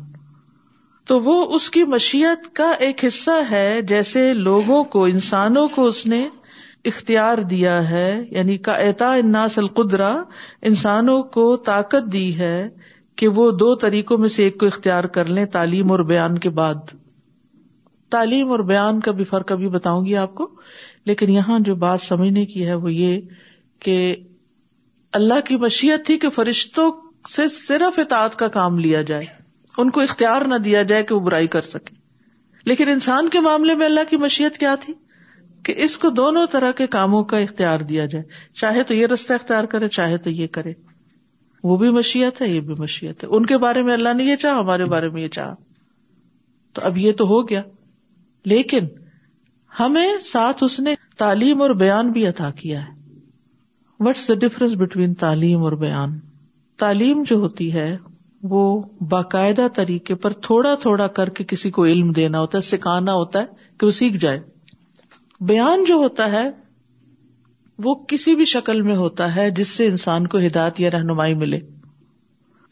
تو 1.08 1.18
وہ 1.20 1.34
اس 1.54 1.68
کی 1.70 1.84
مشیت 1.94 2.48
کا 2.56 2.70
ایک 2.86 3.04
حصہ 3.04 3.38
ہے 3.50 3.80
جیسے 3.88 4.32
لوگوں 4.34 4.82
کو 4.94 5.04
انسانوں 5.14 5.66
کو 5.74 5.86
اس 5.86 6.04
نے 6.14 6.26
اختیار 6.90 7.38
دیا 7.50 7.78
ہے 7.90 8.08
یعنی 8.30 8.56
کا 8.66 8.72
اعتا 8.86 9.12
ان 9.20 9.32
ناس 9.32 9.58
القدرا 9.58 10.14
انسانوں 10.70 11.22
کو 11.38 11.54
طاقت 11.66 12.12
دی 12.12 12.26
ہے 12.38 12.68
کہ 13.18 13.28
وہ 13.36 13.50
دو 13.60 13.74
طریقوں 13.82 14.16
میں 14.24 14.28
سے 14.32 14.42
ایک 14.44 14.58
کو 14.60 14.66
اختیار 14.66 15.04
کر 15.14 15.28
لیں 15.36 15.44
تعلیم 15.54 15.90
اور 15.92 16.00
بیان 16.10 16.36
کے 16.44 16.50
بعد 16.58 16.90
تعلیم 18.14 18.50
اور 18.52 18.58
بیان 18.68 19.00
کا 19.06 19.12
بھی 19.20 19.24
فرق 19.30 19.50
ابھی 19.52 19.68
بتاؤں 19.68 20.04
گی 20.04 20.14
آپ 20.16 20.34
کو 20.34 20.46
لیکن 21.10 21.30
یہاں 21.30 21.58
جو 21.68 21.74
بات 21.84 22.00
سمجھنے 22.02 22.44
کی 22.52 22.66
ہے 22.66 22.74
وہ 22.84 22.92
یہ 22.92 23.20
کہ 23.86 23.96
اللہ 25.20 25.40
کی 25.48 25.56
مشیت 25.64 26.06
تھی 26.06 26.18
کہ 26.26 26.30
فرشتوں 26.38 26.90
سے 27.34 27.48
صرف 27.58 27.98
اطاعت 27.98 28.36
کا 28.38 28.48
کام 28.58 28.78
لیا 28.86 29.02
جائے 29.10 29.24
ان 29.82 29.90
کو 29.96 30.00
اختیار 30.00 30.42
نہ 30.48 30.54
دیا 30.68 30.82
جائے 30.92 31.02
کہ 31.10 31.14
وہ 31.14 31.20
برائی 31.28 31.46
کر 31.54 31.68
سکے 31.74 31.94
لیکن 32.72 32.88
انسان 32.92 33.28
کے 33.34 33.40
معاملے 33.40 33.74
میں 33.82 33.86
اللہ 33.86 34.08
کی 34.10 34.16
مشیت 34.26 34.58
کیا 34.58 34.74
تھی 34.84 34.92
کہ 35.64 35.74
اس 35.84 35.98
کو 35.98 36.10
دونوں 36.22 36.46
طرح 36.52 36.72
کے 36.80 36.86
کاموں 36.98 37.22
کا 37.34 37.38
اختیار 37.46 37.80
دیا 37.92 38.06
جائے 38.14 38.24
چاہے 38.60 38.82
تو 38.90 38.94
یہ 38.94 39.06
رستہ 39.14 39.32
اختیار 39.40 39.64
کرے 39.76 39.88
چاہے 39.98 40.16
تو 40.24 40.30
یہ 40.42 40.46
کرے 40.58 40.72
وہ 41.64 41.76
بھی 41.76 41.88
مشیت 41.90 42.40
ہے 42.42 42.48
یہ 42.48 42.60
بھی 42.66 42.74
مشیت 42.78 43.24
ہے 43.24 43.28
ان 43.36 43.46
کے 43.46 43.56
بارے 43.58 43.82
میں 43.82 43.92
اللہ 43.92 44.14
نے 44.16 44.24
یہ 44.24 44.36
چاہا 44.42 44.58
ہمارے 44.60 44.84
بارے 44.94 45.08
میں 45.10 45.22
یہ 45.22 45.28
چاہا 45.36 45.54
تو 46.74 46.82
اب 46.84 46.98
یہ 46.98 47.12
تو 47.18 47.26
ہو 47.28 47.40
گیا 47.48 47.62
لیکن 48.52 48.86
ہمیں 49.80 50.06
ساتھ 50.22 50.64
اس 50.64 50.78
نے 50.80 50.94
تعلیم 51.18 51.62
اور 51.62 51.70
بیان 51.80 52.10
بھی 52.12 52.26
عطا 52.26 52.50
کیا 52.58 52.82
ہے 52.86 52.96
وٹس 54.04 54.28
دا 54.28 54.34
ڈفرنس 54.46 54.74
بٹوین 54.78 55.14
تعلیم 55.22 55.62
اور 55.64 55.72
بیان 55.80 56.18
تعلیم 56.78 57.22
جو 57.28 57.36
ہوتی 57.36 57.72
ہے 57.72 57.96
وہ 58.50 58.60
باقاعدہ 59.10 59.66
طریقے 59.74 60.14
پر 60.24 60.32
تھوڑا 60.42 60.74
تھوڑا 60.82 61.06
کر 61.18 61.28
کے 61.38 61.44
کسی 61.48 61.70
کو 61.78 61.84
علم 61.86 62.10
دینا 62.16 62.40
ہوتا 62.40 62.58
ہے 62.58 62.62
سکھانا 62.62 63.12
ہوتا 63.12 63.40
ہے 63.42 63.68
کہ 63.78 63.86
وہ 63.86 63.90
سیکھ 64.00 64.16
جائے 64.26 64.40
بیان 65.48 65.84
جو 65.88 65.94
ہوتا 66.02 66.30
ہے 66.32 66.48
وہ 67.84 67.94
کسی 68.08 68.34
بھی 68.36 68.44
شکل 68.50 68.80
میں 68.82 68.94
ہوتا 68.96 69.34
ہے 69.34 69.50
جس 69.56 69.68
سے 69.78 69.86
انسان 69.86 70.26
کو 70.28 70.38
ہدایت 70.46 70.80
یا 70.80 70.90
رہنمائی 70.90 71.34
ملے 71.42 71.58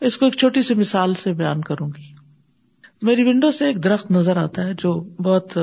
اس 0.07 0.17
کو 0.19 0.25
ایک 0.27 0.35
چھوٹی 0.39 0.63
سی 0.63 0.75
مثال 0.75 1.15
سے 1.23 1.33
بیان 1.35 1.61
کروں 1.69 1.89
گی 1.99 2.15
میری 3.07 3.29
ونڈو 3.29 3.51
سے 3.59 3.67
ایک 3.67 3.83
درخت 3.85 4.11
نظر 4.11 4.37
آتا 4.37 4.65
ہے 4.67 4.75
جو 4.79 4.93
بہت 5.23 5.57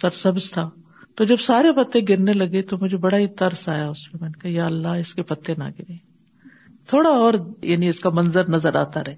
سرسبز 0.00 0.50
تھا 0.50 0.68
تو 1.16 1.24
جب 1.30 1.38
سارے 1.40 1.72
پتے 1.76 2.00
گرنے 2.08 2.32
لگے 2.32 2.62
تو 2.72 2.76
مجھے 2.80 2.96
بڑا 3.06 3.16
ہی 3.16 3.26
ترس 3.42 3.68
آیا 3.68 3.88
اس 3.88 4.02
میں 4.12 4.20
میں 4.20 4.28
نے 4.28 4.38
کہا 4.42 4.50
یا 4.56 4.66
اللہ 4.66 5.00
اس 5.04 5.14
کے 5.14 5.22
پتے 5.30 5.54
نہ 5.58 5.64
گرے 5.78 5.96
تھوڑا 6.88 7.10
اور 7.24 7.34
یعنی 7.70 7.88
اس 7.88 7.98
کا 8.00 8.10
منظر 8.14 8.48
نظر 8.50 8.74
آتا 8.80 9.02
رہے 9.06 9.16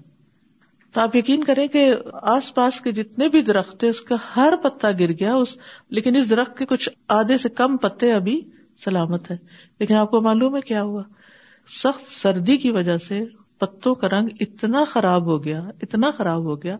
تو 0.93 1.01
آپ 1.01 1.15
یقین 1.15 1.43
کریں 1.43 1.67
کہ 1.75 1.87
آس 2.35 2.53
پاس 2.55 2.79
کے 2.87 2.91
جتنے 3.01 3.27
بھی 3.35 3.41
درخت 3.51 3.79
تھے 3.79 3.89
اس 3.89 4.01
کا 4.09 4.15
ہر 4.35 4.53
پتا 4.63 4.91
گر 4.99 5.11
گیا 5.19 5.35
اس 5.43 5.57
لیکن 5.97 6.15
اس 6.17 6.29
درخت 6.29 6.57
کے 6.57 6.65
کچھ 6.69 6.89
آدھے 7.19 7.37
سے 7.45 7.49
کم 7.61 7.77
پتے 7.85 8.11
ابھی 8.13 8.39
سلامت 8.83 9.29
ہے 9.31 9.37
لیکن 9.79 9.93
آپ 10.03 10.11
کو 10.11 10.21
معلوم 10.27 10.55
ہے 10.55 10.61
کیا 10.67 10.81
ہوا 10.83 11.01
سخت 11.83 12.09
سردی 12.11 12.57
کی 12.65 12.71
وجہ 12.77 12.97
سے 13.07 13.23
پتوں 13.63 13.93
کا 14.03 14.09
رنگ 14.09 14.27
اتنا 14.45 14.83
خراب 14.91 15.25
ہو 15.31 15.43
گیا 15.43 15.61
اتنا 15.87 16.09
خراب 16.17 16.43
ہو 16.51 16.61
گیا 16.61 16.77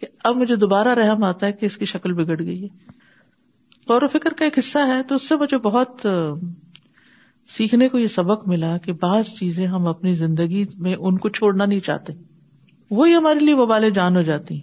کہ 0.00 0.06
اب 0.30 0.36
مجھے 0.36 0.56
دوبارہ 0.62 0.94
رحم 0.98 1.22
آتا 1.24 1.46
ہے 1.46 1.52
کہ 1.60 1.66
اس 1.66 1.76
کی 1.78 1.84
شکل 1.94 2.12
بگڑ 2.22 2.38
گئی 2.44 2.62
ہے 2.62 2.94
غور 3.88 4.02
و 4.02 4.06
فکر 4.12 4.32
کا 4.38 4.44
ایک 4.44 4.58
حصہ 4.58 4.78
ہے 4.86 5.02
تو 5.08 5.14
اس 5.14 5.28
سے 5.28 5.36
مجھے 5.40 5.58
بہت 5.66 6.06
سیکھنے 7.56 7.88
کو 7.88 7.98
یہ 7.98 8.06
سبق 8.14 8.46
ملا 8.48 8.76
کہ 8.84 8.92
بعض 9.02 9.28
چیزیں 9.38 9.66
ہم 9.74 9.86
اپنی 9.86 10.14
زندگی 10.22 10.64
میں 10.86 10.94
ان 10.98 11.18
کو 11.24 11.28
چھوڑنا 11.38 11.64
نہیں 11.64 11.80
چاہتے 11.90 12.12
وہی 12.98 13.14
ہمارے 13.14 13.38
لیے 13.44 13.54
وبال 13.60 13.88
جان 13.98 14.16
ہو 14.16 14.22
جاتی 14.30 14.60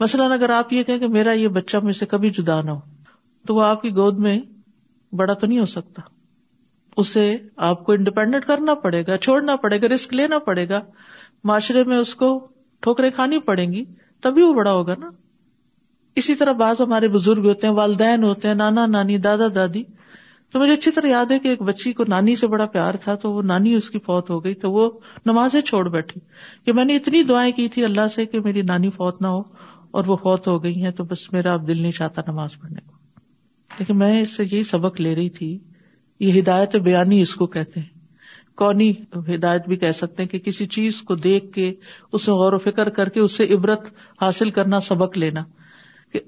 مثلاً 0.00 0.32
اگر 0.32 0.50
آپ 0.50 0.72
یہ 0.72 0.82
کہیں 0.88 0.98
کہ 0.98 1.06
میرا 1.18 1.32
یہ 1.42 1.48
بچہ 1.58 1.76
مجھ 1.88 1.96
سے 1.96 2.06
کبھی 2.14 2.30
جدا 2.38 2.60
نہ 2.62 2.70
ہو 2.70 2.80
تو 3.46 3.54
وہ 3.54 3.62
آپ 3.66 3.82
کی 3.82 3.90
گود 3.96 4.18
میں 4.26 4.38
بڑا 5.20 5.34
تو 5.40 5.46
نہیں 5.46 5.58
ہو 5.58 5.66
سکتا 5.70 6.02
اسے 7.00 7.24
آپ 7.66 7.84
کو 7.84 7.92
انڈیپینڈنٹ 7.92 8.44
کرنا 8.46 8.74
پڑے 8.84 9.02
گا 9.06 9.16
چھوڑنا 9.26 9.56
پڑے 9.64 9.80
گا 9.82 9.88
رسک 9.94 10.14
لینا 10.14 10.38
پڑے 10.46 10.68
گا 10.68 10.80
معاشرے 11.50 11.84
میں 11.90 11.96
اس 11.98 12.14
کو 12.22 12.28
ٹھوکریں 12.82 13.10
کھانی 13.14 13.38
پڑیں 13.46 13.70
گی 13.72 13.84
تبھی 14.22 14.42
وہ 14.42 14.52
بڑا 14.54 14.72
ہوگا 14.72 14.94
نا 14.98 15.10
اسی 16.20 16.34
طرح 16.34 16.52
بعض 16.62 16.80
ہمارے 16.80 17.08
بزرگ 17.08 17.44
ہوتے 17.48 17.66
ہیں 17.66 17.74
والدین 17.74 18.22
ہوتے 18.24 18.48
ہیں 18.48 18.54
نانا 18.54 18.86
نانی 18.86 19.18
دادا 19.26 19.46
دادی 19.54 19.82
تو 20.52 20.58
مجھے 20.60 20.72
اچھی 20.72 20.90
طرح 20.92 21.06
یاد 21.08 21.30
ہے 21.30 21.38
کہ 21.44 21.48
ایک 21.48 21.62
بچی 21.68 21.92
کو 22.00 22.04
نانی 22.08 22.34
سے 22.36 22.46
بڑا 22.54 22.66
پیار 22.74 22.94
تھا 23.04 23.14
تو 23.22 23.32
وہ 23.34 23.42
نانی 23.52 23.74
اس 23.74 23.88
کی 23.90 23.98
فوت 24.06 24.30
ہو 24.30 24.42
گئی 24.44 24.54
تو 24.64 24.72
وہ 24.72 24.88
نمازیں 25.26 25.60
چھوڑ 25.70 25.88
بیٹھی 25.94 26.20
کہ 26.64 26.72
میں 26.78 26.84
نے 26.84 26.96
اتنی 26.96 27.22
دعائیں 27.30 27.52
کی 27.60 27.68
تھی 27.76 27.84
اللہ 27.84 28.08
سے 28.14 28.26
کہ 28.34 28.40
میری 28.44 28.62
نانی 28.72 28.90
فوت 28.96 29.20
نہ 29.22 29.26
ہو 29.36 29.42
اور 29.96 30.04
وہ 30.06 30.16
فوت 30.22 30.48
ہو 30.48 30.62
گئی 30.64 30.82
ہیں 30.84 30.90
تو 31.00 31.04
بس 31.12 31.32
میرا 31.32 31.54
اب 31.54 31.66
دل 31.68 31.80
نہیں 31.82 31.92
چاہتا 32.02 32.22
نماز 32.30 32.58
پڑھنے 32.60 32.80
کو 32.86 32.91
لیکن 33.78 33.96
میں 33.98 34.20
اس 34.20 34.36
سے 34.36 34.42
یہی 34.50 34.64
سبق 34.64 35.00
لے 35.00 35.14
رہی 35.14 35.28
تھی 35.38 35.56
یہ 36.20 36.38
ہدایت 36.40 36.76
بیانی 36.88 37.20
اس 37.20 37.34
کو 37.36 37.46
کہتے 37.54 37.80
ہیں 37.80 37.90
کونی 38.60 38.92
ہدایت 39.34 39.66
بھی 39.68 39.76
کہہ 39.84 39.92
سکتے 39.98 40.22
ہیں 40.22 40.28
کہ 40.30 40.38
کسی 40.50 40.66
چیز 40.76 41.00
کو 41.10 41.14
دیکھ 41.26 41.52
کے 41.52 41.72
اسے 42.18 42.32
غور 42.40 42.52
و 42.52 42.58
فکر 42.64 42.88
کر 42.98 43.08
کے 43.14 43.20
اس 43.20 43.36
سے 43.36 43.46
عبرت 43.54 43.88
حاصل 44.20 44.50
کرنا 44.58 44.80
سبق 44.88 45.16
لینا 45.18 45.42
کہ 46.12 46.20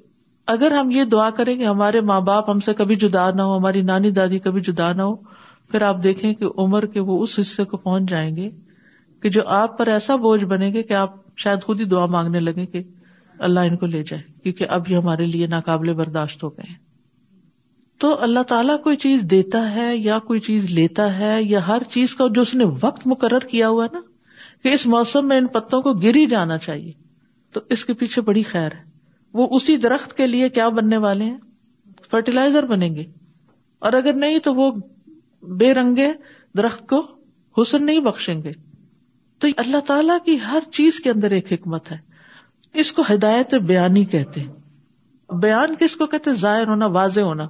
اگر 0.54 0.72
ہم 0.78 0.90
یہ 0.90 1.04
دعا 1.12 1.28
کریں 1.40 1.54
کہ 1.56 1.64
ہمارے 1.64 2.00
ماں 2.10 2.20
باپ 2.30 2.48
ہم 2.50 2.60
سے 2.68 2.74
کبھی 2.78 2.96
جدا 3.04 3.30
نہ 3.36 3.42
ہو 3.42 3.56
ہماری 3.56 3.82
نانی 3.90 4.10
دادی 4.20 4.38
کبھی 4.46 4.60
جدا 4.70 4.92
نہ 4.92 5.02
ہو 5.02 5.14
پھر 5.70 5.82
آپ 5.82 6.02
دیکھیں 6.02 6.32
کہ 6.40 6.48
عمر 6.64 6.86
کے 6.96 7.00
وہ 7.10 7.22
اس 7.22 7.38
حصے 7.40 7.64
کو 7.64 7.76
پہنچ 7.84 8.08
جائیں 8.10 8.34
گے 8.36 8.48
کہ 9.22 9.30
جو 9.36 9.46
آپ 9.58 9.78
پر 9.78 9.86
ایسا 9.88 10.16
بوجھ 10.24 10.44
بنے 10.44 10.72
گے 10.72 10.82
کہ 10.82 10.94
آپ 10.94 11.14
شاید 11.44 11.62
خود 11.64 11.80
ہی 11.80 11.84
دعا 11.92 12.06
مانگنے 12.16 12.40
لگے 12.40 12.66
کہ 12.74 12.82
اللہ 13.46 13.60
ان 13.70 13.76
کو 13.76 13.86
لے 13.86 14.02
جائے 14.06 14.22
کیونکہ 14.42 14.68
اب 14.74 14.90
یہ 14.90 14.96
ہمارے 14.96 15.26
لیے 15.26 15.46
ناقابل 15.54 15.92
برداشت 16.00 16.42
ہو 16.44 16.48
گئے 16.56 16.72
تو 18.00 18.14
اللہ 18.22 18.42
تعالیٰ 18.48 18.76
کوئی 18.82 18.96
چیز 19.02 19.20
دیتا 19.30 19.58
ہے 19.74 19.94
یا 19.96 20.18
کوئی 20.30 20.40
چیز 20.46 20.64
لیتا 20.74 21.04
ہے 21.18 21.36
یا 21.42 21.66
ہر 21.66 21.82
چیز 21.90 22.14
کا 22.20 22.24
جو 22.34 22.42
اس 22.42 22.54
نے 22.54 22.64
وقت 22.80 23.06
مقرر 23.06 23.46
کیا 23.50 23.68
ہوا 23.68 23.86
نا 23.92 24.00
کہ 24.62 24.72
اس 24.74 24.86
موسم 24.94 25.28
میں 25.28 25.38
ان 25.38 25.46
پتوں 25.56 25.80
کو 25.82 25.92
گری 26.06 26.24
جانا 26.26 26.58
چاہیے 26.64 26.92
تو 27.52 27.60
اس 27.76 27.84
کے 27.84 27.94
پیچھے 28.00 28.22
بڑی 28.30 28.42
خیر 28.50 28.72
ہے 28.74 28.82
وہ 29.40 29.46
اسی 29.56 29.76
درخت 29.84 30.16
کے 30.16 30.26
لیے 30.26 30.48
کیا 30.56 30.68
بننے 30.78 30.96
والے 31.06 31.24
ہیں 31.24 31.36
فرٹیلائزر 32.10 32.66
بنیں 32.66 32.88
گے 32.96 33.04
اور 33.86 33.92
اگر 33.98 34.12
نہیں 34.24 34.38
تو 34.44 34.54
وہ 34.54 34.70
بے 35.58 35.72
رنگے 35.74 36.12
درخت 36.58 36.86
کو 36.88 37.00
حسن 37.60 37.84
نہیں 37.86 38.00
بخشیں 38.08 38.42
گے 38.42 38.52
تو 39.40 39.48
اللہ 39.62 39.80
تعالیٰ 39.86 40.16
کی 40.24 40.36
ہر 40.50 40.70
چیز 40.72 41.00
کے 41.04 41.10
اندر 41.10 41.30
ایک 41.38 41.52
حکمت 41.52 41.90
ہے 41.92 41.96
اس 42.80 42.92
کو 42.92 43.02
ہدایت 43.12 43.54
بیانی 43.70 44.04
کہتے 44.14 44.40
ہیں 44.40 45.34
بیان 45.42 45.74
کس 45.80 45.96
کو 45.96 46.06
کہتے 46.12 46.32
ظاہر 46.42 46.68
ہونا 46.68 46.86
واضح 46.98 47.20
ہونا 47.30 47.46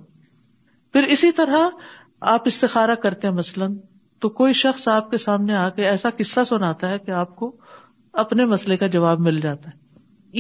پھر 0.95 1.03
اسی 1.13 1.31
طرح 1.37 1.57
آپ 2.33 2.43
استخارا 2.47 2.95
کرتے 3.05 3.27
ہیں 3.29 3.35
مثلاً 3.35 3.73
تو 4.25 4.29
کوئی 4.41 4.53
شخص 4.59 4.87
آپ 4.89 5.11
کے 5.11 5.19
سامنے 5.19 5.55
آ 5.61 5.69
کے 5.79 5.87
ایسا 5.89 6.09
قصہ 6.19 6.41
سناتا 6.49 6.89
ہے 6.89 6.99
کہ 7.07 7.11
آپ 7.23 7.35
کو 7.37 7.51
اپنے 8.23 8.45
مسئلے 8.53 8.77
کا 8.83 8.87
جواب 8.97 9.21
مل 9.21 9.41
جاتا 9.41 9.71
ہے 9.71 9.77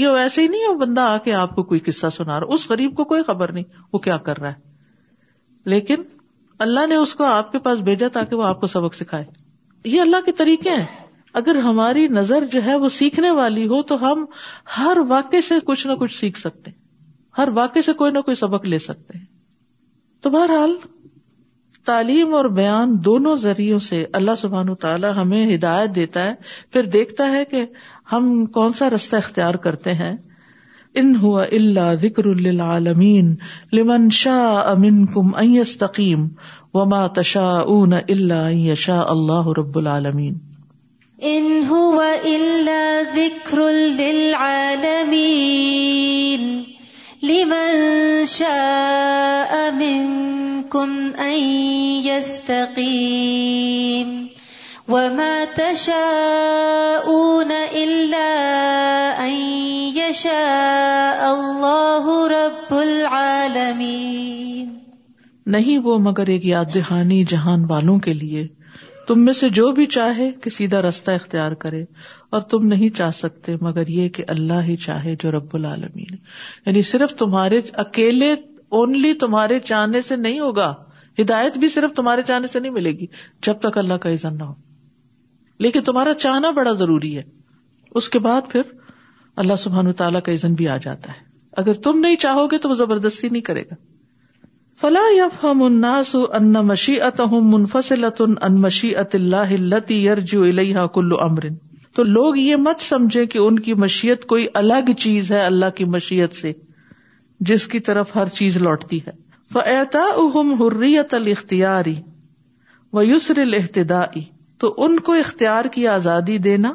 یہ 0.00 0.08
ویسے 0.16 0.42
ہی 0.42 0.46
نہیں 0.48 0.68
وہ 0.68 0.74
بندہ 0.84 1.00
آ 1.00 1.16
کے 1.24 1.32
آپ 1.40 1.54
کو 1.54 1.62
کوئی 1.72 1.80
قصہ 1.90 2.10
سنا 2.16 2.38
رہا 2.40 2.54
اس 2.54 2.68
غریب 2.70 2.94
کو 2.96 3.04
کوئی 3.14 3.22
خبر 3.26 3.52
نہیں 3.52 3.64
وہ 3.92 3.98
کیا 4.06 4.16
کر 4.28 4.40
رہا 4.40 4.48
ہے 4.52 5.70
لیکن 5.74 6.02
اللہ 6.68 6.86
نے 6.88 6.94
اس 6.96 7.14
کو 7.14 7.24
آپ 7.32 7.50
کے 7.52 7.58
پاس 7.66 7.80
بھیجا 7.90 8.08
تاکہ 8.18 8.36
وہ 8.36 8.44
آپ 8.52 8.60
کو 8.60 8.66
سبق 8.76 8.94
سکھائے 9.00 9.24
یہ 9.84 10.00
اللہ 10.00 10.24
کے 10.26 10.32
طریقے 10.42 10.74
ہیں 10.74 10.86
اگر 11.42 11.58
ہماری 11.68 12.06
نظر 12.20 12.44
جو 12.52 12.62
ہے 12.66 12.74
وہ 12.84 12.88
سیکھنے 13.00 13.30
والی 13.42 13.66
ہو 13.68 13.82
تو 13.92 14.02
ہم 14.10 14.24
ہر 14.78 14.98
واقعے 15.08 15.40
سے 15.48 15.54
کچھ 15.66 15.86
نہ 15.86 15.92
کچھ 16.00 16.18
سیکھ 16.20 16.38
سکتے 16.38 16.70
ہیں 16.70 16.78
ہر 17.38 17.48
واقعے 17.54 17.82
سے 17.82 17.92
کوئی 18.04 18.12
نہ 18.12 18.18
کوئی 18.30 18.34
سبق 18.46 18.64
لے 18.74 18.78
سکتے 18.88 19.18
ہیں 19.18 19.24
تو 20.24 20.30
بہرحال 20.34 20.70
تعلیم 21.86 22.34
اور 22.34 22.44
بیان 22.58 22.92
دونوں 23.04 23.34
ذریعوں 23.40 23.78
سے 23.86 23.96
اللہ 24.18 24.36
سبحان 24.42 24.68
و 24.68 24.74
تعالیٰ 24.84 25.10
ہمیں 25.16 25.54
ہدایت 25.54 25.94
دیتا 25.94 26.22
ہے 26.26 26.34
پھر 26.72 26.86
دیکھتا 26.94 27.26
ہے 27.32 27.44
کہ 27.50 27.64
ہم 28.12 28.30
کون 28.54 28.72
سا 28.78 28.88
رستہ 28.96 29.16
اختیار 29.16 29.54
کرتے 29.68 29.92
ہیں 30.00 30.14
ان 31.02 31.14
ہوا 31.22 31.44
اللہ 31.60 31.92
ذکر 32.06 32.30
عالمین 32.70 33.34
لمن 33.78 34.08
شاہ 34.22 34.72
ان 34.90 35.04
کم 35.16 35.34
ائس 35.44 35.76
تقیم 35.86 36.26
الا 36.86 37.62
ان 37.68 37.72
اون 37.76 37.92
اللہ 38.98 39.56
رب 39.58 39.78
العالمین 39.78 40.38
ان 41.36 41.52
ہوا 41.70 42.10
اللہ 42.34 43.16
ذکر 43.16 43.58
للعالمین 44.00 45.02
لمن 47.22 48.26
شاء 48.26 49.70
منكم 49.70 51.14
أن 51.18 51.34
أن 51.34 51.40
يستقيم 52.20 54.08
وما 54.88 55.44
تشاءون 55.56 57.52
إلا 57.52 59.24
يشاء 60.08 61.34
الله 61.34 62.26
رب 62.34 62.74
العالمين 62.78 64.72
نہیں 65.56 65.78
وہ 65.84 65.94
مگر 66.08 66.26
ایک 66.36 66.44
یاد 66.46 66.68
دہانی 66.74 67.16
جہان 67.28 67.64
والوں 67.70 67.96
کے 68.08 68.12
لیے 68.20 68.42
تم 69.08 69.18
میں 69.24 69.32
سے 69.40 69.46
جو 69.60 69.66
بھی 69.78 69.84
چاہے 69.98 70.28
کہ 70.42 70.48
سیدھا 70.50 70.78
رستہ 70.88 71.10
اختیار 71.20 71.52
کرے 71.66 71.82
اور 72.34 72.42
تم 72.52 72.64
نہیں 72.66 72.88
چاہ 72.96 73.10
سکتے 73.14 73.54
مگر 73.60 73.88
یہ 73.96 74.08
کہ 74.14 74.22
اللہ 74.28 74.62
ہی 74.68 74.74
چاہے 74.84 75.14
جو 75.22 75.30
رب 75.30 75.52
العالمین 75.56 76.16
یعنی 76.66 76.80
صرف 76.88 77.14
تمہارے 77.18 77.60
اکیلے 77.82 78.30
اونلی 78.78 79.12
تمہارے 79.24 79.58
چاہنے 79.68 80.00
سے 80.06 80.16
نہیں 80.22 80.40
ہوگا 80.40 80.66
ہدایت 81.20 81.58
بھی 81.64 81.68
صرف 81.74 81.94
تمہارے 81.96 82.22
چاہنے 82.30 82.46
سے 82.54 82.60
نہیں 82.60 82.72
ملے 82.78 82.92
گی 83.02 83.06
جب 83.46 83.60
تک 83.66 83.78
اللہ 83.82 84.00
کا 84.06 84.10
عزن 84.12 84.36
نہ 84.38 84.42
ہو 84.42 84.54
لیکن 85.66 85.82
تمہارا 85.90 86.14
چاہنا 86.24 86.50
بڑا 86.56 86.72
ضروری 86.82 87.16
ہے 87.18 87.22
اس 88.00 88.08
کے 88.14 88.18
بعد 88.26 88.50
پھر 88.52 88.72
اللہ 89.44 89.60
سبحان 89.66 89.92
تعالیٰ 90.02 90.20
کا 90.28 90.32
عزن 90.38 90.54
بھی 90.62 90.68
آ 90.68 90.76
جاتا 90.88 91.12
ہے 91.18 91.22
اگر 91.62 91.80
تم 91.88 91.98
نہیں 92.06 92.16
چاہو 92.26 92.46
گے 92.52 92.58
تو 92.64 92.68
وہ 92.68 92.74
زبردستی 92.82 93.28
نہیں 93.28 93.42
کرے 93.50 93.62
گا 93.70 93.76
فلا 94.80 95.52
ان 96.40 96.50
اللہ 99.20 100.86
کلو 100.94 101.20
امرن 101.28 101.54
تو 101.94 102.02
لوگ 102.02 102.36
یہ 102.38 102.56
مت 102.60 102.80
سمجھے 102.82 103.24
کہ 103.32 103.38
ان 103.38 103.58
کی 103.66 103.74
مشیت 103.80 104.24
کوئی 104.28 104.46
الگ 104.60 104.90
چیز 104.98 105.30
ہے 105.32 105.40
اللہ 105.44 105.70
کی 105.76 105.84
مشیت 105.96 106.32
سے 106.36 106.52
جس 107.50 107.66
کی 107.74 107.80
طرف 107.88 108.14
ہر 108.16 108.28
چیز 108.38 108.56
لوٹتی 108.62 108.98
ہے 109.06 109.22
اہم 109.72 110.52
حریت 110.62 111.12
الختیاری 111.14 111.94
و 112.92 113.02
یسر 113.02 113.38
الحتدا 113.40 114.02
تو 114.60 114.74
ان 114.86 114.98
کو 115.08 115.12
اختیار 115.24 115.64
کی 115.74 115.86
آزادی 115.88 116.38
دینا 116.48 116.72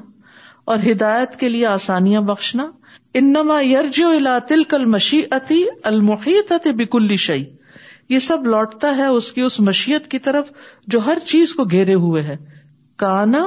اور 0.73 0.77
ہدایت 0.89 1.35
کے 1.39 1.49
لیے 1.49 1.65
آسانیاں 1.65 2.21
بخشنا 2.29 2.67
انما 3.21 3.59
یرج 3.61 4.01
الا 4.09 4.37
کل 4.69 4.81
المشیتی 4.81 5.61
المحیط 5.91 6.53
بکلی 6.77 7.15
شعی 7.25 7.43
یہ 8.13 8.19
سب 8.27 8.47
لوٹتا 8.53 8.95
ہے 8.97 9.05
اس 9.17 9.31
کی 9.33 9.41
اس 9.49 9.59
مشیت 9.71 10.07
کی 10.11 10.19
طرف 10.29 10.51
جو 10.95 11.05
ہر 11.05 11.19
چیز 11.25 11.53
کو 11.55 11.63
گھیرے 11.71 11.93
ہوئے 12.05 12.21
ہے 12.31 12.37
کانا 13.05 13.43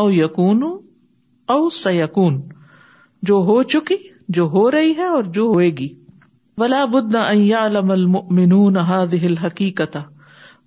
او 0.00 0.10
یقون 0.12 0.62
او 1.54 1.68
سیکون 1.70 2.40
جو 3.28 3.34
ہو 3.48 3.62
چکی 3.72 3.96
جو 4.36 4.42
ہو 4.54 4.70
رہی 4.70 4.96
ہے 4.96 5.04
اور 5.16 5.24
جو 5.36 5.42
ہوئے 5.52 5.68
گی 5.78 5.88
ولا 6.58 6.84
بد 6.92 7.12
نہ 7.12 8.78
حقیقت 9.44 9.96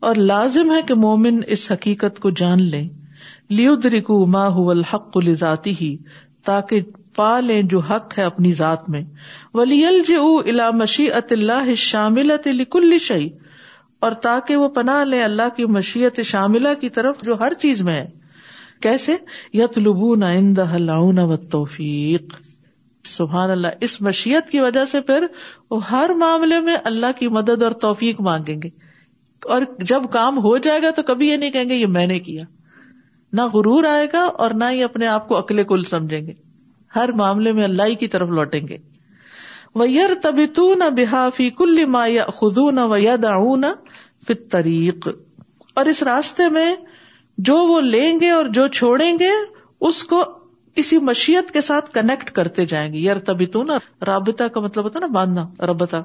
اور 0.10 0.16
لازم 0.32 0.72
ہے 0.76 0.82
کہ 0.88 0.94
مومن 1.04 1.40
اس 1.56 1.72
حقیقت 1.72 2.20
کو 2.26 2.30
جان 2.42 2.62
لے 2.72 2.82
ما 4.34 4.46
ہو 4.56 4.70
الحق 4.72 5.18
لذاتی 5.26 5.74
ہی 5.82 5.96
تاکہ 6.46 6.82
پا 7.16 7.40
لے 7.48 7.62
جو 7.74 7.80
حق 7.90 8.18
ہے 8.20 8.24
اپنی 8.24 8.52
ذات 8.62 8.90
میں 8.90 9.02
ولی 9.60 9.86
الج 9.88 10.12
الا 10.24 10.70
مشی 10.84 11.10
عط 11.22 11.32
اللہ 11.34 11.74
شامل 11.88 12.32
اور 14.00 14.12
تاکہ 14.28 14.56
وہ 14.58 14.70
پناہ 14.80 15.04
لے 15.04 15.22
اللہ 15.24 15.56
کی 15.56 15.66
مشیت 15.78 16.22
شاملہ 16.26 16.74
کی 16.82 16.90
طرف 17.00 17.22
جو 17.26 17.40
ہر 17.40 17.54
چیز 17.62 17.82
میں 17.90 17.96
ہے 18.00 18.08
کیسے 18.82 19.16
یتلبو 19.54 20.14
نہ 20.16 20.26
اندہ 20.38 21.00
و 21.24 21.36
توفیق 21.56 22.36
سبحان 23.10 23.52
اللہ 23.52 23.84
اس 23.88 24.00
مشیت 24.02 24.50
کی 24.50 24.60
وجہ 24.60 24.84
سے 24.92 25.02
پھر 25.10 25.26
وہ 25.72 25.80
ہر 25.90 26.10
معاملے 26.20 26.60
میں 26.68 26.76
اللہ 26.92 27.12
کی 27.20 27.28
مدد 27.38 27.64
اور 27.64 27.72
توفیق 27.86 28.22
مانگیں 28.28 28.56
گے 28.64 28.70
اور 29.56 29.62
جب 29.90 30.04
کام 30.12 30.38
ہو 30.44 30.58
جائے 30.68 30.82
گا 30.84 30.90
تو 30.96 31.04
کبھی 31.10 31.28
یہ 31.30 31.38
نہیں 31.38 31.50
کہیں 31.52 31.70
گے 31.70 31.76
یہ 31.76 31.86
میں 31.98 32.06
نے 32.08 32.20
کیا 32.20 32.44
نہ 33.38 33.42
غرور 33.54 33.84
آئے 33.92 34.08
گا 34.14 34.20
اور 34.44 34.52
نہ 34.64 34.70
ہی 34.72 34.84
اپنے 34.84 35.08
آپ 35.08 35.28
کو 35.28 35.38
اکلے 35.38 35.64
کل 35.72 35.82
سمجھیں 35.92 36.26
گے 36.28 36.34
ہر 36.96 37.12
معاملے 37.16 37.52
میں 37.60 37.64
اللہ 37.64 37.90
ہی 37.90 37.96
کی 38.04 38.08
طرف 38.16 38.30
لوٹیں 38.40 38.62
گے 38.68 38.78
ویر 39.80 40.14
تبھی 40.22 40.46
تو 40.60 40.74
نہ 40.80 40.90
بحا 40.98 41.28
فی 41.36 41.50
کل 41.58 41.86
خزو 42.40 42.70
نہ 42.80 42.86
وید 42.94 43.26
آؤں 43.34 43.58
نہ 43.58 44.30
اور 45.80 45.86
اس 45.90 46.02
راستے 46.04 46.48
میں 46.54 46.76
جو 47.48 47.56
وہ 47.68 47.80
لیں 47.82 48.20
گے 48.20 48.30
اور 48.38 48.46
جو 48.56 48.68
چھوڑیں 48.78 49.14
گے 49.20 49.30
اس 49.88 50.04
کو 50.14 50.24
کسی 50.76 50.98
مشیت 51.10 51.52
کے 51.52 51.62
ساتھ 51.68 51.90
کنیکٹ 51.94 52.32
کرتے 52.40 52.66
جائیں 52.72 52.92
گے 52.94 53.00
یار 53.00 53.18
تبھی 53.30 53.46
تو 53.54 53.62
نا 53.64 53.78
رابطہ 54.06 54.44
کا 54.54 54.60
مطلب 54.66 54.84
ہوتا 54.86 55.00
نا 55.00 55.08
باندھنا 55.14 55.46
ربتا 55.72 56.02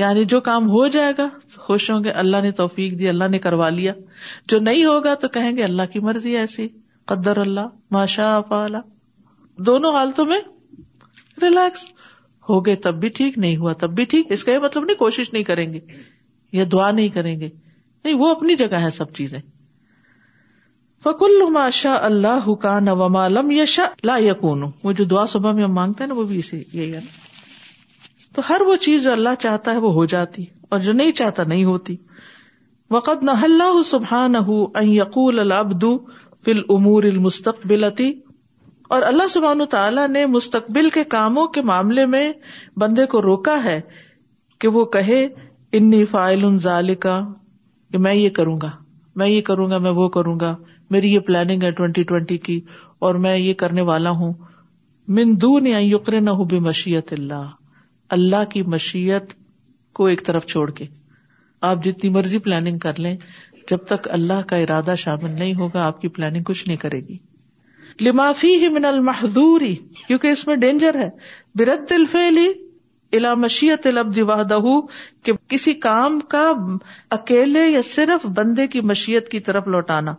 یعنی 0.00 0.24
جو 0.32 0.40
کام 0.48 0.68
ہو 0.70 0.86
جائے 0.96 1.12
گا 1.18 1.28
خوش 1.66 1.90
ہوں 1.90 2.04
گے 2.04 2.10
اللہ 2.22 2.42
نے 2.42 2.52
توفیق 2.62 2.98
دی 2.98 3.08
اللہ 3.08 3.28
نے 3.30 3.38
کروا 3.48 3.68
لیا 3.80 3.92
جو 4.48 4.58
نہیں 4.68 4.84
ہوگا 4.84 5.14
تو 5.24 5.28
کہیں 5.36 5.56
گے 5.56 5.64
اللہ 5.64 5.92
کی 5.92 6.00
مرضی 6.08 6.36
ایسی 6.36 6.68
قدر 7.12 7.36
اللہ 7.44 7.68
ماشا 7.96 8.34
اللہ 8.64 8.88
دونوں 9.70 9.92
حالتوں 9.94 10.26
میں 10.26 10.40
ریلیکس 11.42 11.88
ہو 12.48 12.64
گئے 12.66 12.76
تب 12.88 13.00
بھی 13.00 13.08
ٹھیک 13.16 13.38
نہیں 13.38 13.56
ہوا 13.56 13.72
تب 13.84 13.94
بھی 13.94 14.04
ٹھیک 14.14 14.32
اس 14.36 14.44
کا 14.44 14.52
یہ 14.52 14.58
مطلب 14.68 14.84
نہیں 14.84 14.96
کوشش 15.06 15.32
نہیں 15.32 15.44
کریں 15.52 15.72
گے 15.72 15.80
یا 16.60 16.64
دعا 16.72 16.90
نہیں 16.90 17.08
کریں 17.18 17.38
گے 17.40 17.48
نہیں 18.04 18.14
وہ 18.24 18.30
اپنی 18.34 18.54
جگہ 18.64 18.76
ہے 18.86 18.90
سب 18.96 19.12
چیزیں 19.20 19.38
ما 21.04 21.10
الماشا 21.24 21.94
اللہ 22.06 22.40
حکان 22.46 22.88
لم 23.32 23.50
یشا 23.50 23.82
لا 24.04 24.16
یقون 24.22 24.62
وہ 24.84 24.92
جو 24.96 25.04
دعا 25.10 25.24
صبح 25.34 25.52
میں 25.52 25.62
ہم 25.64 25.72
مانگتے 25.74 26.04
ہیں 26.04 26.08
نا 26.08 26.14
وہ 26.14 26.22
بھی 26.32 26.38
اسی 26.38 26.56
یہی 26.72 26.88
ہے 26.94 26.98
نا 27.04 28.34
تو 28.34 28.42
ہر 28.48 28.60
وہ 28.66 28.74
چیز 28.86 29.02
جو 29.02 29.12
اللہ 29.12 29.34
چاہتا 29.42 29.72
ہے 29.74 29.78
وہ 29.84 29.92
ہو 29.94 30.04
جاتی 30.14 30.44
اور 30.70 30.78
جو 30.88 30.92
نہیں 31.00 31.12
چاہتا 31.20 31.44
نہیں 31.52 31.64
ہوتی 31.64 31.96
نہ 33.22 33.30
اللہ 33.44 34.84
یقول 34.86 35.40
فی 36.44 36.52
اور 38.96 39.02
اللہ 39.10 39.28
سبحان 39.30 39.64
تعالیٰ 39.70 40.06
نے 40.08 40.24
مستقبل 40.36 40.88
کے 40.94 41.04
کاموں 41.14 41.46
کے 41.56 41.62
معاملے 41.70 42.04
میں 42.14 42.24
بندے 42.80 43.06
کو 43.12 43.22
روکا 43.22 43.58
ہے 43.64 43.80
کہ 44.60 44.68
وہ 44.76 44.84
کہے 44.96 45.26
انی 45.80 46.04
فائل 46.10 46.44
ان 46.44 46.58
ظال 46.68 46.94
کا 47.06 47.18
میں 48.08 48.14
یہ 48.14 48.30
کروں 48.40 48.58
گا 48.62 48.70
میں 49.22 49.28
یہ 49.28 49.40
کروں 49.50 49.70
گا 49.70 49.78
میں 49.86 49.90
وہ 50.02 50.08
کروں 50.18 50.38
گا 50.40 50.54
میری 50.90 51.12
یہ 51.12 51.18
پلاننگ 51.26 51.62
ہے 51.62 51.70
ٹوینٹی 51.80 52.02
ٹوینٹی 52.04 52.36
کی 52.46 52.60
اور 53.08 53.14
میں 53.24 53.36
یہ 53.36 53.54
کرنے 53.62 53.82
والا 53.90 54.10
ہوں 54.22 54.32
یقر 55.82 56.20
نہ 56.20 56.30
ہو 56.38 56.44
بے 56.52 56.58
مشیت 56.64 57.12
اللہ 57.12 57.48
اللہ 58.16 58.44
کی 58.50 58.62
مشیت 58.74 59.32
کو 59.98 60.06
ایک 60.06 60.24
طرف 60.26 60.46
چھوڑ 60.46 60.70
کے 60.80 60.84
آپ 61.70 61.84
جتنی 61.84 62.10
مرضی 62.16 62.38
پلاننگ 62.44 62.78
کر 62.86 62.98
لیں 63.06 63.16
جب 63.70 63.84
تک 63.88 64.08
اللہ 64.18 64.40
کا 64.48 64.56
ارادہ 64.66 64.94
شامل 64.98 65.30
نہیں 65.38 65.54
ہوگا 65.58 65.86
آپ 65.86 66.00
کی 66.00 66.08
پلاننگ 66.18 66.42
کچھ 66.46 66.66
نہیں 66.66 66.76
کرے 66.84 67.00
گی 67.08 67.16
لمافی 68.06 68.54
ہی 68.62 68.68
من 68.78 68.84
المحدوری 68.84 69.74
کیونکہ 70.06 70.26
اس 70.28 70.46
میں 70.46 70.56
ڈینجر 70.66 70.98
ہے 71.02 71.08
برت 71.58 71.92
الفیلی 71.92 72.48
الا 73.16 73.32
مشیت 73.44 73.86
کسی 75.50 75.72
کام 75.86 76.18
کا 76.36 76.50
اکیلے 77.18 77.66
یا 77.66 77.80
صرف 77.90 78.26
بندے 78.34 78.66
کی 78.74 78.80
مشیت 78.94 79.28
کی 79.28 79.40
طرف 79.48 79.66
لوٹانا 79.76 80.14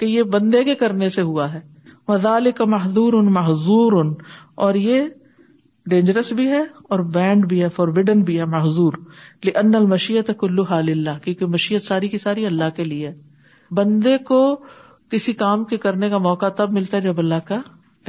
کہ 0.00 0.06
یہ 0.06 0.22
بندے 0.34 0.62
کے 0.64 0.74
کرنے 0.82 1.08
سے 1.14 1.22
ہوا 1.30 1.52
ہے 1.52 1.60
مزال 2.08 2.50
کا 2.60 2.64
محضور 2.74 3.12
ان 3.18 3.26
محضور 3.32 3.92
ان 4.02 4.12
اور 4.66 4.74
یہ 4.84 5.06
ڈینجرس 5.90 6.32
بھی 6.38 6.46
ہے 6.48 6.60
اور 6.94 7.00
بینڈ 7.16 7.46
بھی 7.48 7.62
ہے 7.62 7.68
فار 7.74 7.88
بڈن 7.98 8.22
بھی 8.30 8.38
ہے 8.38 8.44
محضور 8.54 8.92
ان 9.54 9.74
المشیت 9.74 10.30
کلو 10.40 10.62
حال 10.70 10.88
اللہ 10.94 11.18
کیونکہ 11.24 11.46
مشیت 11.56 11.82
ساری 11.82 12.08
کی 12.14 12.18
ساری 12.24 12.46
اللہ 12.46 12.70
کے 12.76 12.84
لیے 12.84 13.12
بندے 13.80 14.16
کو 14.30 14.40
کسی 15.10 15.32
کام 15.42 15.64
کے 15.72 15.76
کرنے 15.84 16.10
کا 16.10 16.18
موقع 16.28 16.48
تب 16.56 16.72
ملتا 16.72 16.96
ہے 16.96 17.02
جب 17.02 17.18
اللہ 17.18 17.44
کا 17.48 17.60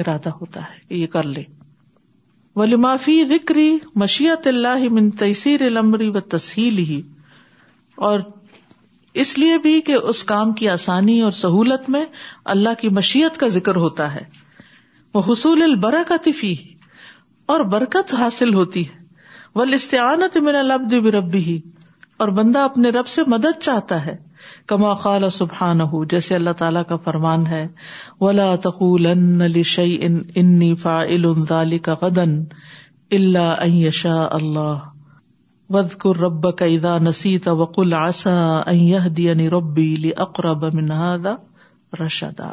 ارادہ 0.03 0.29
ہوتا 0.41 0.61
ہے 0.69 0.79
کہ 0.87 0.93
یہ 1.01 1.07
کر 1.15 1.27
لے 1.37 1.43
وہ 2.61 2.65
لمافی 2.65 3.23
ذکری 3.37 3.69
مشیت 4.03 4.47
اللہ 4.47 4.87
من 4.99 5.09
تیسیر 5.23 5.69
لمری 5.69 6.09
و 6.15 6.19
تسہیل 6.37 6.77
ہی 6.89 7.01
اور 8.09 8.19
اس 9.23 9.37
لیے 9.37 9.57
بھی 9.63 9.79
کہ 9.85 9.93
اس 10.11 10.23
کام 10.23 10.51
کی 10.59 10.67
آسانی 10.69 11.19
اور 11.21 11.31
سہولت 11.41 11.89
میں 11.95 12.03
اللہ 12.53 12.79
کی 12.81 12.89
مشیت 12.97 13.37
کا 13.39 13.47
ذکر 13.55 13.75
ہوتا 13.85 14.13
ہے 14.13 14.21
وہ 15.13 15.21
حصول 15.31 15.63
البرا 15.63 16.01
کا 16.07 16.15
اور 17.53 17.59
برکت 17.71 18.13
حاصل 18.19 18.53
ہوتی 18.53 18.87
ہے 18.89 18.99
والاستعانت 19.55 20.37
من 20.37 20.43
میرا 20.45 20.61
لب 21.21 21.33
ہی 21.35 21.59
اور 22.23 22.27
بندہ 22.37 22.59
اپنے 22.69 22.89
رب 22.97 23.07
سے 23.07 23.21
مدد 23.33 23.59
چاہتا 23.61 24.05
ہے 24.05 24.15
کما 24.67 24.93
قال 25.05 25.29
سبحان 25.37 25.81
ہو 25.91 26.03
جیسے 26.13 26.35
اللہ 26.35 26.51
تعالیٰ 26.57 26.83
کا 26.89 26.95
فرمان 27.03 27.45
ہے 27.47 27.67
ولا 28.21 28.55
تقول 28.67 29.07
ذلك 31.49 31.83
کا 31.85 31.95
قدن 32.07 32.41
اللہ 33.19 33.61
عیشا 33.63 34.15
اللہ 34.35 34.90
ربا 36.19 36.49
کا 36.59 36.65
ادا 36.75 36.97
نسی 37.01 37.37
تھا 37.43 37.51
رشدا 41.99 42.49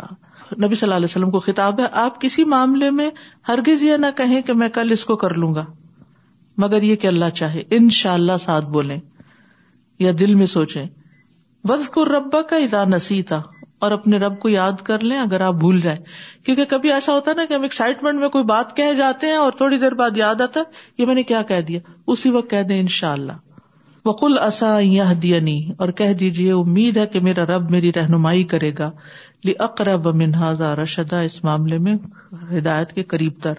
نبی 0.64 0.74
صلی 0.74 0.86
اللہ 0.86 0.94
علیہ 0.94 1.04
وسلم 1.04 1.30
کو 1.30 1.40
خطاب 1.40 1.80
ہے 1.80 1.84
آپ 2.02 2.20
کسی 2.20 2.44
معاملے 2.52 2.90
میں 2.98 3.08
ہرگز 3.48 3.82
یہ 3.84 3.96
نہ 4.00 4.06
کہیں 4.16 4.40
کہ 4.46 4.52
میں 4.62 4.68
کل 4.74 4.92
اس 4.92 5.04
کو 5.04 5.16
کر 5.24 5.34
لوں 5.42 5.54
گا 5.54 5.64
مگر 6.64 6.82
یہ 6.82 6.96
کہ 7.02 7.06
اللہ 7.06 7.30
چاہے 7.40 7.62
ان 7.78 7.88
شاء 8.00 8.12
اللہ 8.14 8.38
ساتھ 8.40 8.66
بولیں 8.78 8.98
یا 10.06 10.12
دل 10.18 10.34
میں 10.42 10.46
سوچیں 10.56 10.84
ربا 12.14 12.40
کا 12.50 12.56
ادا 12.64 12.84
نسیتا 12.88 13.38
اور 13.86 13.90
اپنے 13.92 14.16
رب 14.18 14.38
کو 14.40 14.48
یاد 14.48 14.80
کر 14.86 15.02
لیں 15.10 15.18
اگر 15.20 15.40
آپ 15.48 15.54
بھول 15.64 15.80
جائیں 15.80 15.98
کیونکہ 16.44 16.64
کبھی 16.68 16.92
ایسا 16.92 17.12
ہوتا 17.14 17.32
ہے 17.40 17.46
کہ 17.46 17.54
ہم 17.54 17.62
ایکسائٹمنٹ 17.62 18.20
میں 18.20 18.28
کوئی 18.36 18.44
بات 18.44 18.76
کہہ 18.76 18.92
جاتے 18.98 19.26
ہیں 19.26 19.36
اور 19.42 19.52
تھوڑی 19.60 19.76
دیر 19.84 19.94
بعد 20.00 20.16
یاد 20.16 20.40
آتا 20.40 20.60
یہ 20.98 21.06
میں 21.06 21.14
نے 21.14 21.22
کیا 21.30 21.42
کہہ 21.50 21.60
دیا 21.68 21.80
اسی 22.14 22.30
وقت 22.36 22.50
کہہ 22.50 22.62
دیں 22.70 22.80
ان 22.80 22.88
شاء 22.96 23.12
اللہ 23.12 23.46
وہ 24.04 24.12
اصا 24.42 24.78
یہ 24.82 25.38
نہیں 25.38 25.72
اور 25.84 25.88
کہہ 26.00 26.12
دیجیے 26.20 26.52
امید 26.52 26.96
ہے 26.96 27.06
کہ 27.14 27.20
میرا 27.28 27.44
رب 27.56 27.70
میری 27.70 27.92
رہنمائی 27.96 28.44
کرے 28.52 28.70
گا 28.78 28.90
اقرب 29.64 30.06
لکربن 30.20 30.84
شدہ 30.94 31.16
اس 31.24 31.42
معاملے 31.44 31.76
میں 31.84 31.94
ہدایت 32.56 32.92
کے 32.92 33.02
قریب 33.02 33.40
تر 33.42 33.58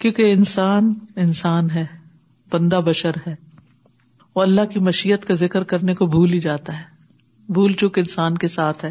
کیونکہ 0.00 0.32
انسان 0.32 0.92
انسان 1.22 1.68
ہے 1.70 1.84
بندہ 2.52 2.78
بشر 2.84 3.16
ہے 3.26 3.34
وہ 4.34 4.42
اللہ 4.42 4.64
کی 4.72 4.80
مشیت 4.86 5.24
کا 5.30 5.34
ذکر 5.44 5.64
کرنے 5.72 5.94
کو 5.94 6.06
بھول 6.14 6.32
ہی 6.32 6.38
جاتا 6.40 6.78
ہے 6.78 6.84
بھول 7.56 7.72
چک 7.82 7.98
انسان 7.98 8.36
کے 8.44 8.48
ساتھ 8.48 8.84
ہے 8.84 8.90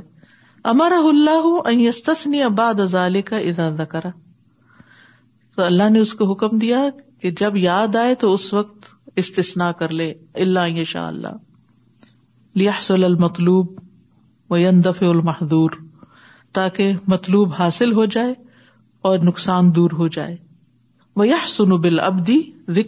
امارا 0.74 0.96
اللہ 1.10 2.44
اباد 2.46 2.80
ازالے 2.80 3.22
کا 3.32 3.38
ارادہ 3.52 3.84
کرا 3.92 4.10
تو 5.56 5.64
اللہ 5.64 5.90
نے 5.90 6.00
اس 6.00 6.14
کو 6.22 6.32
حکم 6.32 6.58
دیا 6.64 6.82
کہ 7.22 7.32
جب 7.40 7.58
یاد 7.58 7.96
آئے 8.02 8.14
تو 8.26 8.34
اس 8.34 8.54
وقت 8.54 8.90
استثنا 9.24 9.72
کر 9.80 9.94
لے 10.02 10.12
اللہ 10.46 10.84
شاء 10.92 11.08
اللہ 11.08 12.58
لیہ 12.62 12.94
المطلوب 13.08 13.78
و 14.52 14.58
دف 14.86 15.02
المحدور 15.10 15.80
تاکہ 16.60 16.94
مطلوب 17.16 17.54
حاصل 17.60 17.94
ہو 18.02 18.06
جائے 18.18 18.34
اور 19.12 19.18
نقصان 19.32 19.74
دور 19.76 19.92
ہو 19.98 20.08
جائے 20.18 20.36
ابدی 22.02 22.40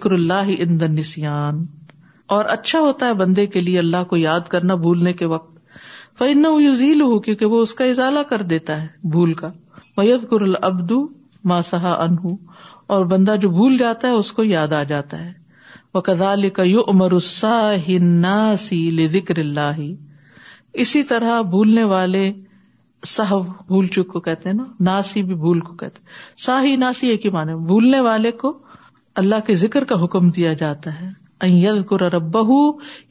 اللہ 0.04 0.52
ان 0.58 1.66
اور 2.36 2.46
اچھا 2.54 2.80
ہوتا 2.80 3.06
ہے 3.08 3.14
بندے 3.22 3.46
کے 3.56 3.60
لیے 3.62 3.80
اللہ 3.80 4.04
کو 4.10 4.18
یاد 4.18 4.48
کرنا 4.50 4.76
بھولنے 4.86 5.14
کے 5.22 5.26
وقت 5.34 5.58
فن 6.20 6.46
ہو 6.46 7.18
کیونکہ 7.20 7.46
وہ 7.56 7.62
اس 7.62 7.74
کا 7.80 7.86
ازالہ 7.94 8.20
کر 8.30 8.42
دیتا 8.54 8.82
ہے 8.82 8.88
بھول 9.16 9.34
کا 9.42 9.50
گر 10.32 10.44
ابدو 10.62 11.02
ماسا 11.52 11.92
انہ 11.94 12.34
اور 12.96 13.06
بندہ 13.12 13.36
جو 13.42 13.50
بھول 13.50 13.78
جاتا 13.78 14.08
ہے 14.08 14.14
اس 14.14 14.32
کو 14.40 14.44
یاد 14.44 14.74
آ 14.74 14.84
جاتا 14.92 15.24
ہے 15.26 15.32
وہ 15.94 16.02
کدال 16.02 16.50
کا 16.58 16.64
یو 16.64 16.82
امراہ 16.88 17.76
ذکر 19.12 19.40
اللہ 19.40 19.82
اسی 20.82 21.04
طرح 21.14 21.42
بھولنے 21.56 21.84
والے 21.94 22.32
بھول 23.06 23.88
کو 24.12 24.20
کہتے 24.20 24.50
ہیں 24.50 24.56
نا 24.56 24.64
ناسی 24.88 25.24
بھی 25.30 25.36
بھول 25.44 25.60
کو 25.68 25.74
کہتے 25.76 26.02
سا 26.46 26.62
ہی 26.64 26.76
ناسی 26.84 27.08
ایک 27.10 27.26
ہی 27.26 27.30
معنی 27.32 27.54
بھولنے 27.72 28.00
والے 28.08 28.32
کو 28.44 28.58
اللہ 29.22 29.46
کے 29.48 29.56
ذکر 29.62 29.84
کا 29.92 30.04
حکم 30.04 30.30
دیا 30.38 30.54
جاتا 30.64 31.00
ہے 31.02 31.10
رب 32.10 32.34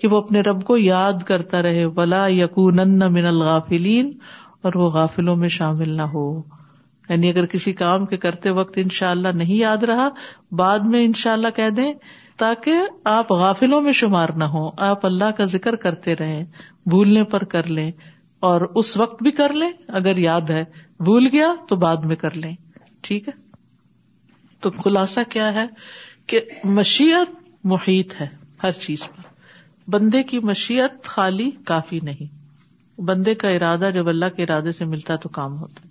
کہ 0.00 0.08
وہ 0.10 0.16
اپنے 0.20 0.40
رب 0.48 0.62
کو 0.64 0.76
یاد 0.78 1.22
کرتا 1.26 1.62
رہے 1.62 1.84
ولا 1.96 2.26
یقون 2.32 2.80
من 3.14 3.24
الغافلین 3.26 4.12
اور 4.68 4.72
وہ 4.76 4.90
غافلوں 4.96 5.34
میں 5.36 5.48
شامل 5.56 5.90
نہ 5.96 6.02
ہو 6.14 6.22
یعنی 7.08 7.28
اگر 7.30 7.46
کسی 7.52 7.72
کام 7.82 8.04
کے 8.06 8.16
کرتے 8.24 8.50
وقت 8.58 8.78
انشاءاللہ 8.82 9.28
اللہ 9.28 9.38
نہیں 9.44 9.56
یاد 9.56 9.82
رہا 9.90 10.08
بعد 10.58 10.86
میں 10.92 11.04
ان 11.04 11.12
شاء 11.22 11.32
اللہ 11.32 11.80
تاکہ 12.42 12.80
آپ 13.14 13.32
غافلوں 13.42 13.80
میں 13.82 13.92
شمار 13.92 14.28
نہ 14.36 14.44
ہو 14.52 14.70
آپ 14.84 15.04
اللہ 15.06 15.30
کا 15.36 15.44
ذکر 15.54 15.76
کرتے 15.86 16.14
رہیں 16.16 16.44
بھولنے 16.90 17.24
پر 17.32 17.44
کر 17.54 17.66
لیں 17.78 17.90
اور 18.48 18.60
اس 18.80 18.96
وقت 18.96 19.22
بھی 19.22 19.30
کر 19.40 19.52
لیں 19.54 19.70
اگر 19.98 20.16
یاد 20.18 20.50
ہے 20.50 20.64
بھول 21.04 21.26
گیا 21.32 21.52
تو 21.68 21.76
بعد 21.82 22.04
میں 22.10 22.16
کر 22.16 22.34
لیں 22.44 22.54
ٹھیک 23.08 23.28
ہے 23.28 23.32
تو 24.60 24.70
خلاصہ 24.84 25.20
کیا 25.32 25.52
ہے 25.54 25.66
کہ 26.32 26.40
مشیت 26.78 27.34
محیط 27.72 28.20
ہے 28.20 28.26
ہر 28.62 28.72
چیز 28.80 29.02
پر 29.16 29.28
بندے 29.90 30.22
کی 30.30 30.38
مشیت 30.52 31.04
خالی 31.14 31.50
کافی 31.66 31.98
نہیں 32.02 32.38
بندے 33.10 33.34
کا 33.42 33.48
ارادہ 33.56 33.90
جب 33.94 34.08
اللہ 34.08 34.34
کے 34.36 34.42
ارادے 34.42 34.72
سے 34.78 34.84
ملتا 34.84 35.16
تو 35.24 35.28
کام 35.36 35.58
ہوتا 35.58 35.88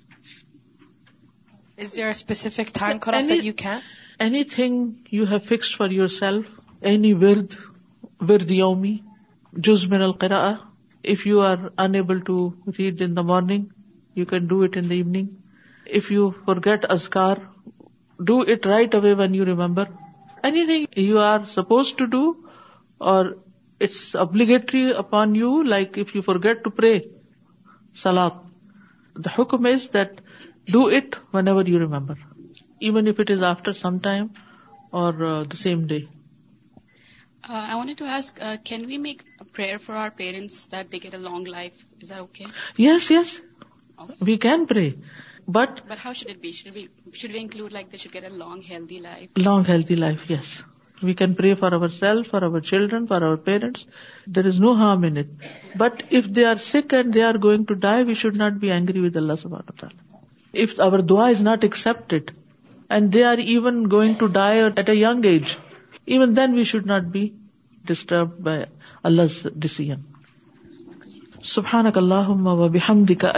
anything 4.55 4.89
you 5.11 5.25
have 5.31 5.39
fix 5.47 5.75
for 5.77 5.89
yourself 6.19 6.59
any 6.89 7.13
word 7.25 7.53
word 8.29 8.51
یومی 8.51 8.95
جز 9.67 9.85
من 9.91 10.01
القرا 10.01 10.41
If 11.03 11.25
you 11.25 11.39
are 11.41 11.71
unable 11.77 12.19
to 12.21 12.55
read 12.77 13.01
in 13.01 13.15
the 13.15 13.23
morning, 13.23 13.71
you 14.13 14.25
can 14.25 14.47
do 14.47 14.63
it 14.63 14.75
in 14.75 14.89
the 14.89 14.97
evening. 14.97 15.43
If 15.85 16.11
you 16.11 16.35
forget 16.45 16.81
azkar, 16.81 17.47
do 18.21 18.43
it 18.43 18.65
right 18.65 18.93
away 18.93 19.13
when 19.13 19.33
you 19.33 19.45
remember. 19.45 19.87
Anything 20.43 20.87
you 20.95 21.19
are 21.19 21.45
supposed 21.45 21.97
to 21.99 22.07
do 22.07 22.49
or 22.99 23.37
it's 23.79 24.13
obligatory 24.13 24.91
upon 24.91 25.35
you, 25.35 25.63
like 25.63 25.97
if 25.97 26.15
you 26.15 26.21
forget 26.21 26.65
to 26.65 26.69
pray, 26.69 27.09
salat. 27.93 28.33
The 29.15 29.29
hukum 29.29 29.69
is 29.69 29.89
that 29.89 30.19
do 30.65 30.89
it 30.89 31.15
whenever 31.31 31.61
you 31.61 31.79
remember, 31.79 32.17
even 32.81 33.07
if 33.07 33.21
it 33.21 33.29
is 33.29 33.41
after 33.41 33.73
some 33.73 34.01
time 34.01 34.31
or 34.91 35.25
uh, 35.25 35.43
the 35.45 35.55
same 35.55 35.87
day. 35.87 36.07
Long 37.49 38.77
lives 41.47 42.11
yes 42.77 43.09
yes 43.11 43.33
we 44.27 44.35
can 44.45 44.63
بٹھی 45.51 46.83
long 48.37 49.61
healthy 49.69 49.95
life 49.95 50.29
yes 50.31 50.51
we 51.03 51.13
can 51.21 51.33
pray 51.33 51.59
for our 52.29 52.59
children 52.59 53.05
for 53.09 53.21
our 53.21 53.35
parents 53.45 53.85
there 54.35 54.45
is 54.47 54.59
no 54.59 54.71
harm 54.83 55.03
in 55.03 55.17
it 55.17 55.77
but 55.79 56.03
if 56.09 56.25
they 56.35 56.45
are 56.45 56.55
sick 56.65 56.93
and 56.93 57.13
they 57.13 57.23
are 57.23 57.35
going 57.43 57.63
to 57.67 57.73
die 57.89 58.03
we 58.07 58.13
should 58.21 58.35
not 58.37 58.53
be 58.65 58.71
angry 58.71 58.99
with 59.05 59.15
اللہ 59.17 59.39
سبرک 59.41 59.83
if 60.61 60.79
O 60.85 60.97
does 61.15 61.41
not 61.49 61.63
accept 61.63 62.13
and 62.91 63.13
they 63.13 63.23
are 63.31 63.37
even 63.45 63.83
گوئگ 63.91 64.13
to 64.19 64.27
die 64.39 64.61
at 64.61 64.89
a 64.89 64.95
young 64.95 65.25
age 65.25 65.55
even 66.11 66.35
then 66.35 66.53
we 66.55 66.63
should 66.69 66.85
not 66.87 67.03
be 67.11 67.27
disturb 67.89 68.39
by 68.45 68.65
اللہ 69.09 69.37
ومدی 72.61 73.15
کا 73.23 73.31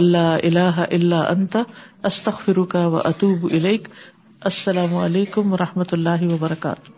لا 0.00 0.26
اللہ 0.46 0.80
اللہ 0.90 1.14
اللہ 1.14 2.30
فروکہ 2.44 2.84
و 2.86 2.96
اطوب 3.12 3.48
السلام 3.56 4.94
عليكم 5.04 5.52
و 5.52 5.56
الله 5.80 6.30
وبركاته 6.34 6.95